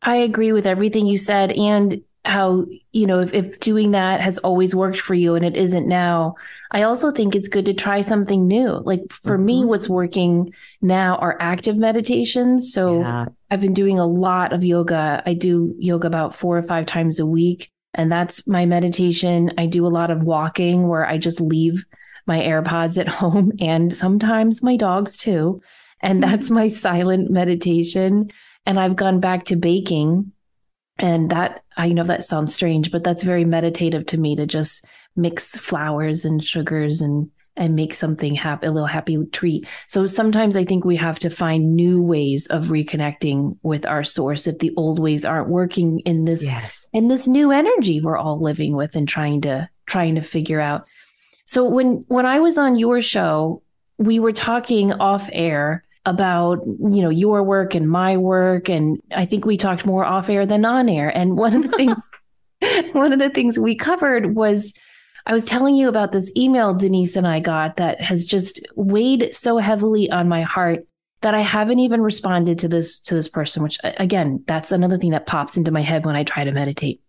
I 0.00 0.16
agree 0.16 0.52
with 0.52 0.66
everything 0.66 1.06
you 1.06 1.16
said. 1.16 1.50
And 1.52 2.02
how 2.24 2.64
you 2.92 3.06
know 3.06 3.20
if, 3.20 3.34
if 3.34 3.58
doing 3.58 3.90
that 3.90 4.20
has 4.20 4.38
always 4.38 4.74
worked 4.74 5.00
for 5.00 5.14
you 5.14 5.34
and 5.34 5.44
it 5.44 5.56
isn't 5.56 5.88
now 5.88 6.36
i 6.70 6.82
also 6.82 7.10
think 7.10 7.34
it's 7.34 7.48
good 7.48 7.66
to 7.66 7.74
try 7.74 8.00
something 8.00 8.46
new. 8.46 8.68
Like 8.84 9.12
for 9.12 9.36
mm-hmm. 9.36 9.46
me 9.46 9.64
what's 9.64 9.88
working 9.88 10.54
now 10.80 11.16
are 11.16 11.36
active 11.40 11.76
meditations. 11.76 12.72
So 12.72 13.00
yeah. 13.00 13.26
i've 13.50 13.60
been 13.60 13.74
doing 13.74 13.98
a 13.98 14.06
lot 14.06 14.52
of 14.52 14.62
yoga. 14.62 15.22
I 15.26 15.34
do 15.34 15.74
yoga 15.78 16.06
about 16.06 16.34
four 16.34 16.56
or 16.56 16.62
five 16.62 16.86
times 16.86 17.18
a 17.18 17.26
week 17.26 17.70
and 17.94 18.10
that's 18.10 18.46
my 18.46 18.66
meditation. 18.66 19.52
I 19.58 19.66
do 19.66 19.84
a 19.86 19.88
lot 19.88 20.10
of 20.10 20.22
walking 20.22 20.88
where 20.88 21.06
i 21.06 21.18
just 21.18 21.40
leave 21.40 21.84
my 22.26 22.38
airpods 22.38 22.98
at 22.98 23.08
home 23.20 23.52
and 23.60 23.94
sometimes 23.94 24.62
my 24.62 24.76
dogs 24.76 25.18
too. 25.18 25.60
And 26.00 26.22
that's 26.22 26.50
my 26.50 26.68
silent 26.86 27.30
meditation. 27.30 28.30
And 28.64 28.78
i've 28.78 28.94
gone 28.94 29.18
back 29.18 29.46
to 29.46 29.56
baking 29.56 30.30
and 30.98 31.30
that 31.30 31.62
i 31.76 31.88
know 31.88 32.04
that 32.04 32.24
sounds 32.24 32.54
strange 32.54 32.90
but 32.90 33.04
that's 33.04 33.22
very 33.22 33.44
meditative 33.44 34.06
to 34.06 34.18
me 34.18 34.36
to 34.36 34.46
just 34.46 34.84
mix 35.16 35.56
flours 35.58 36.24
and 36.24 36.44
sugars 36.44 37.00
and 37.00 37.30
and 37.54 37.74
make 37.74 37.94
something 37.94 38.34
happy 38.34 38.66
a 38.66 38.72
little 38.72 38.86
happy 38.86 39.18
treat 39.32 39.66
so 39.86 40.06
sometimes 40.06 40.56
i 40.56 40.64
think 40.64 40.84
we 40.84 40.96
have 40.96 41.18
to 41.18 41.28
find 41.28 41.76
new 41.76 42.02
ways 42.02 42.46
of 42.46 42.66
reconnecting 42.66 43.56
with 43.62 43.84
our 43.86 44.02
source 44.02 44.46
if 44.46 44.58
the 44.58 44.72
old 44.76 44.98
ways 44.98 45.24
aren't 45.24 45.48
working 45.48 46.00
in 46.00 46.24
this 46.24 46.44
yes. 46.44 46.88
in 46.92 47.08
this 47.08 47.26
new 47.26 47.50
energy 47.50 48.00
we're 48.00 48.16
all 48.16 48.40
living 48.40 48.74
with 48.74 48.96
and 48.96 49.08
trying 49.08 49.40
to 49.40 49.68
trying 49.86 50.14
to 50.14 50.22
figure 50.22 50.60
out 50.60 50.86
so 51.44 51.68
when 51.68 52.04
when 52.08 52.24
i 52.24 52.40
was 52.40 52.56
on 52.56 52.76
your 52.76 53.00
show 53.00 53.62
we 53.98 54.18
were 54.18 54.32
talking 54.32 54.92
off 54.92 55.28
air 55.32 55.84
about 56.04 56.58
you 56.66 57.00
know 57.02 57.10
your 57.10 57.42
work 57.42 57.74
and 57.74 57.88
my 57.88 58.16
work. 58.16 58.68
And 58.68 59.00
i 59.14 59.24
think 59.24 59.44
we 59.44 59.56
talked 59.56 59.86
more 59.86 60.04
off 60.04 60.28
air 60.28 60.46
than 60.46 60.64
on 60.64 60.88
air. 60.88 61.08
And 61.08 61.36
one 61.36 61.54
of 61.54 61.62
the 61.62 61.68
things 61.76 62.10
one 62.92 63.12
of 63.12 63.18
the 63.18 63.30
things 63.30 63.58
we 63.58 63.74
covered 63.74 64.34
was 64.34 64.72
i 65.26 65.32
was 65.32 65.44
telling 65.44 65.74
you 65.74 65.88
about 65.88 66.12
this 66.12 66.30
email 66.36 66.74
denise 66.74 67.16
and 67.16 67.26
i 67.26 67.40
got 67.40 67.76
that 67.76 68.00
has 68.00 68.24
just 68.24 68.60
weighed 68.76 69.34
so 69.34 69.58
heavily 69.58 70.10
on 70.10 70.28
my 70.28 70.42
heart 70.42 70.86
that 71.22 71.34
i 71.34 71.40
haven't 71.40 71.78
even 71.78 72.00
responded 72.00 72.58
to 72.58 72.68
this 72.68 72.98
to 73.00 73.14
this 73.14 73.28
person 73.28 73.62
which 73.62 73.78
again 73.82 74.42
that's 74.46 74.72
another 74.72 74.96
thing 74.96 75.10
that 75.10 75.26
pops 75.26 75.56
into 75.56 75.72
my 75.72 75.82
head 75.82 76.06
when 76.06 76.16
i 76.16 76.24
try 76.24 76.44
to 76.44 76.52
meditate. 76.52 77.00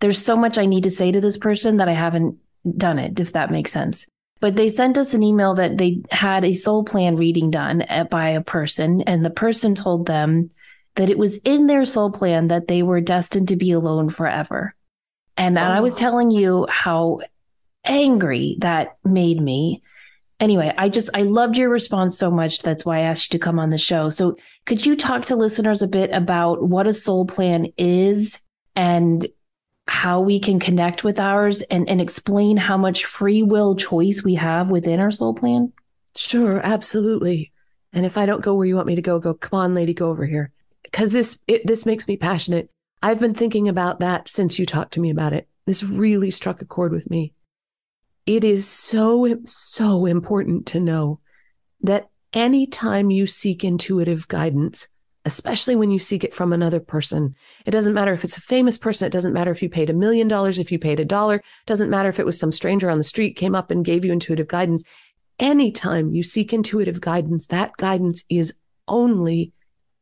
There's 0.00 0.22
so 0.22 0.36
much 0.36 0.58
i 0.58 0.66
need 0.66 0.84
to 0.84 0.90
say 0.90 1.12
to 1.12 1.20
this 1.20 1.38
person 1.38 1.76
that 1.78 1.88
i 1.88 1.92
haven't 1.92 2.36
done 2.76 2.98
it 2.98 3.18
if 3.18 3.32
that 3.32 3.50
makes 3.50 3.72
sense 3.72 4.06
but 4.42 4.56
they 4.56 4.68
sent 4.68 4.98
us 4.98 5.14
an 5.14 5.22
email 5.22 5.54
that 5.54 5.78
they 5.78 6.02
had 6.10 6.44
a 6.44 6.52
soul 6.52 6.84
plan 6.84 7.14
reading 7.14 7.48
done 7.48 7.82
uh, 7.88 8.02
by 8.10 8.30
a 8.30 8.40
person, 8.40 9.00
and 9.02 9.24
the 9.24 9.30
person 9.30 9.76
told 9.76 10.04
them 10.04 10.50
that 10.96 11.08
it 11.08 11.16
was 11.16 11.38
in 11.38 11.68
their 11.68 11.84
soul 11.84 12.10
plan 12.10 12.48
that 12.48 12.66
they 12.66 12.82
were 12.82 13.00
destined 13.00 13.46
to 13.48 13.56
be 13.56 13.70
alone 13.70 14.10
forever. 14.10 14.74
And 15.36 15.56
oh. 15.56 15.62
I 15.62 15.78
was 15.78 15.92
oh. 15.92 15.96
telling 15.96 16.32
you 16.32 16.66
how 16.68 17.20
angry 17.84 18.56
that 18.58 18.96
made 19.04 19.40
me. 19.40 19.80
Anyway, 20.40 20.74
I 20.76 20.88
just, 20.88 21.10
I 21.14 21.22
loved 21.22 21.56
your 21.56 21.68
response 21.68 22.18
so 22.18 22.28
much. 22.28 22.62
That's 22.62 22.84
why 22.84 22.98
I 22.98 23.02
asked 23.02 23.32
you 23.32 23.38
to 23.38 23.44
come 23.44 23.60
on 23.60 23.70
the 23.70 23.78
show. 23.78 24.10
So, 24.10 24.36
could 24.66 24.84
you 24.84 24.96
talk 24.96 25.24
to 25.26 25.36
listeners 25.36 25.82
a 25.82 25.86
bit 25.86 26.10
about 26.12 26.68
what 26.68 26.88
a 26.88 26.92
soul 26.92 27.26
plan 27.26 27.68
is 27.78 28.40
and 28.74 29.24
how 29.86 30.20
we 30.20 30.38
can 30.38 30.60
connect 30.60 31.04
with 31.04 31.18
ours 31.18 31.62
and, 31.62 31.88
and 31.88 32.00
explain 32.00 32.56
how 32.56 32.76
much 32.76 33.04
free 33.04 33.42
will 33.42 33.76
choice 33.76 34.22
we 34.22 34.34
have 34.34 34.70
within 34.70 35.00
our 35.00 35.10
soul 35.10 35.34
plan? 35.34 35.72
Sure, 36.14 36.60
absolutely. 36.60 37.52
And 37.92 38.06
if 38.06 38.16
I 38.16 38.26
don't 38.26 38.42
go 38.42 38.54
where 38.54 38.66
you 38.66 38.76
want 38.76 38.86
me 38.86 38.96
to 38.96 39.02
go, 39.02 39.18
go, 39.18 39.34
come 39.34 39.58
on, 39.58 39.74
lady, 39.74 39.94
go 39.94 40.08
over 40.08 40.24
here. 40.24 40.52
Because 40.82 41.12
this 41.12 41.40
it, 41.46 41.66
this 41.66 41.86
makes 41.86 42.06
me 42.06 42.16
passionate. 42.16 42.70
I've 43.02 43.20
been 43.20 43.34
thinking 43.34 43.68
about 43.68 44.00
that 44.00 44.28
since 44.28 44.58
you 44.58 44.66
talked 44.66 44.94
to 44.94 45.00
me 45.00 45.10
about 45.10 45.32
it. 45.32 45.48
This 45.66 45.82
really 45.82 46.30
struck 46.30 46.62
a 46.62 46.66
chord 46.66 46.92
with 46.92 47.10
me. 47.10 47.34
It 48.26 48.44
is 48.44 48.66
so, 48.66 49.38
so 49.44 50.06
important 50.06 50.66
to 50.66 50.80
know 50.80 51.18
that 51.80 52.08
anytime 52.32 53.10
you 53.10 53.26
seek 53.26 53.64
intuitive 53.64 54.28
guidance, 54.28 54.88
especially 55.24 55.76
when 55.76 55.90
you 55.90 55.98
seek 55.98 56.24
it 56.24 56.34
from 56.34 56.52
another 56.52 56.80
person. 56.80 57.34
It 57.64 57.70
doesn't 57.70 57.94
matter 57.94 58.12
if 58.12 58.24
it's 58.24 58.36
a 58.36 58.40
famous 58.40 58.76
person. 58.76 59.06
It 59.06 59.12
doesn't 59.12 59.32
matter 59.32 59.50
if 59.50 59.62
you 59.62 59.68
paid 59.68 59.90
a 59.90 59.94
million 59.94 60.28
dollars, 60.28 60.58
if 60.58 60.72
you 60.72 60.78
paid 60.78 61.00
a 61.00 61.04
dollar. 61.04 61.36
It 61.36 61.66
doesn't 61.66 61.90
matter 61.90 62.08
if 62.08 62.18
it 62.18 62.26
was 62.26 62.38
some 62.38 62.52
stranger 62.52 62.90
on 62.90 62.98
the 62.98 63.04
street 63.04 63.36
came 63.36 63.54
up 63.54 63.70
and 63.70 63.84
gave 63.84 64.04
you 64.04 64.12
intuitive 64.12 64.48
guidance. 64.48 64.82
Anytime 65.38 66.12
you 66.12 66.22
seek 66.22 66.52
intuitive 66.52 67.00
guidance, 67.00 67.46
that 67.46 67.76
guidance 67.76 68.24
is 68.28 68.54
only 68.88 69.52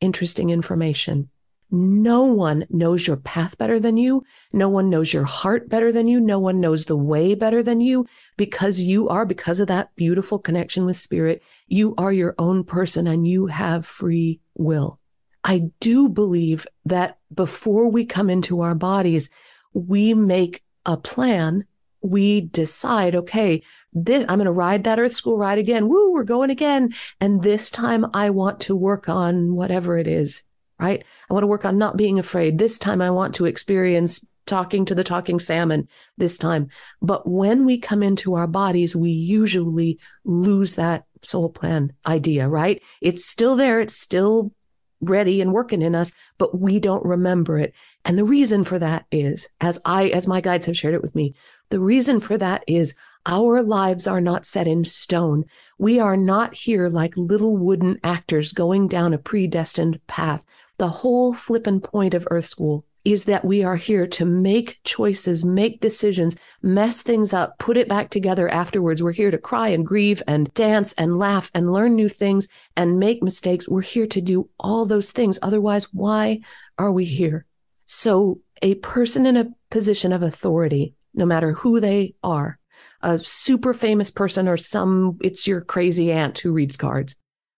interesting 0.00 0.50
information. 0.50 1.28
No 1.72 2.24
one 2.24 2.66
knows 2.68 3.06
your 3.06 3.16
path 3.16 3.56
better 3.56 3.78
than 3.78 3.96
you. 3.96 4.24
No 4.52 4.68
one 4.68 4.90
knows 4.90 5.12
your 5.12 5.24
heart 5.24 5.68
better 5.68 5.92
than 5.92 6.08
you. 6.08 6.20
No 6.20 6.40
one 6.40 6.58
knows 6.58 6.84
the 6.84 6.96
way 6.96 7.34
better 7.34 7.62
than 7.62 7.80
you 7.80 8.06
because 8.36 8.80
you 8.80 9.08
are, 9.08 9.24
because 9.24 9.60
of 9.60 9.68
that 9.68 9.94
beautiful 9.94 10.40
connection 10.40 10.84
with 10.84 10.96
spirit, 10.96 11.42
you 11.68 11.94
are 11.96 12.12
your 12.12 12.34
own 12.38 12.64
person 12.64 13.06
and 13.06 13.26
you 13.28 13.46
have 13.46 13.86
free 13.86 14.40
will. 14.56 14.99
I 15.44 15.70
do 15.80 16.08
believe 16.08 16.66
that 16.84 17.18
before 17.32 17.90
we 17.90 18.04
come 18.04 18.28
into 18.28 18.60
our 18.60 18.74
bodies, 18.74 19.30
we 19.72 20.14
make 20.14 20.62
a 20.84 20.96
plan. 20.96 21.64
We 22.02 22.42
decide, 22.42 23.14
okay, 23.14 23.62
this, 23.92 24.24
I'm 24.28 24.38
going 24.38 24.46
to 24.46 24.52
ride 24.52 24.84
that 24.84 24.98
earth 24.98 25.14
school 25.14 25.38
ride 25.38 25.58
again. 25.58 25.88
Woo, 25.88 26.12
we're 26.12 26.24
going 26.24 26.50
again. 26.50 26.94
And 27.20 27.42
this 27.42 27.70
time 27.70 28.06
I 28.14 28.30
want 28.30 28.60
to 28.60 28.76
work 28.76 29.08
on 29.08 29.54
whatever 29.54 29.98
it 29.98 30.06
is 30.06 30.42
right? 30.80 31.04
I 31.28 31.34
want 31.34 31.42
to 31.42 31.48
work 31.48 31.64
on 31.64 31.78
not 31.78 31.96
being 31.96 32.18
afraid. 32.18 32.58
This 32.58 32.78
time 32.78 33.02
I 33.02 33.10
want 33.10 33.34
to 33.36 33.44
experience 33.44 34.24
talking 34.46 34.84
to 34.86 34.94
the 34.94 35.04
talking 35.04 35.38
salmon 35.38 35.86
this 36.16 36.38
time. 36.38 36.68
But 37.02 37.28
when 37.28 37.66
we 37.66 37.78
come 37.78 38.02
into 38.02 38.34
our 38.34 38.46
bodies, 38.46 38.96
we 38.96 39.10
usually 39.10 39.98
lose 40.24 40.74
that 40.76 41.04
soul 41.22 41.50
plan 41.50 41.92
idea, 42.06 42.48
right? 42.48 42.82
It's 43.02 43.26
still 43.26 43.54
there. 43.54 43.80
It's 43.80 43.96
still 43.96 44.52
ready 45.00 45.40
and 45.40 45.52
working 45.52 45.82
in 45.82 45.94
us, 45.94 46.12
but 46.38 46.58
we 46.58 46.78
don't 46.78 47.04
remember 47.04 47.58
it. 47.58 47.72
And 48.04 48.18
the 48.18 48.24
reason 48.24 48.64
for 48.64 48.78
that 48.78 49.06
is, 49.10 49.48
as 49.60 49.78
I, 49.84 50.08
as 50.08 50.28
my 50.28 50.40
guides 50.40 50.66
have 50.66 50.76
shared 50.76 50.94
it 50.94 51.02
with 51.02 51.14
me, 51.14 51.34
the 51.70 51.80
reason 51.80 52.20
for 52.20 52.36
that 52.38 52.64
is 52.66 52.94
our 53.26 53.62
lives 53.62 54.06
are 54.06 54.20
not 54.20 54.46
set 54.46 54.66
in 54.66 54.84
stone. 54.84 55.44
We 55.78 55.98
are 56.00 56.16
not 56.16 56.54
here 56.54 56.88
like 56.88 57.16
little 57.16 57.56
wooden 57.56 57.98
actors 58.02 58.52
going 58.52 58.88
down 58.88 59.14
a 59.14 59.18
predestined 59.18 60.00
path. 60.06 60.44
The 60.78 60.88
whole 60.88 61.34
flippin' 61.34 61.80
point 61.80 62.14
of 62.14 62.26
Earth 62.30 62.46
School 62.46 62.84
is 63.04 63.24
that 63.24 63.44
we 63.44 63.64
are 63.64 63.76
here 63.76 64.06
to 64.06 64.24
make 64.24 64.78
choices, 64.84 65.44
make 65.44 65.80
decisions, 65.80 66.36
mess 66.62 67.02
things 67.02 67.32
up, 67.32 67.58
put 67.58 67.76
it 67.76 67.88
back 67.88 68.10
together 68.10 68.48
afterwards. 68.48 69.02
We're 69.02 69.12
here 69.12 69.30
to 69.30 69.38
cry 69.38 69.68
and 69.68 69.86
grieve 69.86 70.22
and 70.26 70.52
dance 70.54 70.92
and 70.94 71.18
laugh 71.18 71.50
and 71.54 71.72
learn 71.72 71.94
new 71.96 72.08
things 72.08 72.48
and 72.76 72.98
make 72.98 73.22
mistakes. 73.22 73.68
We're 73.68 73.80
here 73.80 74.06
to 74.08 74.20
do 74.20 74.48
all 74.58 74.84
those 74.84 75.12
things. 75.12 75.38
Otherwise, 75.42 75.92
why 75.92 76.40
are 76.78 76.92
we 76.92 77.04
here? 77.04 77.46
So 77.86 78.40
a 78.62 78.74
person 78.76 79.26
in 79.26 79.36
a 79.36 79.48
position 79.70 80.12
of 80.12 80.22
authority, 80.22 80.94
no 81.14 81.24
matter 81.24 81.52
who 81.52 81.80
they 81.80 82.14
are, 82.22 82.58
a 83.02 83.18
super 83.18 83.72
famous 83.72 84.10
person 84.10 84.46
or 84.46 84.56
some, 84.56 85.18
it's 85.22 85.46
your 85.46 85.62
crazy 85.62 86.12
aunt 86.12 86.38
who 86.38 86.52
reads 86.52 86.76
cards, 86.76 87.16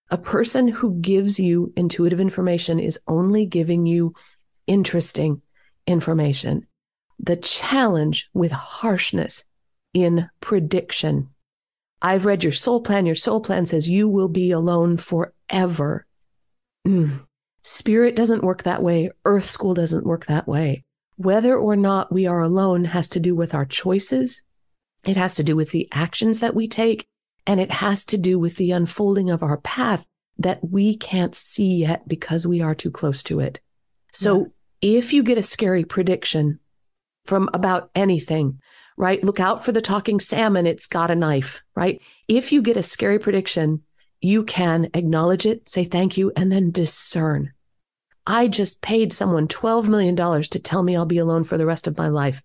a 0.09 0.17
person 0.17 0.67
who 0.67 0.99
gives 1.01 1.39
you 1.39 1.73
intuitive 1.75 2.19
information 2.19 2.79
is 2.79 2.99
only 3.07 3.45
giving 3.45 3.85
you 3.85 4.13
interesting 4.67 5.41
information. 5.87 6.67
The 7.19 7.35
challenge 7.37 8.29
with 8.33 8.51
harshness 8.51 9.45
in 9.93 10.29
prediction. 10.41 11.29
I've 12.01 12.25
read 12.25 12.43
your 12.43 12.51
soul 12.51 12.81
plan. 12.81 13.05
Your 13.05 13.15
soul 13.15 13.39
plan 13.39 13.65
says 13.65 13.87
you 13.87 14.09
will 14.09 14.27
be 14.27 14.51
alone 14.51 14.97
forever. 14.97 16.05
Mm. 16.85 17.21
Spirit 17.61 18.15
doesn't 18.15 18.43
work 18.43 18.63
that 18.63 18.83
way. 18.83 19.09
Earth 19.23 19.45
school 19.45 19.73
doesn't 19.73 20.05
work 20.05 20.25
that 20.25 20.47
way. 20.47 20.83
Whether 21.15 21.55
or 21.55 21.75
not 21.75 22.11
we 22.11 22.25
are 22.25 22.41
alone 22.41 22.85
has 22.85 23.07
to 23.09 23.19
do 23.19 23.35
with 23.35 23.53
our 23.53 23.65
choices. 23.65 24.41
It 25.05 25.15
has 25.15 25.35
to 25.35 25.43
do 25.43 25.55
with 25.55 25.71
the 25.71 25.87
actions 25.91 26.39
that 26.39 26.55
we 26.55 26.67
take. 26.67 27.07
And 27.45 27.59
it 27.59 27.71
has 27.71 28.03
to 28.05 28.17
do 28.17 28.39
with 28.39 28.55
the 28.55 28.71
unfolding 28.71 29.29
of 29.29 29.43
our 29.43 29.57
path 29.57 30.05
that 30.37 30.59
we 30.67 30.97
can't 30.97 31.35
see 31.35 31.75
yet 31.75 32.07
because 32.07 32.47
we 32.47 32.61
are 32.61 32.75
too 32.75 32.91
close 32.91 33.23
to 33.23 33.39
it. 33.39 33.59
So 34.11 34.39
yeah. 34.39 34.45
If 34.83 35.13
you 35.13 35.23
get 35.23 35.37
a 35.37 35.43
scary 35.43 35.85
prediction 35.85 36.59
from 37.23 37.49
about 37.53 37.89
anything, 37.95 38.59
right? 38.97 39.23
Look 39.23 39.39
out 39.39 39.63
for 39.63 39.71
the 39.71 39.81
talking 39.81 40.19
salmon. 40.19 40.67
It's 40.67 40.87
got 40.87 41.09
a 41.09 41.15
knife, 41.15 41.63
right? 41.73 42.01
If 42.27 42.51
you 42.51 42.61
get 42.61 42.75
a 42.75 42.83
scary 42.83 43.17
prediction, 43.17 43.83
you 44.19 44.43
can 44.43 44.89
acknowledge 44.93 45.45
it, 45.45 45.69
say 45.69 45.85
thank 45.85 46.17
you, 46.17 46.33
and 46.35 46.51
then 46.51 46.69
discern. 46.69 47.53
I 48.27 48.49
just 48.49 48.81
paid 48.81 49.13
someone 49.13 49.47
$12 49.47 49.87
million 49.87 50.17
to 50.17 50.59
tell 50.59 50.83
me 50.83 50.97
I'll 50.97 51.05
be 51.05 51.17
alone 51.17 51.45
for 51.45 51.57
the 51.57 51.65
rest 51.65 51.87
of 51.87 51.97
my 51.97 52.09
life. 52.09 52.41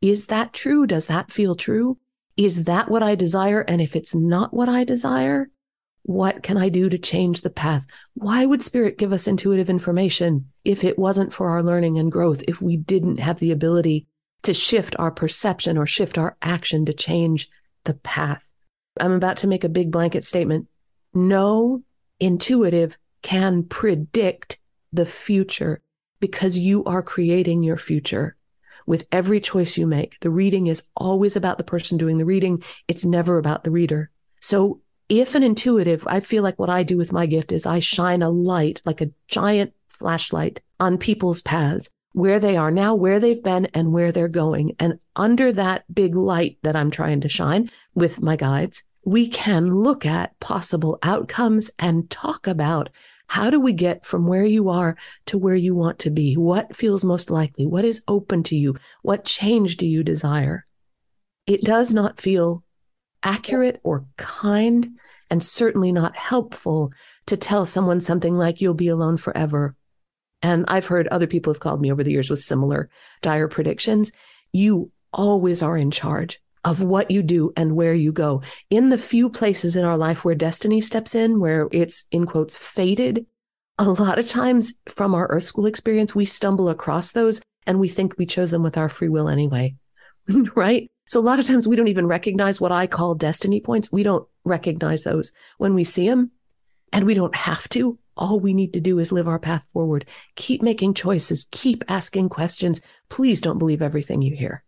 Is 0.00 0.26
that 0.26 0.52
true? 0.52 0.86
Does 0.86 1.06
that 1.06 1.32
feel 1.32 1.56
true? 1.56 1.98
Is 2.36 2.64
that 2.64 2.90
what 2.90 3.02
I 3.02 3.16
desire? 3.16 3.62
And 3.62 3.82
if 3.82 3.96
it's 3.96 4.14
not 4.14 4.54
what 4.54 4.68
I 4.68 4.84
desire, 4.84 5.50
what 6.04 6.42
can 6.42 6.56
I 6.56 6.68
do 6.68 6.88
to 6.88 6.98
change 6.98 7.42
the 7.42 7.50
path? 7.50 7.86
Why 8.14 8.44
would 8.44 8.62
spirit 8.62 8.98
give 8.98 9.12
us 9.12 9.28
intuitive 9.28 9.70
information 9.70 10.46
if 10.64 10.84
it 10.84 10.98
wasn't 10.98 11.32
for 11.32 11.50
our 11.50 11.62
learning 11.62 11.98
and 11.98 12.10
growth, 12.10 12.42
if 12.48 12.60
we 12.60 12.76
didn't 12.76 13.18
have 13.18 13.38
the 13.38 13.52
ability 13.52 14.06
to 14.42 14.52
shift 14.52 14.96
our 14.98 15.12
perception 15.12 15.78
or 15.78 15.86
shift 15.86 16.18
our 16.18 16.36
action 16.42 16.84
to 16.86 16.92
change 16.92 17.48
the 17.84 17.94
path? 17.94 18.48
I'm 19.00 19.12
about 19.12 19.38
to 19.38 19.46
make 19.46 19.64
a 19.64 19.68
big 19.68 19.90
blanket 19.90 20.24
statement. 20.24 20.68
No 21.14 21.82
intuitive 22.18 22.96
can 23.22 23.62
predict 23.62 24.58
the 24.92 25.06
future 25.06 25.80
because 26.20 26.58
you 26.58 26.84
are 26.84 27.02
creating 27.02 27.62
your 27.62 27.76
future 27.76 28.36
with 28.86 29.06
every 29.12 29.40
choice 29.40 29.76
you 29.76 29.86
make. 29.86 30.18
The 30.20 30.30
reading 30.30 30.66
is 30.66 30.82
always 30.96 31.36
about 31.36 31.58
the 31.58 31.64
person 31.64 31.98
doing 31.98 32.18
the 32.18 32.24
reading. 32.24 32.62
It's 32.88 33.04
never 33.04 33.38
about 33.38 33.64
the 33.64 33.70
reader. 33.70 34.10
So 34.40 34.80
if 35.20 35.34
an 35.34 35.42
intuitive, 35.42 36.06
I 36.06 36.20
feel 36.20 36.42
like 36.42 36.58
what 36.58 36.70
I 36.70 36.82
do 36.82 36.96
with 36.96 37.12
my 37.12 37.26
gift 37.26 37.52
is 37.52 37.66
I 37.66 37.80
shine 37.80 38.22
a 38.22 38.30
light, 38.30 38.80
like 38.86 39.02
a 39.02 39.10
giant 39.28 39.74
flashlight 39.86 40.62
on 40.80 40.96
people's 40.96 41.42
paths, 41.42 41.90
where 42.12 42.40
they 42.40 42.56
are 42.56 42.70
now, 42.70 42.94
where 42.94 43.20
they've 43.20 43.42
been, 43.42 43.66
and 43.74 43.92
where 43.92 44.10
they're 44.10 44.28
going. 44.28 44.74
And 44.78 44.98
under 45.14 45.52
that 45.52 45.84
big 45.92 46.14
light 46.14 46.56
that 46.62 46.76
I'm 46.76 46.90
trying 46.90 47.20
to 47.20 47.28
shine 47.28 47.70
with 47.94 48.22
my 48.22 48.36
guides, 48.36 48.84
we 49.04 49.28
can 49.28 49.82
look 49.82 50.06
at 50.06 50.38
possible 50.40 50.98
outcomes 51.02 51.70
and 51.78 52.08
talk 52.08 52.46
about 52.46 52.88
how 53.26 53.50
do 53.50 53.60
we 53.60 53.74
get 53.74 54.06
from 54.06 54.26
where 54.26 54.44
you 54.46 54.70
are 54.70 54.96
to 55.26 55.36
where 55.36 55.54
you 55.54 55.74
want 55.74 55.98
to 56.00 56.10
be? 56.10 56.36
What 56.36 56.74
feels 56.74 57.04
most 57.04 57.30
likely? 57.30 57.66
What 57.66 57.84
is 57.84 58.02
open 58.08 58.42
to 58.44 58.56
you? 58.56 58.76
What 59.02 59.24
change 59.24 59.76
do 59.76 59.86
you 59.86 60.02
desire? 60.02 60.66
It 61.46 61.62
does 61.62 61.92
not 61.92 62.20
feel 62.20 62.62
accurate 63.22 63.80
or 63.84 64.04
kind, 64.16 64.98
and 65.30 65.42
certainly 65.42 65.92
not 65.92 66.16
helpful 66.16 66.92
to 67.26 67.36
tell 67.36 67.64
someone 67.64 68.00
something 68.00 68.36
like, 68.36 68.60
you'll 68.60 68.74
be 68.74 68.88
alone 68.88 69.16
forever. 69.16 69.74
And 70.42 70.64
I've 70.68 70.86
heard 70.86 71.08
other 71.08 71.26
people 71.26 71.52
have 71.52 71.60
called 71.60 71.80
me 71.80 71.92
over 71.92 72.02
the 72.02 72.10
years 72.10 72.28
with 72.28 72.40
similar 72.40 72.90
dire 73.20 73.48
predictions. 73.48 74.12
You 74.52 74.90
always 75.12 75.62
are 75.62 75.76
in 75.76 75.90
charge 75.90 76.40
of 76.64 76.82
what 76.82 77.10
you 77.10 77.22
do 77.22 77.52
and 77.56 77.76
where 77.76 77.94
you 77.94 78.12
go. 78.12 78.42
In 78.70 78.88
the 78.88 78.98
few 78.98 79.28
places 79.28 79.76
in 79.76 79.84
our 79.84 79.96
life 79.96 80.24
where 80.24 80.34
destiny 80.34 80.80
steps 80.80 81.14
in, 81.14 81.40
where 81.40 81.68
it's 81.72 82.04
in 82.10 82.26
quotes 82.26 82.56
fated, 82.56 83.26
a 83.78 83.84
lot 83.84 84.18
of 84.18 84.28
times 84.28 84.74
from 84.86 85.14
our 85.14 85.26
earth 85.30 85.44
school 85.44 85.66
experience, 85.66 86.14
we 86.14 86.24
stumble 86.24 86.68
across 86.68 87.12
those 87.12 87.40
and 87.66 87.80
we 87.80 87.88
think 87.88 88.16
we 88.16 88.26
chose 88.26 88.50
them 88.50 88.62
with 88.62 88.76
our 88.76 88.88
free 88.88 89.08
will 89.08 89.28
anyway. 89.28 89.74
right? 90.54 90.90
So 91.12 91.20
a 91.20 91.28
lot 91.28 91.38
of 91.38 91.44
times 91.44 91.68
we 91.68 91.76
don't 91.76 91.88
even 91.88 92.06
recognize 92.06 92.58
what 92.58 92.72
I 92.72 92.86
call 92.86 93.14
destiny 93.14 93.60
points. 93.60 93.92
We 93.92 94.02
don't 94.02 94.26
recognize 94.44 95.04
those 95.04 95.30
when 95.58 95.74
we 95.74 95.84
see 95.84 96.08
them 96.08 96.30
and 96.90 97.04
we 97.04 97.12
don't 97.12 97.36
have 97.36 97.68
to. 97.68 97.98
All 98.16 98.40
we 98.40 98.54
need 98.54 98.72
to 98.72 98.80
do 98.80 98.98
is 98.98 99.12
live 99.12 99.28
our 99.28 99.38
path 99.38 99.62
forward. 99.74 100.06
Keep 100.36 100.62
making 100.62 100.94
choices. 100.94 101.46
Keep 101.50 101.84
asking 101.86 102.30
questions. 102.30 102.80
Please 103.10 103.42
don't 103.42 103.58
believe 103.58 103.82
everything 103.82 104.22
you 104.22 104.34
hear. 104.34 104.64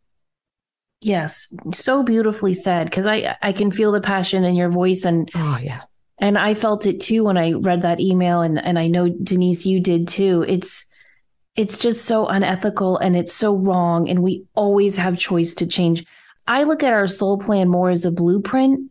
Yes, 1.00 1.46
so 1.72 2.02
beautifully 2.02 2.52
said. 2.52 2.90
Because 2.90 3.06
I 3.06 3.38
I 3.40 3.54
can 3.54 3.70
feel 3.70 3.92
the 3.92 4.02
passion 4.02 4.44
in 4.44 4.54
your 4.54 4.68
voice, 4.68 5.06
and 5.06 5.30
oh 5.34 5.58
yeah, 5.62 5.84
and 6.18 6.36
I 6.36 6.52
felt 6.52 6.84
it 6.84 7.00
too 7.00 7.24
when 7.24 7.38
I 7.38 7.52
read 7.52 7.80
that 7.82 8.00
email, 8.00 8.42
and 8.42 8.58
and 8.58 8.78
I 8.78 8.88
know 8.88 9.08
Denise, 9.08 9.64
you 9.64 9.80
did 9.80 10.08
too. 10.08 10.44
It's 10.46 10.84
it's 11.56 11.78
just 11.78 12.04
so 12.04 12.26
unethical 12.26 12.98
and 12.98 13.16
it's 13.16 13.32
so 13.32 13.56
wrong, 13.56 14.10
and 14.10 14.22
we 14.22 14.44
always 14.54 14.98
have 14.98 15.18
choice 15.18 15.54
to 15.54 15.66
change. 15.66 16.04
I 16.46 16.64
look 16.64 16.82
at 16.82 16.92
our 16.92 17.08
soul 17.08 17.38
plan 17.38 17.68
more 17.68 17.90
as 17.90 18.04
a 18.04 18.10
blueprint, 18.10 18.90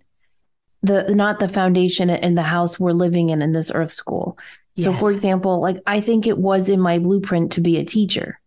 the 0.81 1.13
not 1.13 1.39
the 1.39 1.47
foundation 1.47 2.09
in 2.09 2.35
the 2.35 2.43
house 2.43 2.79
we're 2.79 2.91
living 2.91 3.29
in 3.29 3.41
in 3.41 3.51
this 3.51 3.71
earth 3.73 3.91
school. 3.91 4.37
Yes. 4.75 4.85
So 4.85 4.93
for 4.93 5.11
example, 5.11 5.61
like 5.61 5.77
I 5.85 6.01
think 6.01 6.25
it 6.25 6.37
was 6.37 6.69
in 6.69 6.79
my 6.79 6.99
blueprint 6.99 7.51
to 7.53 7.61
be 7.61 7.77
a 7.77 7.85
teacher. 7.85 8.39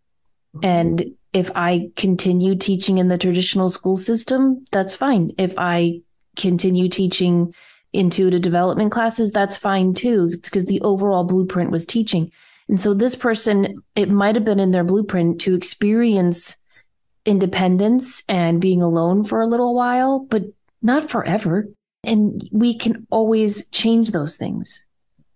Mm-hmm. 0.57 0.65
And 0.65 1.15
if 1.33 1.51
I 1.55 1.91
continue 1.97 2.55
teaching 2.57 2.99
in 2.99 3.09
the 3.09 3.19
traditional 3.19 3.69
school 3.69 3.97
system, 3.97 4.65
that's 4.73 4.95
fine. 4.95 5.33
If 5.39 5.55
I 5.59 6.01
continue 6.37 6.89
teaching 6.89 7.55
intuitive 7.93 8.43
development 8.43 8.93
classes, 8.93 9.31
that's 9.31 9.57
fine 9.57 9.95
too. 9.95 10.31
It's 10.33 10.51
because 10.51 10.67
the 10.67 10.81
overall 10.81 11.25
blueprint 11.25 11.71
was 11.71 11.87
teaching. 11.87 12.33
And 12.69 12.81
so 12.81 12.95
this 12.95 13.15
person, 13.15 13.83
it 13.95 14.11
might 14.11 14.35
have 14.35 14.45
been 14.45 14.61
in 14.61 14.73
their 14.73 14.85
blueprint 14.85 15.41
to 15.43 15.55
experience 15.55 16.57
independence 17.27 18.23
and 18.29 18.61
being 18.61 18.83
alone 18.83 19.25
for 19.25 19.41
a 19.41 19.47
little 19.47 19.75
while, 19.75 20.21
but 20.21 20.45
not 20.83 21.11
forever. 21.11 21.69
And 22.05 22.49
we 22.53 22.77
can 22.77 23.07
always 23.11 23.69
change 23.71 24.13
those 24.13 24.37
things. 24.37 24.85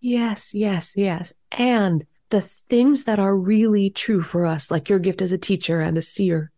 Yes, 0.00 0.54
yes, 0.54 0.94
yes. 0.96 1.32
And 1.52 2.06
the 2.30 2.40
things 2.40 3.04
that 3.04 3.18
are 3.18 3.36
really 3.36 3.90
true 3.90 4.22
for 4.22 4.46
us, 4.46 4.70
like 4.70 4.88
your 4.88 5.00
gift 5.00 5.20
as 5.20 5.32
a 5.32 5.38
teacher 5.38 5.80
and 5.80 5.98
a 5.98 6.02
seer, 6.02 6.52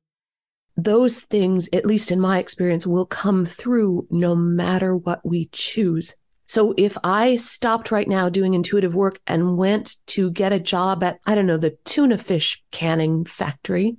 those 0.76 1.20
things, 1.20 1.68
at 1.72 1.86
least 1.86 2.12
in 2.12 2.20
my 2.20 2.38
experience, 2.38 2.86
will 2.86 3.06
come 3.06 3.44
through 3.44 4.06
no 4.10 4.34
matter 4.34 4.96
what 4.96 5.24
we 5.24 5.48
choose. 5.52 6.14
So 6.46 6.74
if 6.76 6.96
I 7.02 7.36
stopped 7.36 7.90
right 7.90 8.08
now 8.08 8.28
doing 8.28 8.54
intuitive 8.54 8.94
work 8.94 9.20
and 9.26 9.56
went 9.56 9.96
to 10.08 10.30
get 10.30 10.52
a 10.52 10.60
job 10.60 11.02
at, 11.02 11.18
I 11.26 11.34
don't 11.34 11.46
know, 11.46 11.56
the 11.56 11.76
tuna 11.84 12.18
fish 12.18 12.62
canning 12.70 13.24
factory, 13.24 13.96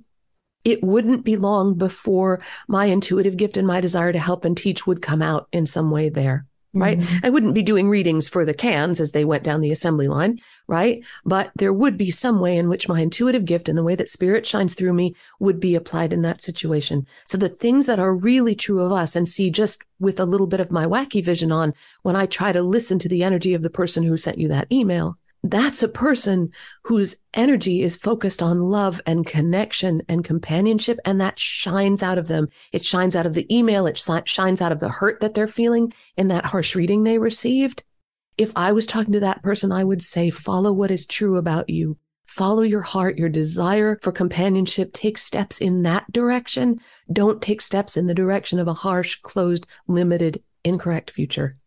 it 0.64 0.82
wouldn't 0.82 1.24
be 1.24 1.36
long 1.36 1.74
before 1.74 2.40
my 2.68 2.86
intuitive 2.86 3.36
gift 3.36 3.56
and 3.56 3.66
my 3.66 3.80
desire 3.80 4.12
to 4.12 4.18
help 4.18 4.44
and 4.44 4.56
teach 4.56 4.86
would 4.86 5.02
come 5.02 5.22
out 5.22 5.48
in 5.52 5.66
some 5.66 5.90
way 5.90 6.08
there 6.08 6.46
right? 6.74 6.98
Mm-hmm. 6.98 7.26
I 7.26 7.30
wouldn't 7.30 7.54
be 7.54 7.62
doing 7.62 7.88
readings 7.88 8.28
for 8.28 8.44
the 8.44 8.52
cans 8.52 9.00
as 9.00 9.12
they 9.12 9.24
went 9.24 9.44
down 9.44 9.60
the 9.60 9.70
assembly 9.70 10.08
line, 10.08 10.40
right? 10.66 11.04
But 11.24 11.52
there 11.54 11.72
would 11.72 11.96
be 11.96 12.10
some 12.10 12.40
way 12.40 12.56
in 12.56 12.68
which 12.68 12.88
my 12.88 13.00
intuitive 13.00 13.44
gift 13.44 13.68
and 13.68 13.78
the 13.78 13.82
way 13.82 13.94
that 13.94 14.10
spirit 14.10 14.44
shines 14.44 14.74
through 14.74 14.92
me 14.92 15.14
would 15.38 15.60
be 15.60 15.76
applied 15.76 16.12
in 16.12 16.22
that 16.22 16.42
situation. 16.42 17.06
So 17.26 17.38
the 17.38 17.48
things 17.48 17.86
that 17.86 18.00
are 18.00 18.14
really 18.14 18.54
true 18.54 18.80
of 18.80 18.92
us 18.92 19.14
and 19.14 19.28
see 19.28 19.50
just 19.50 19.82
with 20.00 20.18
a 20.18 20.24
little 20.24 20.48
bit 20.48 20.60
of 20.60 20.72
my 20.72 20.84
wacky 20.84 21.24
vision 21.24 21.52
on 21.52 21.74
when 22.02 22.16
I 22.16 22.26
try 22.26 22.52
to 22.52 22.62
listen 22.62 22.98
to 22.98 23.08
the 23.08 23.22
energy 23.22 23.54
of 23.54 23.62
the 23.62 23.70
person 23.70 24.02
who 24.02 24.16
sent 24.16 24.38
you 24.38 24.48
that 24.48 24.70
email 24.72 25.16
that's 25.44 25.82
a 25.82 25.88
person 25.88 26.50
whose 26.84 27.16
energy 27.34 27.82
is 27.82 27.96
focused 27.96 28.42
on 28.42 28.70
love 28.70 29.00
and 29.04 29.26
connection 29.26 30.00
and 30.08 30.24
companionship, 30.24 30.98
and 31.04 31.20
that 31.20 31.38
shines 31.38 32.02
out 32.02 32.16
of 32.16 32.28
them. 32.28 32.48
It 32.72 32.82
shines 32.82 33.14
out 33.14 33.26
of 33.26 33.34
the 33.34 33.46
email, 33.54 33.86
it 33.86 33.98
shines 33.98 34.62
out 34.62 34.72
of 34.72 34.80
the 34.80 34.88
hurt 34.88 35.20
that 35.20 35.34
they're 35.34 35.46
feeling 35.46 35.92
in 36.16 36.28
that 36.28 36.46
harsh 36.46 36.74
reading 36.74 37.02
they 37.04 37.18
received. 37.18 37.84
If 38.38 38.52
I 38.56 38.72
was 38.72 38.86
talking 38.86 39.12
to 39.12 39.20
that 39.20 39.42
person, 39.42 39.70
I 39.70 39.84
would 39.84 40.02
say, 40.02 40.30
follow 40.30 40.72
what 40.72 40.90
is 40.90 41.04
true 41.04 41.36
about 41.36 41.68
you. 41.68 41.98
Follow 42.26 42.62
your 42.62 42.80
heart, 42.80 43.18
your 43.18 43.28
desire 43.28 43.98
for 44.02 44.12
companionship. 44.12 44.94
Take 44.94 45.18
steps 45.18 45.60
in 45.60 45.82
that 45.82 46.10
direction. 46.10 46.80
Don't 47.12 47.42
take 47.42 47.60
steps 47.60 47.98
in 47.98 48.06
the 48.06 48.14
direction 48.14 48.58
of 48.58 48.66
a 48.66 48.74
harsh, 48.74 49.20
closed, 49.20 49.66
limited, 49.88 50.42
incorrect 50.64 51.10
future. 51.10 51.58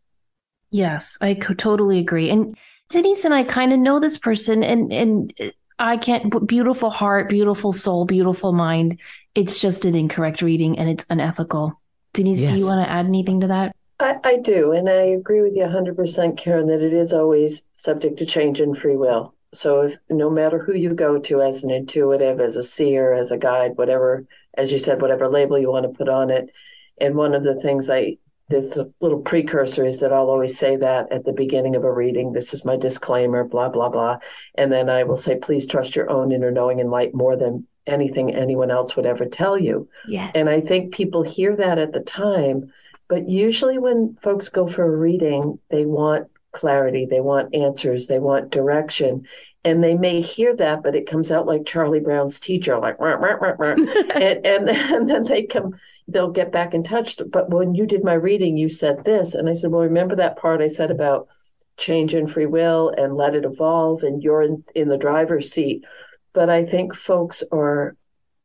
Yes, 0.71 1.17
I 1.21 1.35
totally 1.35 1.99
agree. 1.99 2.29
And 2.29 2.57
Denise 2.89 3.25
and 3.25 3.33
I 3.33 3.43
kind 3.43 3.73
of 3.73 3.79
know 3.79 3.99
this 3.99 4.17
person, 4.17 4.63
and 4.63 4.91
and 4.93 5.33
I 5.79 5.97
can't. 5.97 6.47
Beautiful 6.47 6.89
heart, 6.89 7.29
beautiful 7.29 7.73
soul, 7.73 8.05
beautiful 8.05 8.53
mind. 8.53 8.99
It's 9.35 9.59
just 9.59 9.85
an 9.85 9.95
incorrect 9.95 10.41
reading, 10.41 10.79
and 10.79 10.89
it's 10.89 11.05
unethical. 11.09 11.79
Denise, 12.13 12.41
yes. 12.41 12.51
do 12.51 12.57
you 12.57 12.65
want 12.65 12.85
to 12.85 12.91
add 12.91 13.05
anything 13.05 13.41
to 13.41 13.47
that? 13.47 13.75
I, 13.99 14.15
I 14.23 14.37
do, 14.37 14.71
and 14.71 14.89
I 14.89 15.01
agree 15.01 15.41
with 15.41 15.55
you 15.55 15.63
100%, 15.63 16.37
Karen, 16.37 16.67
that 16.67 16.81
it 16.81 16.93
is 16.93 17.13
always 17.13 17.63
subject 17.73 18.17
to 18.19 18.25
change 18.25 18.61
and 18.61 18.77
free 18.77 18.95
will. 18.95 19.33
So, 19.53 19.81
if, 19.81 19.95
no 20.09 20.29
matter 20.29 20.59
who 20.59 20.73
you 20.73 20.93
go 20.93 21.19
to 21.19 21.41
as 21.41 21.63
an 21.63 21.71
intuitive, 21.71 22.39
as 22.39 22.57
a 22.57 22.63
seer, 22.63 23.13
as 23.13 23.31
a 23.31 23.37
guide, 23.37 23.71
whatever, 23.75 24.25
as 24.55 24.71
you 24.71 24.77
said, 24.77 25.01
whatever 25.01 25.27
label 25.27 25.57
you 25.57 25.71
want 25.71 25.83
to 25.83 25.97
put 25.97 26.09
on 26.09 26.29
it. 26.29 26.49
And 26.99 27.15
one 27.15 27.33
of 27.33 27.43
the 27.43 27.59
things 27.61 27.89
I 27.89 28.17
there's 28.49 28.77
a 28.77 28.89
little 29.01 29.19
precursor 29.19 29.85
is 29.85 29.99
that 29.99 30.13
I'll 30.13 30.29
always 30.29 30.57
say 30.57 30.77
that 30.77 31.11
at 31.11 31.25
the 31.25 31.33
beginning 31.33 31.75
of 31.75 31.83
a 31.83 31.91
reading. 31.91 32.31
This 32.31 32.53
is 32.53 32.63
my 32.63 32.77
disclaimer, 32.77 33.43
blah, 33.43 33.69
blah, 33.69 33.89
blah. 33.89 34.17
And 34.55 34.71
then 34.71 34.89
I 34.89 35.03
will 35.03 35.17
say, 35.17 35.35
please 35.35 35.65
trust 35.65 35.95
your 35.95 36.09
own 36.09 36.31
inner 36.31 36.51
knowing 36.51 36.79
and 36.79 36.89
light 36.89 37.13
more 37.13 37.35
than 37.35 37.67
anything 37.85 38.33
anyone 38.33 38.71
else 38.71 38.95
would 38.95 39.05
ever 39.05 39.25
tell 39.25 39.57
you. 39.57 39.89
Yes. 40.07 40.31
And 40.35 40.49
I 40.49 40.61
think 40.61 40.93
people 40.93 41.23
hear 41.23 41.55
that 41.57 41.77
at 41.77 41.93
the 41.93 41.99
time, 41.99 42.71
but 43.09 43.27
usually 43.27 43.77
when 43.77 44.17
folks 44.21 44.49
go 44.49 44.67
for 44.67 44.83
a 44.83 44.97
reading, 44.97 45.59
they 45.69 45.85
want 45.85 46.27
clarity, 46.51 47.05
they 47.05 47.21
want 47.21 47.53
answers, 47.53 48.07
they 48.07 48.19
want 48.19 48.51
direction. 48.51 49.27
And 49.63 49.83
they 49.83 49.95
may 49.95 50.21
hear 50.21 50.55
that, 50.55 50.83
but 50.83 50.95
it 50.95 51.09
comes 51.09 51.31
out 51.31 51.45
like 51.45 51.65
Charlie 51.65 51.99
Brown's 51.99 52.39
teacher, 52.39 52.77
like, 52.79 52.99
rah, 52.99 53.15
rah, 53.15 53.55
rah, 53.57 53.71
and, 54.15 54.45
and, 54.45 54.69
and 54.69 55.09
then 55.09 55.23
they 55.23 55.43
come 55.43 55.77
they'll 56.07 56.31
get 56.31 56.51
back 56.51 56.73
in 56.73 56.83
touch. 56.83 57.19
But 57.29 57.49
when 57.49 57.75
you 57.75 57.85
did 57.85 58.03
my 58.03 58.13
reading, 58.13 58.57
you 58.57 58.69
said 58.69 59.03
this. 59.03 59.33
And 59.33 59.49
I 59.49 59.53
said, 59.53 59.71
Well, 59.71 59.81
remember 59.81 60.15
that 60.15 60.37
part 60.37 60.61
I 60.61 60.67
said 60.67 60.91
about 60.91 61.27
change 61.77 62.13
and 62.13 62.29
free 62.29 62.45
will 62.45 62.91
and 62.95 63.15
let 63.15 63.35
it 63.35 63.45
evolve, 63.45 64.03
and 64.03 64.23
you're 64.23 64.41
in, 64.41 64.63
in 64.73 64.89
the 64.89 64.97
driver's 64.97 65.51
seat. 65.51 65.83
But 66.33 66.49
I 66.49 66.65
think 66.65 66.95
folks 66.95 67.43
are 67.51 67.95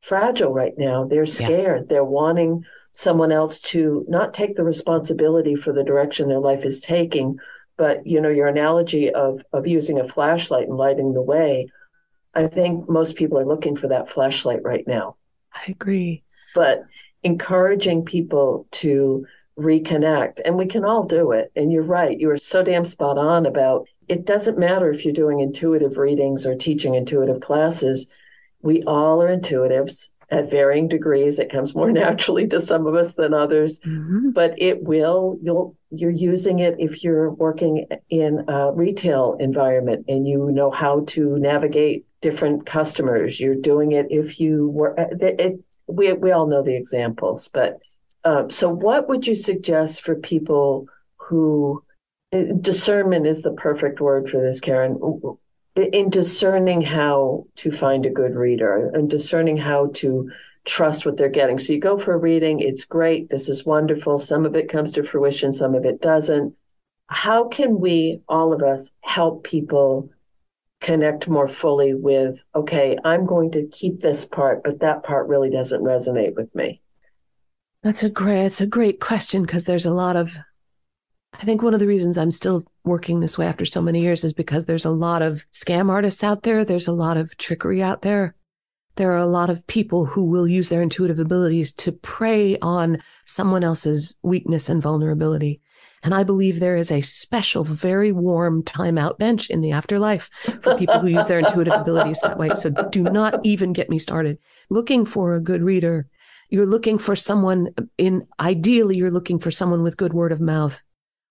fragile 0.00 0.52
right 0.52 0.74
now. 0.76 1.04
They're 1.04 1.26
scared. 1.26 1.82
Yeah. 1.82 1.86
They're 1.88 2.04
wanting 2.04 2.64
someone 2.92 3.32
else 3.32 3.58
to 3.58 4.04
not 4.08 4.34
take 4.34 4.54
the 4.54 4.64
responsibility 4.64 5.56
for 5.56 5.72
the 5.72 5.84
direction 5.84 6.28
their 6.28 6.38
life 6.38 6.64
is 6.64 6.80
taking. 6.80 7.38
But 7.78 8.06
you 8.06 8.20
know, 8.20 8.28
your 8.28 8.48
analogy 8.48 9.10
of 9.10 9.40
of 9.52 9.66
using 9.66 9.98
a 9.98 10.08
flashlight 10.08 10.68
and 10.68 10.76
lighting 10.76 11.14
the 11.14 11.22
way, 11.22 11.68
I 12.34 12.46
think 12.46 12.88
most 12.88 13.16
people 13.16 13.38
are 13.38 13.46
looking 13.46 13.76
for 13.76 13.88
that 13.88 14.10
flashlight 14.10 14.62
right 14.62 14.86
now. 14.86 15.16
I 15.54 15.70
agree. 15.70 16.22
But 16.54 16.84
encouraging 17.22 18.04
people 18.04 18.66
to 18.72 19.26
reconnect. 19.58 20.40
And 20.44 20.56
we 20.56 20.66
can 20.66 20.84
all 20.84 21.04
do 21.04 21.32
it. 21.32 21.52
And 21.54 21.72
you're 21.72 21.82
right. 21.82 22.18
You 22.18 22.30
are 22.30 22.38
so 22.38 22.62
damn 22.62 22.84
spot 22.84 23.18
on 23.18 23.46
about 23.46 23.86
it 24.08 24.24
doesn't 24.24 24.58
matter 24.58 24.92
if 24.92 25.04
you're 25.04 25.14
doing 25.14 25.40
intuitive 25.40 25.96
readings 25.96 26.44
or 26.44 26.54
teaching 26.54 26.94
intuitive 26.94 27.40
classes. 27.40 28.06
We 28.60 28.82
all 28.82 29.22
are 29.22 29.34
intuitives 29.34 30.08
at 30.30 30.50
varying 30.50 30.88
degrees. 30.88 31.38
It 31.38 31.50
comes 31.50 31.74
more 31.74 31.92
naturally 31.92 32.46
to 32.48 32.60
some 32.60 32.86
of 32.86 32.94
us 32.94 33.14
than 33.14 33.34
others, 33.34 33.78
mm-hmm. 33.80 34.30
but 34.30 34.54
it 34.58 34.82
will, 34.82 35.38
you'll, 35.42 35.76
you're 35.90 36.10
using 36.10 36.58
it 36.58 36.76
if 36.78 37.04
you're 37.04 37.30
working 37.30 37.86
in 38.08 38.44
a 38.48 38.72
retail 38.72 39.36
environment 39.38 40.06
and 40.08 40.26
you 40.26 40.50
know 40.50 40.70
how 40.70 41.04
to 41.08 41.38
navigate 41.38 42.06
different 42.20 42.66
customers. 42.66 43.38
You're 43.38 43.54
doing 43.54 43.92
it 43.92 44.06
if 44.10 44.40
you 44.40 44.68
were, 44.68 44.94
it, 44.96 45.60
we 45.92 46.12
we 46.12 46.32
all 46.32 46.46
know 46.46 46.62
the 46.62 46.76
examples, 46.76 47.48
but 47.52 47.78
um, 48.24 48.50
so 48.50 48.68
what 48.68 49.08
would 49.08 49.26
you 49.26 49.34
suggest 49.34 50.02
for 50.02 50.14
people 50.14 50.86
who 51.16 51.84
uh, 52.32 52.42
discernment 52.60 53.26
is 53.26 53.42
the 53.42 53.52
perfect 53.52 54.00
word 54.00 54.30
for 54.30 54.40
this, 54.40 54.60
Karen? 54.60 54.98
In 55.74 56.10
discerning 56.10 56.82
how 56.82 57.46
to 57.56 57.72
find 57.72 58.04
a 58.04 58.10
good 58.10 58.34
reader 58.34 58.90
and 58.92 59.08
discerning 59.08 59.56
how 59.56 59.90
to 59.94 60.30
trust 60.64 61.04
what 61.04 61.16
they're 61.16 61.28
getting. 61.28 61.58
So 61.58 61.72
you 61.72 61.80
go 61.80 61.98
for 61.98 62.14
a 62.14 62.18
reading, 62.18 62.60
it's 62.60 62.84
great, 62.84 63.30
this 63.30 63.48
is 63.48 63.64
wonderful. 63.64 64.18
Some 64.18 64.46
of 64.46 64.54
it 64.54 64.68
comes 64.68 64.92
to 64.92 65.02
fruition, 65.02 65.54
some 65.54 65.74
of 65.74 65.84
it 65.84 66.00
doesn't. 66.00 66.54
How 67.08 67.48
can 67.48 67.80
we, 67.80 68.20
all 68.28 68.52
of 68.52 68.62
us, 68.62 68.90
help 69.00 69.44
people 69.44 70.10
connect 70.82 71.28
more 71.28 71.48
fully 71.48 71.94
with, 71.94 72.36
okay, 72.54 72.98
I'm 73.04 73.24
going 73.24 73.52
to 73.52 73.66
keep 73.68 74.00
this 74.00 74.26
part, 74.26 74.62
but 74.62 74.80
that 74.80 75.02
part 75.04 75.28
really 75.28 75.48
doesn't 75.48 75.82
resonate 75.82 76.34
with 76.34 76.54
me? 76.54 76.82
That's 77.82 78.02
a 78.02 78.10
great, 78.10 78.44
it's 78.44 78.60
a 78.60 78.66
great 78.66 79.00
question 79.00 79.42
because 79.42 79.64
there's 79.64 79.86
a 79.86 79.94
lot 79.94 80.16
of, 80.16 80.36
I 81.32 81.44
think 81.44 81.62
one 81.62 81.74
of 81.74 81.80
the 81.80 81.86
reasons 81.86 82.18
I'm 82.18 82.30
still 82.30 82.64
working 82.84 83.20
this 83.20 83.38
way 83.38 83.46
after 83.46 83.64
so 83.64 83.80
many 83.80 84.00
years 84.00 84.24
is 84.24 84.32
because 84.32 84.66
there's 84.66 84.84
a 84.84 84.90
lot 84.90 85.22
of 85.22 85.46
scam 85.52 85.90
artists 85.90 86.22
out 86.22 86.42
there. 86.42 86.64
There's 86.64 86.88
a 86.88 86.92
lot 86.92 87.16
of 87.16 87.36
trickery 87.38 87.82
out 87.82 88.02
there. 88.02 88.34
There 88.96 89.12
are 89.12 89.18
a 89.18 89.26
lot 89.26 89.48
of 89.48 89.66
people 89.66 90.04
who 90.04 90.24
will 90.24 90.46
use 90.46 90.68
their 90.68 90.82
intuitive 90.82 91.18
abilities 91.18 91.72
to 91.72 91.92
prey 91.92 92.58
on 92.58 93.02
someone 93.24 93.64
else's 93.64 94.14
weakness 94.22 94.68
and 94.68 94.82
vulnerability. 94.82 95.62
And 96.02 96.14
I 96.14 96.24
believe 96.24 96.58
there 96.58 96.76
is 96.76 96.90
a 96.90 97.00
special, 97.00 97.62
very 97.62 98.10
warm 98.10 98.64
timeout 98.64 99.18
bench 99.18 99.50
in 99.50 99.60
the 99.60 99.70
afterlife 99.70 100.30
for 100.60 100.76
people 100.76 100.98
who 100.98 101.06
use 101.06 101.28
their 101.28 101.38
intuitive 101.38 101.74
abilities 101.74 102.20
that 102.20 102.38
way. 102.38 102.50
So 102.54 102.70
do 102.70 103.04
not 103.04 103.40
even 103.44 103.72
get 103.72 103.88
me 103.88 103.98
started. 103.98 104.38
Looking 104.68 105.06
for 105.06 105.34
a 105.34 105.40
good 105.40 105.62
reader, 105.62 106.08
you're 106.48 106.66
looking 106.66 106.98
for 106.98 107.14
someone 107.14 107.68
in, 107.98 108.26
ideally, 108.40 108.96
you're 108.96 109.12
looking 109.12 109.38
for 109.38 109.52
someone 109.52 109.82
with 109.82 109.96
good 109.96 110.12
word 110.12 110.32
of 110.32 110.40
mouth. 110.40 110.82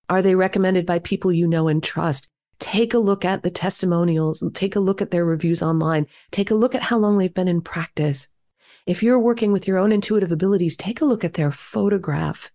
Are 0.10 0.22
they 0.22 0.36
recommended 0.36 0.86
by 0.86 1.00
people 1.00 1.34
you 1.34 1.48
know 1.48 1.68
and 1.68 1.84
trust? 1.84 2.30
Take 2.60 2.94
a 2.94 3.00
look 3.00 3.26
at 3.26 3.44
the 3.44 3.52
testimonials, 3.52 4.44
take 4.54 4.76
a 4.76 4.80
look 4.80 5.02
at 5.02 5.12
their 5.12 5.26
reviews 5.26 5.62
online, 5.62 6.08
take 6.32 6.50
a 6.52 6.56
look 6.56 6.76
at 6.76 6.84
how 6.84 6.98
long 6.98 7.18
they've 7.18 7.34
been 7.34 7.48
in 7.48 7.62
practice. 7.62 8.30
If 8.86 9.04
you're 9.04 9.20
working 9.20 9.52
with 9.52 9.68
your 9.68 9.78
own 9.78 9.92
intuitive 9.92 10.32
abilities, 10.32 10.78
take 10.78 11.02
a 11.02 11.06
look 11.06 11.24
at 11.24 11.34
their 11.34 11.52
photograph 11.52 12.52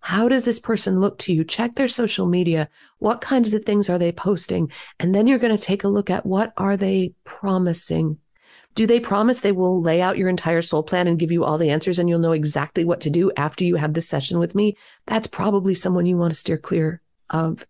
how 0.00 0.28
does 0.28 0.44
this 0.44 0.58
person 0.58 1.00
look 1.00 1.18
to 1.20 1.32
you? 1.32 1.44
Check 1.44 1.74
their 1.74 1.88
social 1.88 2.26
media. 2.26 2.68
What 2.98 3.20
kinds 3.20 3.52
of 3.52 3.64
things 3.64 3.88
are 3.88 3.98
they 3.98 4.12
posting? 4.12 4.70
And 4.98 5.14
then 5.14 5.26
you're 5.26 5.38
going 5.38 5.56
to 5.56 5.62
take 5.62 5.84
a 5.84 5.88
look 5.88 6.10
at 6.10 6.26
what 6.26 6.52
are 6.56 6.76
they 6.76 7.12
promising? 7.24 8.18
Do 8.74 8.86
they 8.86 9.00
promise 9.00 9.40
they 9.40 9.52
will 9.52 9.82
lay 9.82 10.00
out 10.00 10.16
your 10.16 10.28
entire 10.28 10.62
soul 10.62 10.82
plan 10.82 11.06
and 11.06 11.18
give 11.18 11.30
you 11.30 11.44
all 11.44 11.58
the 11.58 11.70
answers 11.70 11.98
and 11.98 12.08
you'll 12.08 12.18
know 12.18 12.32
exactly 12.32 12.84
what 12.84 13.00
to 13.02 13.10
do 13.10 13.30
after 13.36 13.64
you 13.64 13.76
have 13.76 13.94
this 13.94 14.08
session 14.08 14.38
with 14.38 14.54
me? 14.54 14.76
That's 15.06 15.26
probably 15.26 15.74
someone 15.74 16.06
you 16.06 16.16
want 16.16 16.32
to 16.32 16.38
steer 16.38 16.58
clear 16.58 17.02
of. 17.28 17.66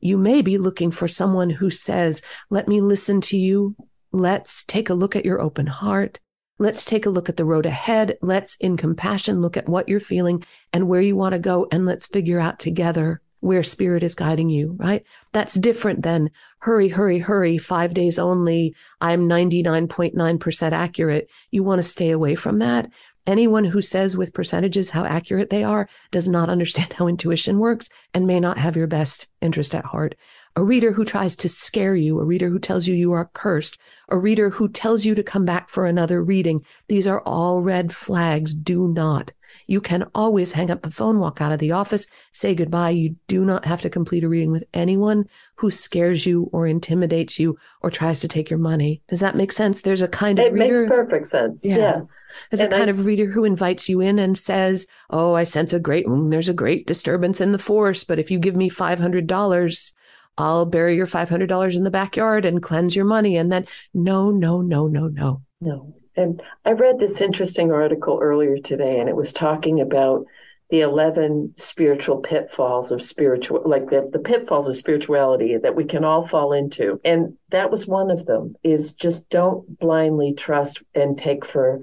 You 0.00 0.16
may 0.16 0.40
be 0.40 0.56
looking 0.56 0.90
for 0.90 1.08
someone 1.08 1.50
who 1.50 1.68
says, 1.68 2.22
Let 2.48 2.68
me 2.68 2.80
listen 2.80 3.20
to 3.22 3.36
you. 3.36 3.76
Let's 4.12 4.64
take 4.64 4.88
a 4.88 4.94
look 4.94 5.14
at 5.14 5.26
your 5.26 5.40
open 5.40 5.66
heart. 5.66 6.20
Let's 6.60 6.84
take 6.84 7.06
a 7.06 7.10
look 7.10 7.30
at 7.30 7.38
the 7.38 7.46
road 7.46 7.64
ahead. 7.64 8.18
Let's, 8.20 8.54
in 8.56 8.76
compassion, 8.76 9.40
look 9.40 9.56
at 9.56 9.66
what 9.66 9.88
you're 9.88 9.98
feeling 9.98 10.44
and 10.74 10.86
where 10.86 11.00
you 11.00 11.16
want 11.16 11.32
to 11.32 11.38
go. 11.38 11.66
And 11.72 11.86
let's 11.86 12.06
figure 12.06 12.38
out 12.38 12.58
together 12.58 13.22
where 13.40 13.62
spirit 13.62 14.02
is 14.02 14.14
guiding 14.14 14.50
you, 14.50 14.76
right? 14.78 15.02
That's 15.32 15.54
different 15.54 16.02
than 16.02 16.28
hurry, 16.58 16.88
hurry, 16.88 17.18
hurry, 17.18 17.56
five 17.56 17.94
days 17.94 18.18
only. 18.18 18.74
I'm 19.00 19.26
99.9% 19.26 20.72
accurate. 20.72 21.30
You 21.50 21.62
want 21.62 21.78
to 21.78 21.82
stay 21.82 22.10
away 22.10 22.34
from 22.34 22.58
that. 22.58 22.90
Anyone 23.26 23.64
who 23.64 23.80
says 23.80 24.16
with 24.16 24.34
percentages 24.34 24.90
how 24.90 25.04
accurate 25.04 25.48
they 25.48 25.64
are 25.64 25.88
does 26.10 26.28
not 26.28 26.50
understand 26.50 26.92
how 26.92 27.06
intuition 27.06 27.58
works 27.58 27.88
and 28.12 28.26
may 28.26 28.38
not 28.38 28.58
have 28.58 28.76
your 28.76 28.86
best 28.86 29.28
interest 29.40 29.74
at 29.74 29.86
heart. 29.86 30.14
A 30.56 30.64
reader 30.64 30.92
who 30.92 31.04
tries 31.04 31.36
to 31.36 31.48
scare 31.48 31.94
you, 31.94 32.18
a 32.18 32.24
reader 32.24 32.48
who 32.48 32.58
tells 32.58 32.86
you 32.86 32.94
you 32.94 33.12
are 33.12 33.30
cursed, 33.32 33.78
a 34.08 34.18
reader 34.18 34.50
who 34.50 34.68
tells 34.68 35.04
you 35.04 35.14
to 35.14 35.22
come 35.22 35.44
back 35.44 35.68
for 35.68 35.86
another 35.86 36.22
reading. 36.22 36.64
These 36.88 37.06
are 37.06 37.20
all 37.20 37.62
red 37.62 37.94
flags. 37.94 38.52
Do 38.52 38.88
not 38.88 39.32
you 39.66 39.80
can 39.80 40.04
always 40.14 40.52
hang 40.52 40.70
up 40.70 40.82
the 40.82 40.90
phone, 40.90 41.18
walk 41.18 41.40
out 41.40 41.52
of 41.52 41.58
the 41.58 41.72
office, 41.72 42.06
say 42.32 42.54
goodbye. 42.54 42.90
You 42.90 43.16
do 43.26 43.44
not 43.44 43.64
have 43.64 43.80
to 43.82 43.90
complete 43.90 44.24
a 44.24 44.28
reading 44.28 44.50
with 44.50 44.64
anyone 44.74 45.26
who 45.56 45.70
scares 45.70 46.26
you 46.26 46.48
or 46.52 46.66
intimidates 46.66 47.38
you 47.38 47.56
or 47.82 47.90
tries 47.90 48.20
to 48.20 48.28
take 48.28 48.50
your 48.50 48.58
money. 48.58 49.02
Does 49.08 49.20
that 49.20 49.36
make 49.36 49.52
sense? 49.52 49.82
There's 49.82 50.02
a 50.02 50.08
kind 50.08 50.38
of 50.38 50.46
it 50.46 50.52
reader. 50.52 50.82
makes 50.82 50.88
perfect 50.88 51.26
sense. 51.26 51.64
Yeah. 51.64 51.76
Yes. 51.76 52.20
There's 52.50 52.60
and 52.60 52.72
a 52.72 52.76
kind 52.76 52.90
I, 52.90 52.92
of 52.92 53.06
reader 53.06 53.26
who 53.26 53.44
invites 53.44 53.88
you 53.88 54.00
in 54.00 54.18
and 54.18 54.38
says, 54.38 54.86
Oh, 55.10 55.34
I 55.34 55.44
sense 55.44 55.72
a 55.72 55.80
great, 55.80 56.06
mm, 56.06 56.30
there's 56.30 56.48
a 56.48 56.54
great 56.54 56.86
disturbance 56.86 57.40
in 57.40 57.52
the 57.52 57.58
force, 57.58 58.04
but 58.04 58.18
if 58.18 58.30
you 58.30 58.38
give 58.38 58.56
me 58.56 58.70
$500, 58.70 59.92
I'll 60.40 60.66
bury 60.66 60.96
your 60.96 61.06
$500 61.06 61.76
in 61.76 61.84
the 61.84 61.90
backyard 61.90 62.44
and 62.44 62.62
cleanse 62.62 62.96
your 62.96 63.04
money. 63.04 63.36
And 63.36 63.52
then, 63.52 63.66
no, 63.94 64.30
no, 64.30 64.60
no, 64.60 64.86
no, 64.86 65.08
no. 65.08 65.42
No. 65.60 65.94
And 66.16 66.42
I 66.64 66.72
read 66.72 66.98
this 66.98 67.20
interesting 67.20 67.70
article 67.70 68.18
earlier 68.20 68.58
today, 68.58 68.98
and 68.98 69.08
it 69.08 69.16
was 69.16 69.32
talking 69.32 69.80
about 69.80 70.26
the 70.70 70.80
11 70.80 71.54
spiritual 71.56 72.18
pitfalls 72.18 72.92
of 72.92 73.02
spiritual, 73.02 73.62
like 73.66 73.90
the, 73.90 74.08
the 74.12 74.18
pitfalls 74.20 74.68
of 74.68 74.76
spirituality 74.76 75.56
that 75.56 75.74
we 75.74 75.84
can 75.84 76.04
all 76.04 76.26
fall 76.26 76.52
into. 76.52 77.00
And 77.04 77.36
that 77.50 77.70
was 77.70 77.86
one 77.86 78.10
of 78.10 78.26
them 78.26 78.54
is 78.62 78.94
just 78.94 79.28
don't 79.28 79.78
blindly 79.78 80.32
trust 80.32 80.82
and 80.94 81.18
take 81.18 81.44
for 81.44 81.80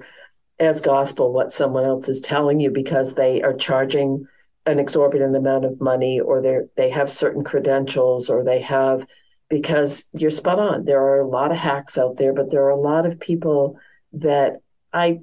as 0.58 0.80
gospel 0.80 1.32
what 1.32 1.52
someone 1.52 1.84
else 1.84 2.08
is 2.08 2.20
telling 2.20 2.60
you 2.60 2.70
because 2.70 3.14
they 3.14 3.42
are 3.42 3.54
charging 3.54 4.26
an 4.68 4.78
exorbitant 4.78 5.36
amount 5.36 5.64
of 5.64 5.80
money 5.80 6.20
or 6.20 6.40
they 6.40 6.58
they 6.76 6.90
have 6.90 7.10
certain 7.10 7.44
credentials 7.44 8.30
or 8.30 8.44
they 8.44 8.60
have 8.62 9.06
because 9.48 10.04
you're 10.12 10.30
spot 10.30 10.58
on. 10.58 10.84
There 10.84 11.02
are 11.02 11.20
a 11.20 11.28
lot 11.28 11.50
of 11.50 11.56
hacks 11.56 11.96
out 11.96 12.16
there, 12.16 12.32
but 12.32 12.50
there 12.50 12.64
are 12.64 12.70
a 12.70 12.80
lot 12.80 13.06
of 13.06 13.18
people 13.18 13.78
that 14.12 14.60
I 14.92 15.20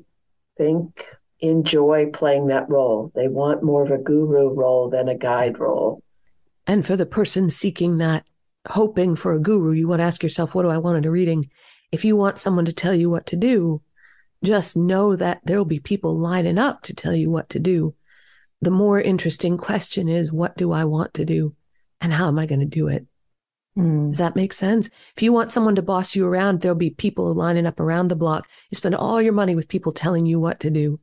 think 0.58 1.06
enjoy 1.40 2.08
playing 2.12 2.48
that 2.48 2.70
role. 2.70 3.12
They 3.16 3.28
want 3.28 3.64
more 3.64 3.84
of 3.84 3.92
a 3.92 3.98
guru 3.98 4.50
role 4.50 4.90
than 4.90 5.10
a 5.10 5.18
guide 5.18 5.60
role. 5.60 6.02
And 6.68 6.86
for 6.86 6.96
the 6.96 7.06
person 7.06 7.50
seeking 7.50 8.00
that, 8.00 8.26
hoping 8.68 9.16
for 9.16 9.34
a 9.34 9.40
guru, 9.40 9.72
you 9.72 9.88
want 9.88 10.00
to 10.00 10.06
ask 10.06 10.24
yourself, 10.24 10.56
what 10.56 10.64
do 10.64 10.70
I 10.70 10.80
want 10.80 10.98
in 10.98 11.06
a 11.06 11.12
reading? 11.12 11.50
If 11.92 12.04
you 12.04 12.16
want 12.16 12.40
someone 12.40 12.66
to 12.66 12.74
tell 12.74 12.96
you 12.96 13.10
what 13.10 13.28
to 13.28 13.36
do, 13.36 13.82
just 14.44 14.76
know 14.76 15.16
that 15.16 15.42
there 15.44 15.58
will 15.58 15.66
be 15.66 15.80
people 15.80 16.18
lining 16.18 16.58
up 16.58 16.82
to 16.84 16.96
tell 16.96 17.16
you 17.16 17.30
what 17.30 17.50
to 17.50 17.60
do. 17.60 17.94
The 18.66 18.72
more 18.72 19.00
interesting 19.00 19.58
question 19.60 20.10
is, 20.10 20.32
what 20.32 20.58
do 20.58 20.72
I 20.72 20.86
want 20.86 21.14
to 21.14 21.24
do? 21.24 21.54
And 22.02 22.12
how 22.12 22.28
am 22.28 22.40
I 22.40 22.48
going 22.48 22.62
to 22.62 22.66
do 22.66 22.88
it? 22.88 23.06
Mm. 23.78 24.10
Does 24.10 24.18
that 24.18 24.36
make 24.36 24.54
sense? 24.54 24.90
If 25.16 25.22
you 25.22 25.32
want 25.32 25.52
someone 25.52 25.76
to 25.76 25.84
boss 25.84 26.16
you 26.16 26.26
around, 26.26 26.62
there'll 26.62 26.76
be 26.76 26.90
people 26.90 27.32
lining 27.36 27.68
up 27.68 27.80
around 27.80 28.08
the 28.08 28.16
block. 28.16 28.50
You 28.72 28.76
spend 28.76 28.96
all 28.96 29.22
your 29.22 29.34
money 29.34 29.54
with 29.54 29.70
people 29.70 29.92
telling 29.92 30.26
you 30.26 30.40
what 30.40 30.62
to 30.62 30.72
do. 30.72 31.00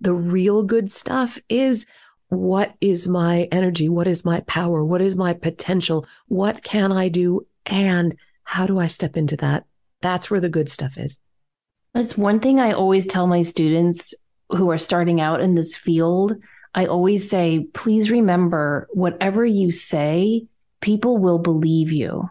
The 0.00 0.12
real 0.12 0.64
good 0.64 0.90
stuff 0.90 1.38
is 1.48 1.86
what 2.30 2.74
is 2.80 3.06
my 3.06 3.42
energy? 3.52 3.88
What 3.88 4.08
is 4.08 4.24
my 4.24 4.40
power? 4.40 4.84
What 4.84 5.00
is 5.00 5.14
my 5.14 5.34
potential? 5.34 6.06
What 6.26 6.64
can 6.64 6.90
I 6.90 7.08
do? 7.08 7.46
And 7.64 8.16
how 8.42 8.66
do 8.66 8.80
I 8.80 8.88
step 8.88 9.16
into 9.16 9.36
that? 9.36 9.66
That's 10.00 10.32
where 10.32 10.40
the 10.40 10.48
good 10.48 10.68
stuff 10.68 10.98
is. 10.98 11.20
That's 11.94 12.18
one 12.18 12.40
thing 12.40 12.58
I 12.58 12.72
always 12.72 13.06
tell 13.06 13.28
my 13.28 13.44
students 13.44 14.14
who 14.48 14.68
are 14.72 14.78
starting 14.78 15.20
out 15.20 15.40
in 15.40 15.54
this 15.54 15.76
field. 15.76 16.34
I 16.74 16.86
always 16.86 17.28
say, 17.28 17.66
please 17.72 18.10
remember 18.10 18.88
whatever 18.92 19.44
you 19.44 19.70
say 19.70 20.46
people 20.80 21.18
will 21.18 21.38
believe 21.38 21.92
you. 21.92 22.28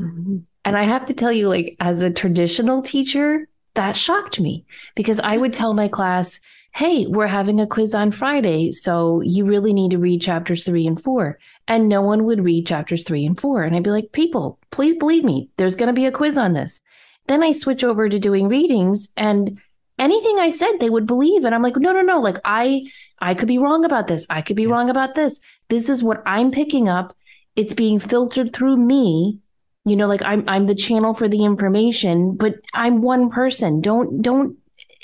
Mm-hmm. 0.00 0.38
And 0.64 0.76
I 0.76 0.84
have 0.84 1.06
to 1.06 1.14
tell 1.14 1.30
you, 1.30 1.48
like, 1.48 1.76
as 1.78 2.00
a 2.00 2.10
traditional 2.10 2.82
teacher, 2.82 3.48
that 3.74 3.96
shocked 3.96 4.40
me 4.40 4.64
because 4.94 5.20
I 5.20 5.36
would 5.36 5.52
tell 5.52 5.74
my 5.74 5.88
class, 5.88 6.40
Hey, 6.74 7.06
we're 7.06 7.28
having 7.28 7.60
a 7.60 7.68
quiz 7.68 7.94
on 7.94 8.10
Friday. 8.10 8.72
So 8.72 9.20
you 9.20 9.44
really 9.44 9.72
need 9.72 9.92
to 9.92 9.98
read 9.98 10.20
chapters 10.20 10.64
three 10.64 10.88
and 10.88 11.00
four. 11.00 11.38
And 11.68 11.88
no 11.88 12.02
one 12.02 12.24
would 12.24 12.42
read 12.42 12.66
chapters 12.66 13.04
three 13.04 13.24
and 13.24 13.38
four. 13.38 13.62
And 13.62 13.76
I'd 13.76 13.84
be 13.84 13.90
like, 13.90 14.10
People, 14.10 14.58
please 14.70 14.96
believe 14.96 15.24
me, 15.24 15.50
there's 15.56 15.76
going 15.76 15.86
to 15.88 15.92
be 15.92 16.06
a 16.06 16.12
quiz 16.12 16.36
on 16.36 16.52
this. 16.52 16.80
Then 17.26 17.42
I 17.42 17.52
switch 17.52 17.84
over 17.84 18.08
to 18.08 18.18
doing 18.18 18.48
readings 18.48 19.08
and 19.16 19.60
anything 19.98 20.38
I 20.38 20.50
said, 20.50 20.78
they 20.78 20.90
would 20.90 21.06
believe. 21.06 21.44
And 21.44 21.54
I'm 21.54 21.62
like, 21.62 21.76
no, 21.76 21.92
no, 21.92 22.02
no. 22.02 22.20
Like 22.20 22.38
I, 22.44 22.86
I 23.20 23.34
could 23.34 23.48
be 23.48 23.58
wrong 23.58 23.84
about 23.84 24.06
this. 24.06 24.26
I 24.28 24.42
could 24.42 24.56
be 24.56 24.66
wrong 24.66 24.90
about 24.90 25.14
this. 25.14 25.40
This 25.68 25.88
is 25.88 26.02
what 26.02 26.22
I'm 26.26 26.50
picking 26.50 26.88
up. 26.88 27.16
It's 27.56 27.74
being 27.74 27.98
filtered 27.98 28.52
through 28.52 28.76
me. 28.76 29.40
You 29.86 29.96
know 29.96 30.06
like 30.06 30.22
i'm 30.22 30.44
i'm 30.48 30.66
the 30.66 30.74
channel 30.74 31.12
for 31.12 31.28
the 31.28 31.44
information 31.44 32.36
but 32.36 32.54
i'm 32.72 33.02
one 33.02 33.28
person. 33.30 33.82
Don't 33.82 34.22
don't 34.22 34.56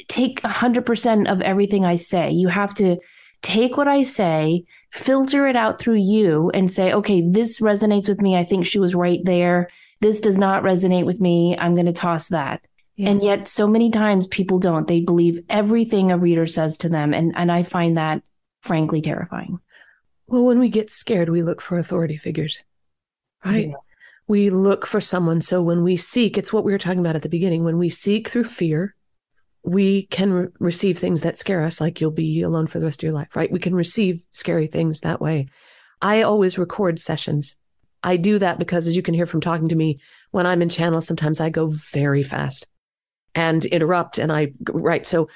take 0.09 0.42
a 0.42 0.48
100% 0.48 1.31
of 1.31 1.42
everything 1.42 1.85
i 1.85 1.96
say. 1.96 2.31
You 2.31 2.48
have 2.48 2.72
to 2.74 2.96
take 3.42 3.76
what 3.76 3.88
i 3.88 4.03
say 4.03 4.64
filter 4.90 5.46
it 5.46 5.55
out 5.55 5.79
through 5.79 5.98
you 5.98 6.50
and 6.55 6.70
say 6.70 6.92
okay 6.94 7.20
this 7.20 7.61
resonates 7.61 8.09
with 8.09 8.22
me. 8.22 8.37
I 8.37 8.44
think 8.44 8.64
she 8.64 8.79
was 8.79 8.94
right 8.94 9.20
there. 9.22 9.68
This 10.00 10.22
does 10.22 10.38
not 10.38 10.62
resonate 10.62 11.05
with 11.05 11.20
me. 11.20 11.59
I'm 11.59 11.74
going 11.74 11.85
to 11.85 11.92
toss 11.92 12.29
that 12.29 12.62
yeah. 13.00 13.10
and 13.10 13.22
yet 13.22 13.48
so 13.48 13.66
many 13.66 13.90
times 13.90 14.26
people 14.26 14.58
don't 14.58 14.88
they 14.88 15.00
believe 15.00 15.38
everything 15.48 16.12
a 16.12 16.18
reader 16.18 16.46
says 16.46 16.76
to 16.78 16.88
them 16.88 17.12
and 17.14 17.32
and 17.36 17.50
i 17.50 17.62
find 17.62 17.96
that 17.96 18.22
frankly 18.62 19.00
terrifying 19.00 19.58
well, 20.30 20.44
when 20.44 20.60
we 20.60 20.68
get 20.68 20.90
scared, 20.90 21.28
we 21.28 21.42
look 21.42 21.60
for 21.60 21.76
authority 21.76 22.16
figures, 22.16 22.60
right? 23.44 23.70
Yeah. 23.70 23.74
We 24.28 24.48
look 24.48 24.86
for 24.86 25.00
someone. 25.00 25.40
So 25.40 25.60
when 25.60 25.82
we 25.82 25.96
seek, 25.96 26.38
it's 26.38 26.52
what 26.52 26.62
we 26.64 26.70
were 26.70 26.78
talking 26.78 27.00
about 27.00 27.16
at 27.16 27.22
the 27.22 27.28
beginning. 27.28 27.64
When 27.64 27.78
we 27.78 27.88
seek 27.88 28.28
through 28.28 28.44
fear, 28.44 28.94
we 29.64 30.04
can 30.04 30.32
re- 30.32 30.48
receive 30.60 30.98
things 30.98 31.22
that 31.22 31.36
scare 31.36 31.64
us, 31.64 31.80
like 31.80 32.00
you'll 32.00 32.12
be 32.12 32.42
alone 32.42 32.68
for 32.68 32.78
the 32.78 32.84
rest 32.84 33.00
of 33.00 33.08
your 33.08 33.12
life, 33.12 33.34
right? 33.34 33.50
We 33.50 33.58
can 33.58 33.74
receive 33.74 34.22
scary 34.30 34.68
things 34.68 35.00
that 35.00 35.20
way. 35.20 35.48
I 36.00 36.22
always 36.22 36.58
record 36.58 37.00
sessions. 37.00 37.56
I 38.04 38.16
do 38.16 38.38
that 38.38 38.60
because, 38.60 38.86
as 38.86 38.94
you 38.94 39.02
can 39.02 39.14
hear 39.14 39.26
from 39.26 39.40
talking 39.40 39.68
to 39.68 39.76
me, 39.76 39.98
when 40.30 40.46
I'm 40.46 40.62
in 40.62 40.68
channel, 40.68 41.02
sometimes 41.02 41.40
I 41.40 41.50
go 41.50 41.66
very 41.66 42.22
fast 42.22 42.68
and 43.35 43.64
interrupt 43.66 44.19
and 44.19 44.33
I, 44.33 44.53
right. 44.71 45.07
So 45.07 45.29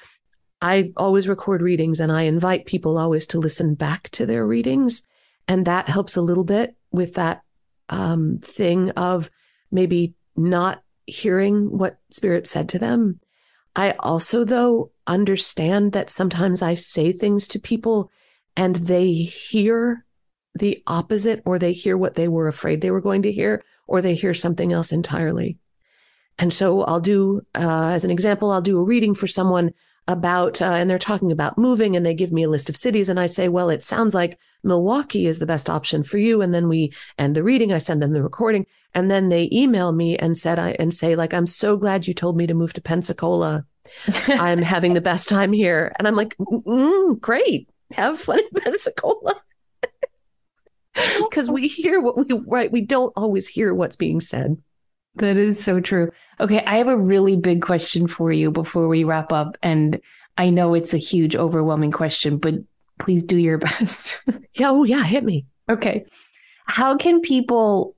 I 0.61 0.93
always 0.97 1.29
record 1.29 1.63
readings 1.63 2.01
and 2.01 2.11
I 2.11 2.23
invite 2.23 2.67
people 2.67 2.99
always 2.99 3.27
to 3.29 3.39
listen 3.39 3.75
back 3.75 4.09
to 4.11 4.27
their 4.27 4.47
readings. 4.47 5.03
And 5.47 5.67
that 5.67 5.89
helps 5.89 6.17
a 6.17 6.23
little 6.23 6.45
bit 6.45 6.75
with 6.91 7.15
that 7.15 7.43
um, 7.89 8.41
thing 8.43 8.91
of 8.91 9.31
maybe 9.71 10.15
not 10.37 10.83
hearing 11.07 11.77
what 11.77 11.99
spirit 12.11 12.47
said 12.47 12.69
to 12.71 12.79
them. 12.79 13.21
I 13.77 13.91
also, 13.99 14.45
though, 14.45 14.93
understand 15.07 15.93
that 15.93 16.11
sometimes 16.11 16.63
I 16.63 16.75
say 16.75 17.13
things 17.13 17.49
to 17.49 17.59
people 17.59 18.11
and 18.57 18.77
they 18.77 19.13
hear 19.13 20.05
the 20.55 20.83
opposite, 20.87 21.43
or 21.45 21.59
they 21.59 21.73
hear 21.73 21.97
what 21.97 22.15
they 22.15 22.29
were 22.29 22.47
afraid 22.47 22.81
they 22.81 22.93
were 22.93 23.01
going 23.01 23.23
to 23.23 23.33
hear, 23.33 23.65
or 23.89 24.01
they 24.01 24.15
hear 24.15 24.35
something 24.35 24.73
else 24.73 24.93
entirely. 24.93 25.59
And 26.39 26.53
so 26.53 26.83
I'll 26.83 27.01
do, 27.01 27.43
uh, 27.55 27.91
as 27.93 28.05
an 28.05 28.11
example, 28.11 28.51
I'll 28.51 28.63
do 28.63 28.79
a 28.79 28.85
reading 28.85 29.15
for 29.15 29.27
someone 29.27 29.73
about, 30.07 30.61
uh, 30.61 30.67
and 30.67 30.91
they're 30.91 30.99
talking 30.99 31.33
about 31.33 31.57
moving 31.57 31.97
and 31.97 32.05
they 32.05 32.15
give 32.15 32.33
me 32.33 32.43
a 32.43 32.49
list 32.49 32.69
of 32.69 32.77
cities. 32.77 33.09
And 33.09 33.19
I 33.19 33.27
say, 33.27 33.49
well, 33.49 33.71
it 33.71 33.83
sounds 33.83 34.15
like 34.15 34.39
Milwaukee 34.63 35.27
is 35.27 35.39
the 35.39 35.47
best 35.47 35.71
option 35.71 36.03
for 36.03 36.19
you. 36.19 36.43
And 36.43 36.53
then 36.53 36.69
we 36.69 36.93
end 37.19 37.35
the 37.35 37.43
reading. 37.43 37.73
I 37.73 37.79
send 37.79 38.03
them 38.03 38.13
the 38.13 38.23
recording. 38.23 38.67
And 38.95 39.11
then 39.11 39.29
they 39.29 39.49
email 39.53 39.93
me 39.93 40.17
and 40.17 40.37
said, 40.37 40.59
I, 40.59 40.71
and 40.79 40.95
say, 40.95 41.17
like, 41.17 41.33
I'm 41.33 41.47
so 41.47 41.77
glad 41.77 42.07
you 42.07 42.15
told 42.15 42.37
me 42.37 42.47
to 42.47 42.55
move 42.55 42.75
to 42.75 42.81
Pensacola. 42.81 43.65
I'm 44.27 44.63
having 44.63 44.93
the 44.95 45.01
best 45.01 45.29
time 45.29 45.53
here. 45.53 45.93
And 45.99 46.07
I'm 46.07 46.17
like, 46.17 46.37
mm, 46.39 47.21
great. 47.21 47.69
Have 47.93 48.21
fun 48.21 48.41
in 48.41 48.63
Pensacola. 48.63 49.41
Because 51.19 51.51
we 51.51 51.67
hear 51.67 52.01
what 52.01 52.17
we, 52.17 52.39
right. 52.47 52.71
We 52.71 52.81
don't 52.81 53.13
always 53.17 53.49
hear 53.49 53.75
what's 53.75 53.97
being 53.97 54.21
said. 54.21 54.63
That 55.17 55.37
is 55.37 55.63
so 55.63 55.81
true. 55.81 56.13
Okay, 56.41 56.63
I 56.65 56.77
have 56.77 56.89
a 56.89 56.97
really 56.97 57.37
big 57.37 57.63
question 57.63 58.09
for 58.09 58.33
you 58.33 58.51
before 58.51 58.89
we 58.89 59.05
wrap 59.05 59.33
up. 59.33 59.57
And 59.63 60.01
I 60.37 60.51
know 60.51 60.75
it's 60.75 60.95
a 60.95 60.99
huge, 60.99 61.37
overwhelming 61.37 61.93
question, 61.93 62.39
but 62.39 62.55
please 62.99 63.23
do 63.23 63.37
your 63.37 63.59
best. 63.69 64.23
yeah, 64.55 64.71
oh, 64.71 64.85
yeah, 64.85 65.05
hit 65.05 65.25
me. 65.25 65.47
Okay. 65.71 66.05
how 66.67 66.97
can 66.97 67.21
people 67.23 67.97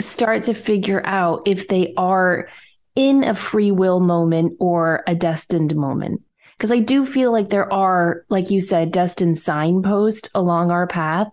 start 0.00 0.42
to 0.44 0.54
figure 0.54 1.02
out 1.04 1.46
if 1.46 1.68
they 1.68 1.94
are 1.96 2.48
in 2.96 3.22
a 3.22 3.34
free 3.34 3.70
will 3.70 4.00
moment 4.00 4.56
or 4.58 5.04
a 5.06 5.14
destined 5.14 5.76
moment? 5.76 6.22
Because 6.56 6.72
I 6.72 6.80
do 6.80 7.06
feel 7.06 7.30
like 7.30 7.50
there 7.50 7.72
are, 7.72 8.24
like 8.28 8.50
you 8.50 8.60
said, 8.60 8.90
destined 8.90 9.38
signposts 9.38 10.28
along 10.34 10.72
our 10.72 10.88
path. 10.88 11.28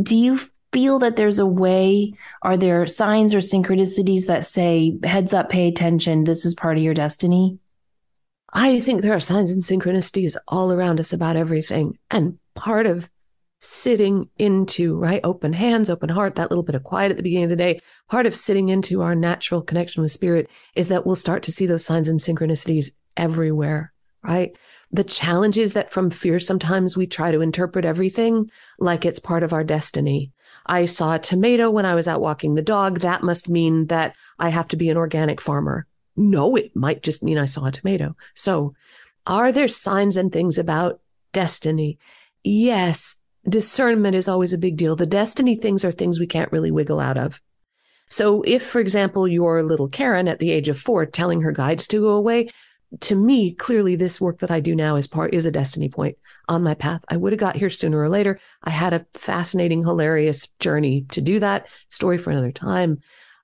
Do 0.00 0.16
you 0.16 0.38
feel 0.72 0.98
that 1.00 1.16
there's 1.16 1.38
a 1.38 1.46
way? 1.46 2.14
Are 2.42 2.56
there 2.56 2.86
signs 2.86 3.34
or 3.34 3.38
synchronicities 3.38 4.26
that 4.26 4.44
say, 4.44 4.98
heads 5.04 5.32
up, 5.34 5.48
pay 5.48 5.68
attention, 5.68 6.24
this 6.24 6.44
is 6.44 6.54
part 6.54 6.76
of 6.76 6.82
your 6.82 6.94
destiny? 6.94 7.58
I 8.52 8.80
think 8.80 9.02
there 9.02 9.14
are 9.14 9.20
signs 9.20 9.50
and 9.52 9.62
synchronicities 9.62 10.36
all 10.48 10.72
around 10.72 11.00
us 11.00 11.12
about 11.12 11.36
everything. 11.36 11.98
And 12.10 12.38
part 12.54 12.86
of 12.86 13.10
sitting 13.60 14.28
into, 14.38 14.96
right, 14.96 15.20
open 15.24 15.52
hands, 15.52 15.90
open 15.90 16.08
heart, 16.08 16.36
that 16.36 16.50
little 16.50 16.62
bit 16.62 16.74
of 16.74 16.84
quiet 16.84 17.10
at 17.10 17.16
the 17.16 17.22
beginning 17.22 17.44
of 17.44 17.50
the 17.50 17.56
day, 17.56 17.80
part 18.08 18.24
of 18.24 18.36
sitting 18.36 18.68
into 18.68 19.02
our 19.02 19.14
natural 19.14 19.60
connection 19.60 20.00
with 20.00 20.12
spirit 20.12 20.48
is 20.74 20.88
that 20.88 21.04
we'll 21.04 21.16
start 21.16 21.42
to 21.42 21.52
see 21.52 21.66
those 21.66 21.84
signs 21.84 22.08
and 22.08 22.20
synchronicities 22.20 22.92
everywhere, 23.16 23.92
right? 24.22 24.56
The 24.92 25.04
challenge 25.04 25.58
is 25.58 25.74
that 25.74 25.90
from 25.90 26.08
fear, 26.08 26.38
sometimes 26.38 26.96
we 26.96 27.06
try 27.06 27.32
to 27.32 27.40
interpret 27.40 27.84
everything 27.84 28.50
like 28.78 29.04
it's 29.04 29.18
part 29.18 29.42
of 29.42 29.52
our 29.52 29.64
destiny. 29.64 30.32
I 30.68 30.84
saw 30.84 31.14
a 31.14 31.18
tomato 31.18 31.70
when 31.70 31.86
I 31.86 31.94
was 31.94 32.06
out 32.06 32.20
walking 32.20 32.54
the 32.54 32.62
dog. 32.62 33.00
That 33.00 33.22
must 33.22 33.48
mean 33.48 33.86
that 33.86 34.14
I 34.38 34.50
have 34.50 34.68
to 34.68 34.76
be 34.76 34.90
an 34.90 34.96
organic 34.96 35.40
farmer. 35.40 35.86
No, 36.16 36.56
it 36.56 36.74
might 36.76 37.02
just 37.02 37.22
mean 37.22 37.38
I 37.38 37.46
saw 37.46 37.66
a 37.66 37.72
tomato. 37.72 38.16
So, 38.34 38.74
are 39.26 39.52
there 39.52 39.68
signs 39.68 40.16
and 40.16 40.32
things 40.32 40.58
about 40.58 41.00
destiny? 41.32 41.98
Yes, 42.42 43.20
discernment 43.48 44.14
is 44.14 44.28
always 44.28 44.52
a 44.52 44.58
big 44.58 44.76
deal. 44.76 44.96
The 44.96 45.06
destiny 45.06 45.54
things 45.54 45.84
are 45.84 45.92
things 45.92 46.18
we 46.18 46.26
can't 46.26 46.52
really 46.52 46.70
wiggle 46.70 47.00
out 47.00 47.16
of. 47.16 47.40
So, 48.10 48.42
if, 48.42 48.62
for 48.62 48.80
example, 48.80 49.28
you're 49.28 49.62
little 49.62 49.88
Karen 49.88 50.28
at 50.28 50.38
the 50.38 50.50
age 50.50 50.68
of 50.68 50.78
four 50.78 51.06
telling 51.06 51.42
her 51.42 51.52
guides 51.52 51.86
to 51.88 52.00
go 52.00 52.08
away, 52.08 52.48
to 53.00 53.14
me, 53.14 53.52
clearly, 53.52 53.96
this 53.96 54.20
work 54.20 54.38
that 54.38 54.50
I 54.50 54.60
do 54.60 54.74
now 54.74 54.96
is 54.96 55.06
part 55.06 55.34
is 55.34 55.44
a 55.44 55.50
destiny 55.50 55.88
point 55.88 56.16
on 56.48 56.62
my 56.62 56.74
path. 56.74 57.04
I 57.08 57.16
would 57.16 57.32
have 57.32 57.40
got 57.40 57.56
here 57.56 57.70
sooner 57.70 58.00
or 58.00 58.08
later. 58.08 58.40
I 58.62 58.70
had 58.70 58.94
a 58.94 59.06
fascinating, 59.14 59.84
hilarious 59.84 60.48
journey 60.58 61.04
to 61.10 61.20
do 61.20 61.38
that. 61.40 61.66
Story 61.90 62.16
for 62.16 62.30
another 62.30 62.52
time. 62.52 63.00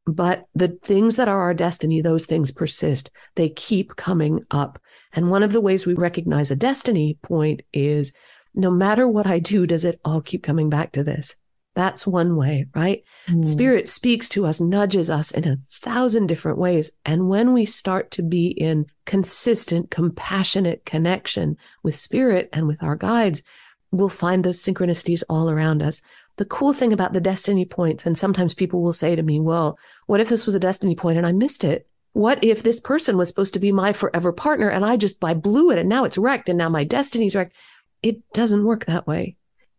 But 0.07 0.47
the 0.55 0.69
things 0.69 1.17
that 1.17 1.29
are 1.29 1.41
our 1.41 1.55
destiny, 1.55 2.01
those 2.01 2.27
things 2.27 2.51
persist. 2.51 3.11
They 3.35 3.49
keep 3.51 3.97
coming 3.97 4.45
up. 4.51 4.79
And 5.13 5.31
one 5.31 5.43
of 5.43 5.53
the 5.53 5.61
ways 5.61 5.87
we 5.87 5.95
recognize 5.95 6.51
a 6.51 6.57
destiny 6.57 7.19
point 7.23 7.63
is 7.73 8.13
no 8.55 8.71
matter 8.71 9.07
what 9.09 9.27
I 9.27 9.41
do, 9.41 9.67
does 9.67 9.85
it 9.85 10.01
all 10.05 10.21
keep 10.21 10.43
coming 10.43 10.71
back 10.71 10.93
to 10.93 11.05
this? 11.05 11.37
That's 11.75 12.07
one 12.07 12.37
way, 12.37 12.66
right? 12.75 13.03
Mm. 13.29 13.45
Spirit 13.45 13.89
speaks 13.89 14.29
to 14.31 14.47
us, 14.47 14.61
nudges 14.61 15.11
us 15.11 15.31
in 15.33 15.47
a 15.47 15.57
thousand 15.70 16.27
different 16.27 16.59
ways. 16.59 16.91
And 17.05 17.29
when 17.29 17.53
we 17.53 17.64
start 17.64 18.11
to 18.12 18.22
be 18.22 18.49
in 18.49 18.87
consistent, 19.07 19.91
compassionate 19.91 20.85
connection 20.85 21.57
with 21.83 21.97
spirit 21.97 22.49
and 22.53 22.68
with 22.68 22.83
our 22.83 22.95
guides, 22.95 23.43
we'll 23.91 24.09
find 24.09 24.45
those 24.45 24.62
synchronicities 24.62 25.25
all 25.29 25.51
around 25.51 25.83
us 25.83 26.01
the 26.37 26.45
cool 26.45 26.72
thing 26.72 26.93
about 26.93 27.12
the 27.12 27.20
destiny 27.20 27.64
points, 27.64 28.07
and 28.07 28.18
sometimes 28.18 28.55
people 28.55 28.83
will 28.83 28.93
say 28.93 29.14
to 29.14 29.22
me, 29.22 29.39
well, 29.39 29.79
what 30.07 30.20
if 30.20 30.29
this 30.29 30.47
was 30.47 30.55
a 30.55 30.61
destiny 30.61 30.97
point 30.97 31.18
and 31.18 31.27
I 31.27 31.33
missed 31.33 31.64
it? 31.64 31.87
What 32.12 32.43
if 32.43 32.62
this 32.62 32.81
person 32.81 33.16
was 33.16 33.29
supposed 33.29 33.55
to 33.55 33.61
be 33.61 33.72
my 33.72 33.93
forever 33.93 34.33
partner 34.33 34.68
and 34.68 34.85
I 34.85 34.97
just 34.97 35.22
I 35.22 35.35
blew 35.35 35.70
it 35.70 35.79
and 35.79 35.89
now 35.89 36.05
it's 36.05 36.18
wrecked 36.18 36.49
and 36.49 36.59
now 36.59 36.68
my 36.68 36.85
destiny's 36.85 37.35
wrecked? 37.35 37.55
It 38.03 38.22
doesn't 38.33 38.64
work 38.64 38.85
that 38.87 39.07
way. 39.07 39.37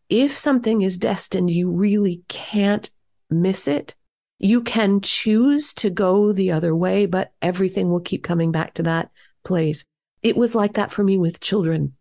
If 0.09 0.37
something 0.37 0.81
is 0.81 0.97
destined, 0.97 1.49
you 1.49 1.71
really 1.71 2.23
can't 2.27 2.89
miss 3.29 3.67
it. 3.67 3.95
You 4.37 4.61
can 4.61 5.01
choose 5.01 5.73
to 5.75 5.89
go 5.89 6.31
the 6.31 6.51
other 6.51 6.75
way, 6.75 7.05
but 7.05 7.31
everything 7.41 7.89
will 7.89 8.01
keep 8.01 8.23
coming 8.23 8.51
back 8.51 8.73
to 8.75 8.83
that 8.83 9.09
place. 9.43 9.85
It 10.21 10.37
was 10.37 10.55
like 10.55 10.73
that 10.73 10.91
for 10.91 11.03
me 11.03 11.17
with 11.17 11.39
children, 11.39 11.93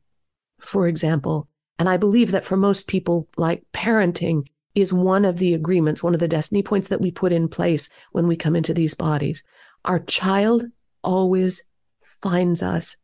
for 0.60 0.86
example. 0.88 1.48
And 1.78 1.88
I 1.88 1.96
believe 1.96 2.32
that 2.32 2.44
for 2.44 2.56
most 2.56 2.86
people, 2.86 3.28
like 3.36 3.64
parenting 3.72 4.46
is 4.74 4.92
one 4.92 5.24
of 5.24 5.38
the 5.38 5.54
agreements, 5.54 6.02
one 6.02 6.14
of 6.14 6.20
the 6.20 6.28
destiny 6.28 6.62
points 6.62 6.88
that 6.88 7.00
we 7.00 7.10
put 7.10 7.32
in 7.32 7.48
place 7.48 7.88
when 8.12 8.26
we 8.26 8.36
come 8.36 8.56
into 8.56 8.74
these 8.74 8.94
bodies. 8.94 9.42
Our 9.84 10.00
child 10.00 10.64
always 11.02 11.64
finds 12.00 12.62
us 12.62 12.96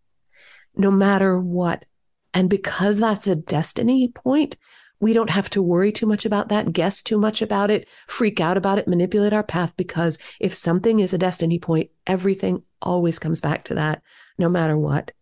no 0.74 0.90
matter 0.90 1.38
what. 1.38 1.84
And 2.32 2.48
because 2.48 2.98
that's 2.98 3.26
a 3.26 3.36
destiny 3.36 4.08
point, 4.08 4.56
we 5.00 5.12
don't 5.12 5.30
have 5.30 5.50
to 5.50 5.62
worry 5.62 5.90
too 5.90 6.06
much 6.06 6.26
about 6.26 6.48
that, 6.50 6.72
guess 6.72 7.02
too 7.02 7.18
much 7.18 7.42
about 7.42 7.70
it, 7.70 7.88
freak 8.06 8.40
out 8.40 8.56
about 8.56 8.78
it, 8.78 8.86
manipulate 8.86 9.32
our 9.32 9.42
path. 9.42 9.74
Because 9.76 10.18
if 10.38 10.54
something 10.54 11.00
is 11.00 11.14
a 11.14 11.18
destiny 11.18 11.58
point, 11.58 11.90
everything 12.06 12.62
always 12.82 13.18
comes 13.18 13.40
back 13.40 13.64
to 13.64 13.74
that, 13.74 14.02
no 14.38 14.48
matter 14.48 14.76
what. 14.76 15.12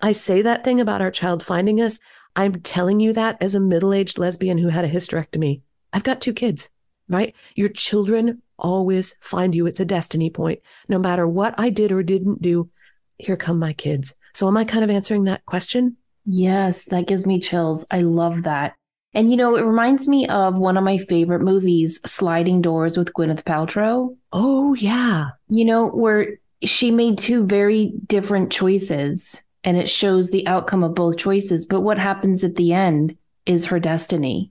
I 0.00 0.12
say 0.12 0.42
that 0.42 0.64
thing 0.64 0.80
about 0.80 1.00
our 1.00 1.10
child 1.10 1.42
finding 1.42 1.80
us. 1.80 1.98
I'm 2.36 2.60
telling 2.60 3.00
you 3.00 3.12
that 3.14 3.38
as 3.40 3.54
a 3.54 3.60
middle 3.60 3.94
aged 3.94 4.18
lesbian 4.18 4.58
who 4.58 4.68
had 4.68 4.84
a 4.84 4.90
hysterectomy. 4.90 5.62
I've 5.92 6.04
got 6.04 6.20
two 6.20 6.32
kids, 6.32 6.68
right? 7.08 7.34
Your 7.54 7.68
children 7.68 8.42
always 8.58 9.14
find 9.20 9.54
you. 9.54 9.66
It's 9.66 9.80
a 9.80 9.84
destiny 9.84 10.30
point. 10.30 10.60
No 10.88 10.98
matter 10.98 11.26
what 11.26 11.54
I 11.58 11.70
did 11.70 11.92
or 11.92 12.02
didn't 12.02 12.42
do, 12.42 12.70
here 13.18 13.36
come 13.36 13.58
my 13.58 13.72
kids. 13.72 14.14
So, 14.34 14.48
am 14.48 14.56
I 14.56 14.64
kind 14.64 14.82
of 14.82 14.90
answering 14.90 15.24
that 15.24 15.44
question? 15.44 15.96
Yes, 16.24 16.86
that 16.86 17.06
gives 17.06 17.26
me 17.26 17.40
chills. 17.40 17.84
I 17.90 18.00
love 18.00 18.44
that. 18.44 18.74
And 19.14 19.30
you 19.30 19.36
know, 19.36 19.56
it 19.56 19.62
reminds 19.62 20.08
me 20.08 20.26
of 20.28 20.56
one 20.56 20.76
of 20.76 20.84
my 20.84 20.98
favorite 20.98 21.42
movies, 21.42 22.00
Sliding 22.06 22.62
Doors 22.62 22.96
with 22.96 23.12
Gwyneth 23.12 23.44
Paltrow. 23.44 24.16
Oh, 24.32 24.74
yeah. 24.74 25.30
You 25.48 25.64
know, 25.66 25.88
where 25.90 26.38
she 26.64 26.90
made 26.90 27.18
two 27.18 27.44
very 27.44 27.92
different 28.06 28.50
choices 28.50 29.42
and 29.64 29.76
it 29.76 29.88
shows 29.88 30.30
the 30.30 30.46
outcome 30.46 30.82
of 30.82 30.94
both 30.94 31.18
choices. 31.18 31.66
But 31.66 31.82
what 31.82 31.98
happens 31.98 32.42
at 32.42 32.56
the 32.56 32.72
end 32.72 33.16
is 33.44 33.66
her 33.66 33.78
destiny. 33.78 34.50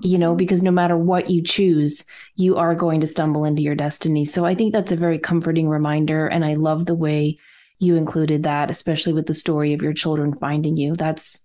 You 0.00 0.18
know, 0.18 0.34
because 0.34 0.62
no 0.62 0.72
matter 0.72 0.96
what 0.96 1.30
you 1.30 1.42
choose, 1.42 2.04
you 2.34 2.56
are 2.56 2.74
going 2.74 3.00
to 3.00 3.06
stumble 3.06 3.44
into 3.44 3.62
your 3.62 3.76
destiny. 3.76 4.24
So 4.24 4.44
I 4.44 4.54
think 4.54 4.72
that's 4.72 4.90
a 4.92 4.96
very 4.96 5.20
comforting 5.20 5.68
reminder. 5.68 6.26
And 6.26 6.44
I 6.44 6.54
love 6.54 6.86
the 6.86 6.96
way 6.96 7.38
you 7.78 7.96
included 7.96 8.42
that, 8.42 8.70
especially 8.70 9.12
with 9.12 9.26
the 9.26 9.34
story 9.34 9.72
of 9.72 9.82
your 9.82 9.92
children 9.92 10.34
finding 10.34 10.76
you. 10.76 10.96
That's 10.96 11.40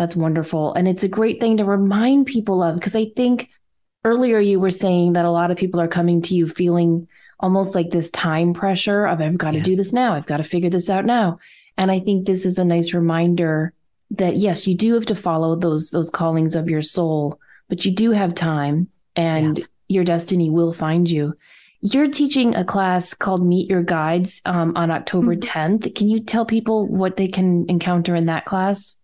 that's 0.00 0.16
wonderful. 0.16 0.72
And 0.72 0.88
it's 0.88 1.02
a 1.02 1.08
great 1.08 1.40
thing 1.40 1.58
to 1.58 1.64
remind 1.66 2.24
people 2.24 2.62
of 2.62 2.74
because 2.74 2.96
I 2.96 3.10
think 3.14 3.50
earlier 4.02 4.40
you 4.40 4.58
were 4.58 4.70
saying 4.70 5.12
that 5.12 5.26
a 5.26 5.30
lot 5.30 5.50
of 5.50 5.58
people 5.58 5.78
are 5.78 5.88
coming 5.88 6.22
to 6.22 6.34
you 6.34 6.48
feeling 6.48 7.06
almost 7.38 7.74
like 7.74 7.90
this 7.90 8.08
time 8.08 8.54
pressure 8.54 9.04
of 9.04 9.20
I've 9.20 9.36
got 9.36 9.50
to 9.50 9.60
do 9.60 9.76
this 9.76 9.92
now. 9.92 10.14
I've 10.14 10.24
got 10.24 10.38
to 10.38 10.42
figure 10.42 10.70
this 10.70 10.88
out 10.88 11.04
now. 11.04 11.38
And 11.76 11.90
I 11.90 12.00
think 12.00 12.24
this 12.24 12.46
is 12.46 12.56
a 12.56 12.64
nice 12.64 12.94
reminder 12.94 13.74
that 14.12 14.36
yes, 14.36 14.66
you 14.66 14.74
do 14.74 14.94
have 14.94 15.04
to 15.04 15.14
follow 15.14 15.54
those 15.54 15.90
those 15.90 16.08
callings 16.08 16.56
of 16.56 16.66
your 16.66 16.80
soul, 16.80 17.38
but 17.68 17.84
you 17.84 17.90
do 17.90 18.10
have 18.12 18.34
time 18.34 18.88
and 19.16 19.58
yeah. 19.58 19.66
your 19.88 20.04
destiny 20.04 20.48
will 20.48 20.72
find 20.72 21.10
you. 21.10 21.34
You're 21.82 22.08
teaching 22.08 22.54
a 22.54 22.64
class 22.64 23.12
called 23.12 23.46
Meet 23.46 23.68
Your 23.68 23.82
Guides 23.82 24.40
um, 24.46 24.74
on 24.76 24.90
October 24.90 25.36
mm-hmm. 25.36 25.74
10th. 25.74 25.94
Can 25.94 26.08
you 26.08 26.20
tell 26.20 26.46
people 26.46 26.88
what 26.88 27.18
they 27.18 27.28
can 27.28 27.66
encounter 27.68 28.16
in 28.16 28.24
that 28.26 28.46
class? 28.46 28.94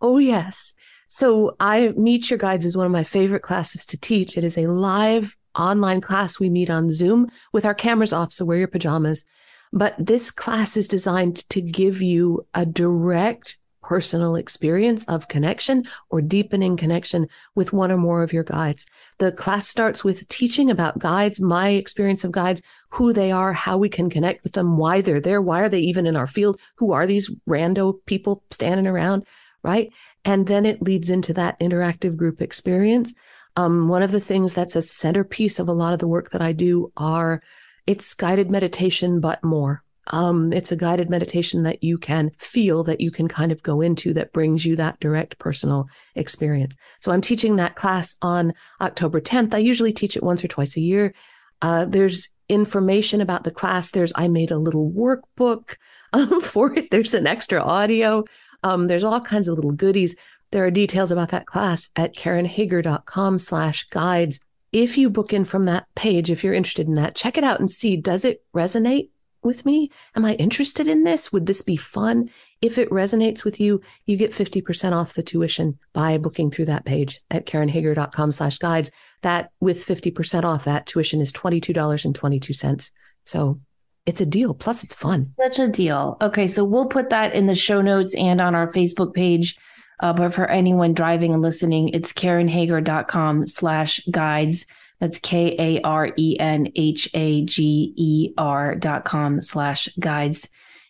Oh, 0.00 0.18
yes. 0.18 0.74
So, 1.08 1.56
I 1.60 1.88
Meet 1.96 2.30
Your 2.30 2.38
Guides 2.38 2.66
is 2.66 2.76
one 2.76 2.86
of 2.86 2.92
my 2.92 3.04
favorite 3.04 3.42
classes 3.42 3.86
to 3.86 3.98
teach. 3.98 4.36
It 4.36 4.44
is 4.44 4.58
a 4.58 4.66
live 4.66 5.36
online 5.54 6.00
class. 6.00 6.38
We 6.38 6.50
meet 6.50 6.70
on 6.70 6.90
Zoom 6.90 7.30
with 7.52 7.64
our 7.64 7.74
cameras 7.74 8.12
off, 8.12 8.32
so 8.32 8.44
wear 8.44 8.58
your 8.58 8.68
pajamas. 8.68 9.24
But 9.72 9.94
this 9.98 10.30
class 10.30 10.76
is 10.76 10.88
designed 10.88 11.48
to 11.50 11.60
give 11.60 12.02
you 12.02 12.46
a 12.54 12.66
direct 12.66 13.58
personal 13.82 14.34
experience 14.34 15.04
of 15.04 15.28
connection 15.28 15.84
or 16.10 16.20
deepening 16.20 16.76
connection 16.76 17.28
with 17.54 17.72
one 17.72 17.92
or 17.92 17.96
more 17.96 18.22
of 18.22 18.32
your 18.32 18.42
guides. 18.42 18.84
The 19.18 19.30
class 19.30 19.68
starts 19.68 20.02
with 20.02 20.28
teaching 20.28 20.70
about 20.70 20.98
guides, 20.98 21.40
my 21.40 21.68
experience 21.68 22.24
of 22.24 22.32
guides, 22.32 22.62
who 22.90 23.12
they 23.12 23.30
are, 23.30 23.52
how 23.52 23.78
we 23.78 23.88
can 23.88 24.10
connect 24.10 24.42
with 24.42 24.54
them, 24.54 24.76
why 24.76 25.02
they're 25.02 25.20
there, 25.20 25.40
why 25.40 25.60
are 25.60 25.68
they 25.68 25.78
even 25.78 26.04
in 26.04 26.16
our 26.16 26.26
field, 26.26 26.58
who 26.76 26.92
are 26.92 27.06
these 27.06 27.32
rando 27.48 27.94
people 28.06 28.42
standing 28.50 28.88
around, 28.88 29.24
right? 29.66 29.92
And 30.24 30.46
then 30.46 30.64
it 30.64 30.80
leads 30.80 31.10
into 31.10 31.34
that 31.34 31.58
interactive 31.58 32.16
group 32.16 32.40
experience. 32.40 33.12
Um, 33.56 33.88
one 33.88 34.02
of 34.02 34.12
the 34.12 34.20
things 34.20 34.54
that's 34.54 34.76
a 34.76 34.82
centerpiece 34.82 35.58
of 35.58 35.68
a 35.68 35.72
lot 35.72 35.92
of 35.92 35.98
the 35.98 36.06
work 36.06 36.30
that 36.30 36.40
I 36.40 36.52
do 36.52 36.92
are 36.96 37.42
it's 37.86 38.14
guided 38.14 38.48
meditation, 38.48 39.18
but 39.18 39.42
more. 39.42 39.82
Um, 40.08 40.52
it's 40.52 40.70
a 40.70 40.76
guided 40.76 41.10
meditation 41.10 41.64
that 41.64 41.82
you 41.82 41.98
can 41.98 42.30
feel 42.38 42.84
that 42.84 43.00
you 43.00 43.10
can 43.10 43.26
kind 43.26 43.50
of 43.50 43.62
go 43.64 43.80
into 43.80 44.14
that 44.14 44.32
brings 44.32 44.64
you 44.64 44.76
that 44.76 45.00
direct 45.00 45.38
personal 45.38 45.88
experience. 46.14 46.76
So 47.00 47.10
I'm 47.10 47.20
teaching 47.20 47.56
that 47.56 47.74
class 47.74 48.14
on 48.22 48.54
October 48.80 49.20
10th. 49.20 49.52
I 49.52 49.58
usually 49.58 49.92
teach 49.92 50.16
it 50.16 50.22
once 50.22 50.44
or 50.44 50.48
twice 50.48 50.76
a 50.76 50.80
year. 50.80 51.12
Uh, 51.60 51.86
there's 51.86 52.28
information 52.48 53.20
about 53.20 53.42
the 53.42 53.50
class. 53.50 53.90
There's, 53.90 54.12
I 54.14 54.28
made 54.28 54.52
a 54.52 54.58
little 54.58 54.92
workbook 54.92 55.76
um, 56.12 56.40
for 56.40 56.72
it. 56.78 56.90
There's 56.90 57.14
an 57.14 57.26
extra 57.26 57.60
audio. 57.60 58.24
Um, 58.66 58.86
there's 58.86 59.04
all 59.04 59.20
kinds 59.20 59.48
of 59.48 59.56
little 59.56 59.72
goodies. 59.72 60.16
There 60.50 60.64
are 60.64 60.70
details 60.70 61.10
about 61.10 61.30
that 61.30 61.46
class 61.46 61.90
at 61.96 62.14
karenhager.com 62.14 63.38
slash 63.38 63.84
guides 63.84 64.40
if 64.72 64.98
you 64.98 65.08
book 65.08 65.32
in 65.32 65.44
from 65.44 65.64
that 65.64 65.86
page, 65.94 66.30
if 66.30 66.44
you're 66.44 66.52
interested 66.52 66.86
in 66.86 66.94
that, 66.94 67.14
check 67.14 67.38
it 67.38 67.44
out 67.44 67.60
and 67.60 67.72
see 67.72 67.96
does 67.96 68.26
it 68.26 68.44
resonate 68.54 69.08
with 69.42 69.64
me? 69.64 69.90
Am 70.14 70.24
I 70.24 70.34
interested 70.34 70.86
in 70.86 71.04
this? 71.04 71.32
Would 71.32 71.46
this 71.46 71.62
be 71.62 71.76
fun? 71.76 72.28
If 72.60 72.76
it 72.76 72.90
resonates 72.90 73.42
with 73.42 73.60
you, 73.60 73.80
you 74.04 74.16
get 74.16 74.32
50% 74.32 74.92
off 74.92 75.14
the 75.14 75.22
tuition 75.22 75.78
by 75.92 76.18
booking 76.18 76.50
through 76.50 76.66
that 76.66 76.84
page 76.84 77.22
at 77.30 77.46
karenhager.com 77.46 78.32
slash 78.32 78.58
guides. 78.58 78.90
That 79.22 79.50
with 79.60 79.82
50% 79.82 80.44
off, 80.44 80.64
that 80.64 80.86
tuition 80.86 81.20
is 81.20 81.32
$22.22. 81.32 82.90
So 83.24 83.60
it's 84.06 84.20
a 84.20 84.26
deal. 84.26 84.54
Plus 84.54 84.82
it's 84.84 84.94
fun. 84.94 85.22
Such 85.22 85.58
a 85.58 85.68
deal. 85.68 86.16
Okay. 86.22 86.46
So 86.46 86.64
we'll 86.64 86.88
put 86.88 87.10
that 87.10 87.34
in 87.34 87.46
the 87.46 87.54
show 87.54 87.82
notes 87.82 88.14
and 88.14 88.40
on 88.40 88.54
our 88.54 88.70
Facebook 88.72 89.12
page. 89.12 89.56
Uh, 90.00 90.12
but 90.12 90.32
for 90.32 90.46
anyone 90.46 90.94
driving 90.94 91.32
and 91.32 91.42
listening, 91.42 91.88
it's 91.90 92.12
karenhager.com 92.12 93.46
slash 93.46 94.00
guides. 94.10 94.66
That's 95.00 95.18
K 95.18 95.56
A 95.58 95.80
R 95.82 96.12
E 96.16 96.36
N 96.38 96.72
H 96.74 97.08
A 97.14 97.44
G 97.44 97.92
E 97.96 98.32
R 98.38 98.74
dot 98.74 99.04
com 99.04 99.42
slash 99.42 99.88
guides. 100.00 100.48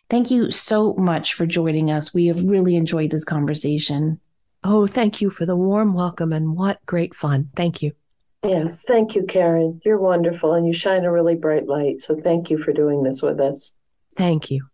Thank 0.09 0.31
you 0.31 0.51
so 0.51 0.93
much 0.93 1.33
for 1.33 1.45
joining 1.45 1.91
us. 1.91 2.13
We 2.13 2.27
have 2.27 2.41
really 2.43 2.75
enjoyed 2.75 3.11
this 3.11 3.25
conversation. 3.25 4.19
Oh, 4.63 4.87
thank 4.87 5.21
you 5.21 5.29
for 5.29 5.45
the 5.45 5.57
warm 5.57 5.93
welcome 5.93 6.31
and 6.31 6.55
what 6.55 6.85
great 6.85 7.13
fun. 7.13 7.49
Thank 7.55 7.81
you. 7.81 7.93
Yes, 8.43 8.83
thank 8.87 9.15
you, 9.15 9.23
Karen. 9.23 9.81
You're 9.83 9.99
wonderful 9.99 10.53
and 10.53 10.67
you 10.67 10.73
shine 10.73 11.05
a 11.05 11.11
really 11.11 11.35
bright 11.35 11.67
light. 11.67 12.01
So 12.01 12.15
thank 12.15 12.49
you 12.49 12.57
for 12.57 12.71
doing 12.71 13.03
this 13.03 13.21
with 13.21 13.39
us. 13.39 13.71
Thank 14.15 14.51
you. 14.51 14.65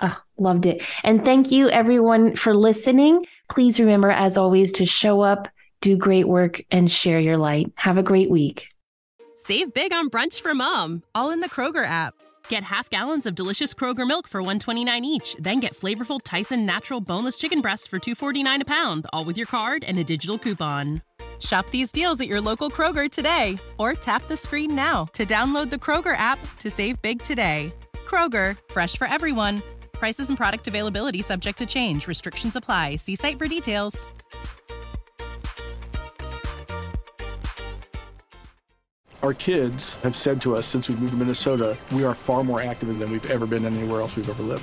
Oh, 0.00 0.16
loved 0.38 0.66
it. 0.66 0.82
And 1.02 1.24
thank 1.24 1.50
you, 1.50 1.68
everyone, 1.68 2.36
for 2.36 2.54
listening. 2.54 3.26
Please 3.48 3.80
remember, 3.80 4.10
as 4.10 4.38
always, 4.38 4.72
to 4.74 4.86
show 4.86 5.20
up, 5.20 5.48
do 5.80 5.96
great 5.96 6.28
work, 6.28 6.62
and 6.70 6.90
share 6.90 7.18
your 7.18 7.36
light. 7.36 7.72
Have 7.74 7.98
a 7.98 8.02
great 8.02 8.30
week. 8.30 8.68
Save 9.34 9.72
big 9.72 9.92
on 9.92 10.10
brunch 10.10 10.40
for 10.40 10.54
mom, 10.54 11.02
all 11.14 11.30
in 11.30 11.40
the 11.40 11.48
Kroger 11.48 11.84
app. 11.84 12.14
Get 12.48 12.62
half 12.64 12.90
gallons 12.90 13.26
of 13.26 13.34
delicious 13.34 13.74
Kroger 13.74 14.06
milk 14.06 14.28
for 14.28 14.40
129 14.40 15.04
each, 15.04 15.36
then 15.38 15.60
get 15.60 15.74
flavorful 15.74 16.20
Tyson 16.22 16.64
natural 16.64 17.00
boneless 17.00 17.38
chicken 17.38 17.60
breasts 17.60 17.86
for 17.86 17.98
249 17.98 18.62
a 18.62 18.64
pound, 18.64 19.06
all 19.12 19.24
with 19.24 19.36
your 19.36 19.46
card 19.46 19.84
and 19.84 19.98
a 19.98 20.04
digital 20.04 20.38
coupon. 20.38 21.02
Shop 21.40 21.70
these 21.70 21.92
deals 21.92 22.20
at 22.20 22.26
your 22.26 22.40
local 22.40 22.70
Kroger 22.70 23.10
today 23.10 23.58
or 23.78 23.94
tap 23.94 24.24
the 24.24 24.36
screen 24.36 24.74
now 24.74 25.04
to 25.12 25.24
download 25.24 25.70
the 25.70 25.76
Kroger 25.76 26.16
app 26.16 26.38
to 26.58 26.70
save 26.70 27.00
big 27.02 27.22
today. 27.22 27.72
Kroger, 28.06 28.58
fresh 28.70 28.96
for 28.96 29.06
everyone. 29.06 29.62
Prices 29.92 30.28
and 30.28 30.36
product 30.36 30.66
availability 30.66 31.22
subject 31.22 31.58
to 31.58 31.66
change. 31.66 32.08
Restrictions 32.08 32.56
apply. 32.56 32.96
See 32.96 33.14
site 33.14 33.38
for 33.38 33.46
details. 33.46 34.06
Our 39.20 39.34
kids 39.34 39.96
have 39.96 40.14
said 40.14 40.40
to 40.42 40.54
us 40.54 40.64
since 40.64 40.88
we 40.88 40.94
moved 40.94 41.10
to 41.10 41.18
Minnesota, 41.18 41.76
we 41.90 42.04
are 42.04 42.14
far 42.14 42.44
more 42.44 42.60
active 42.60 42.96
than 42.98 43.10
we've 43.10 43.30
ever 43.30 43.46
been 43.46 43.66
anywhere 43.66 44.00
else 44.00 44.16
we've 44.16 44.28
ever 44.28 44.44
lived. 44.44 44.62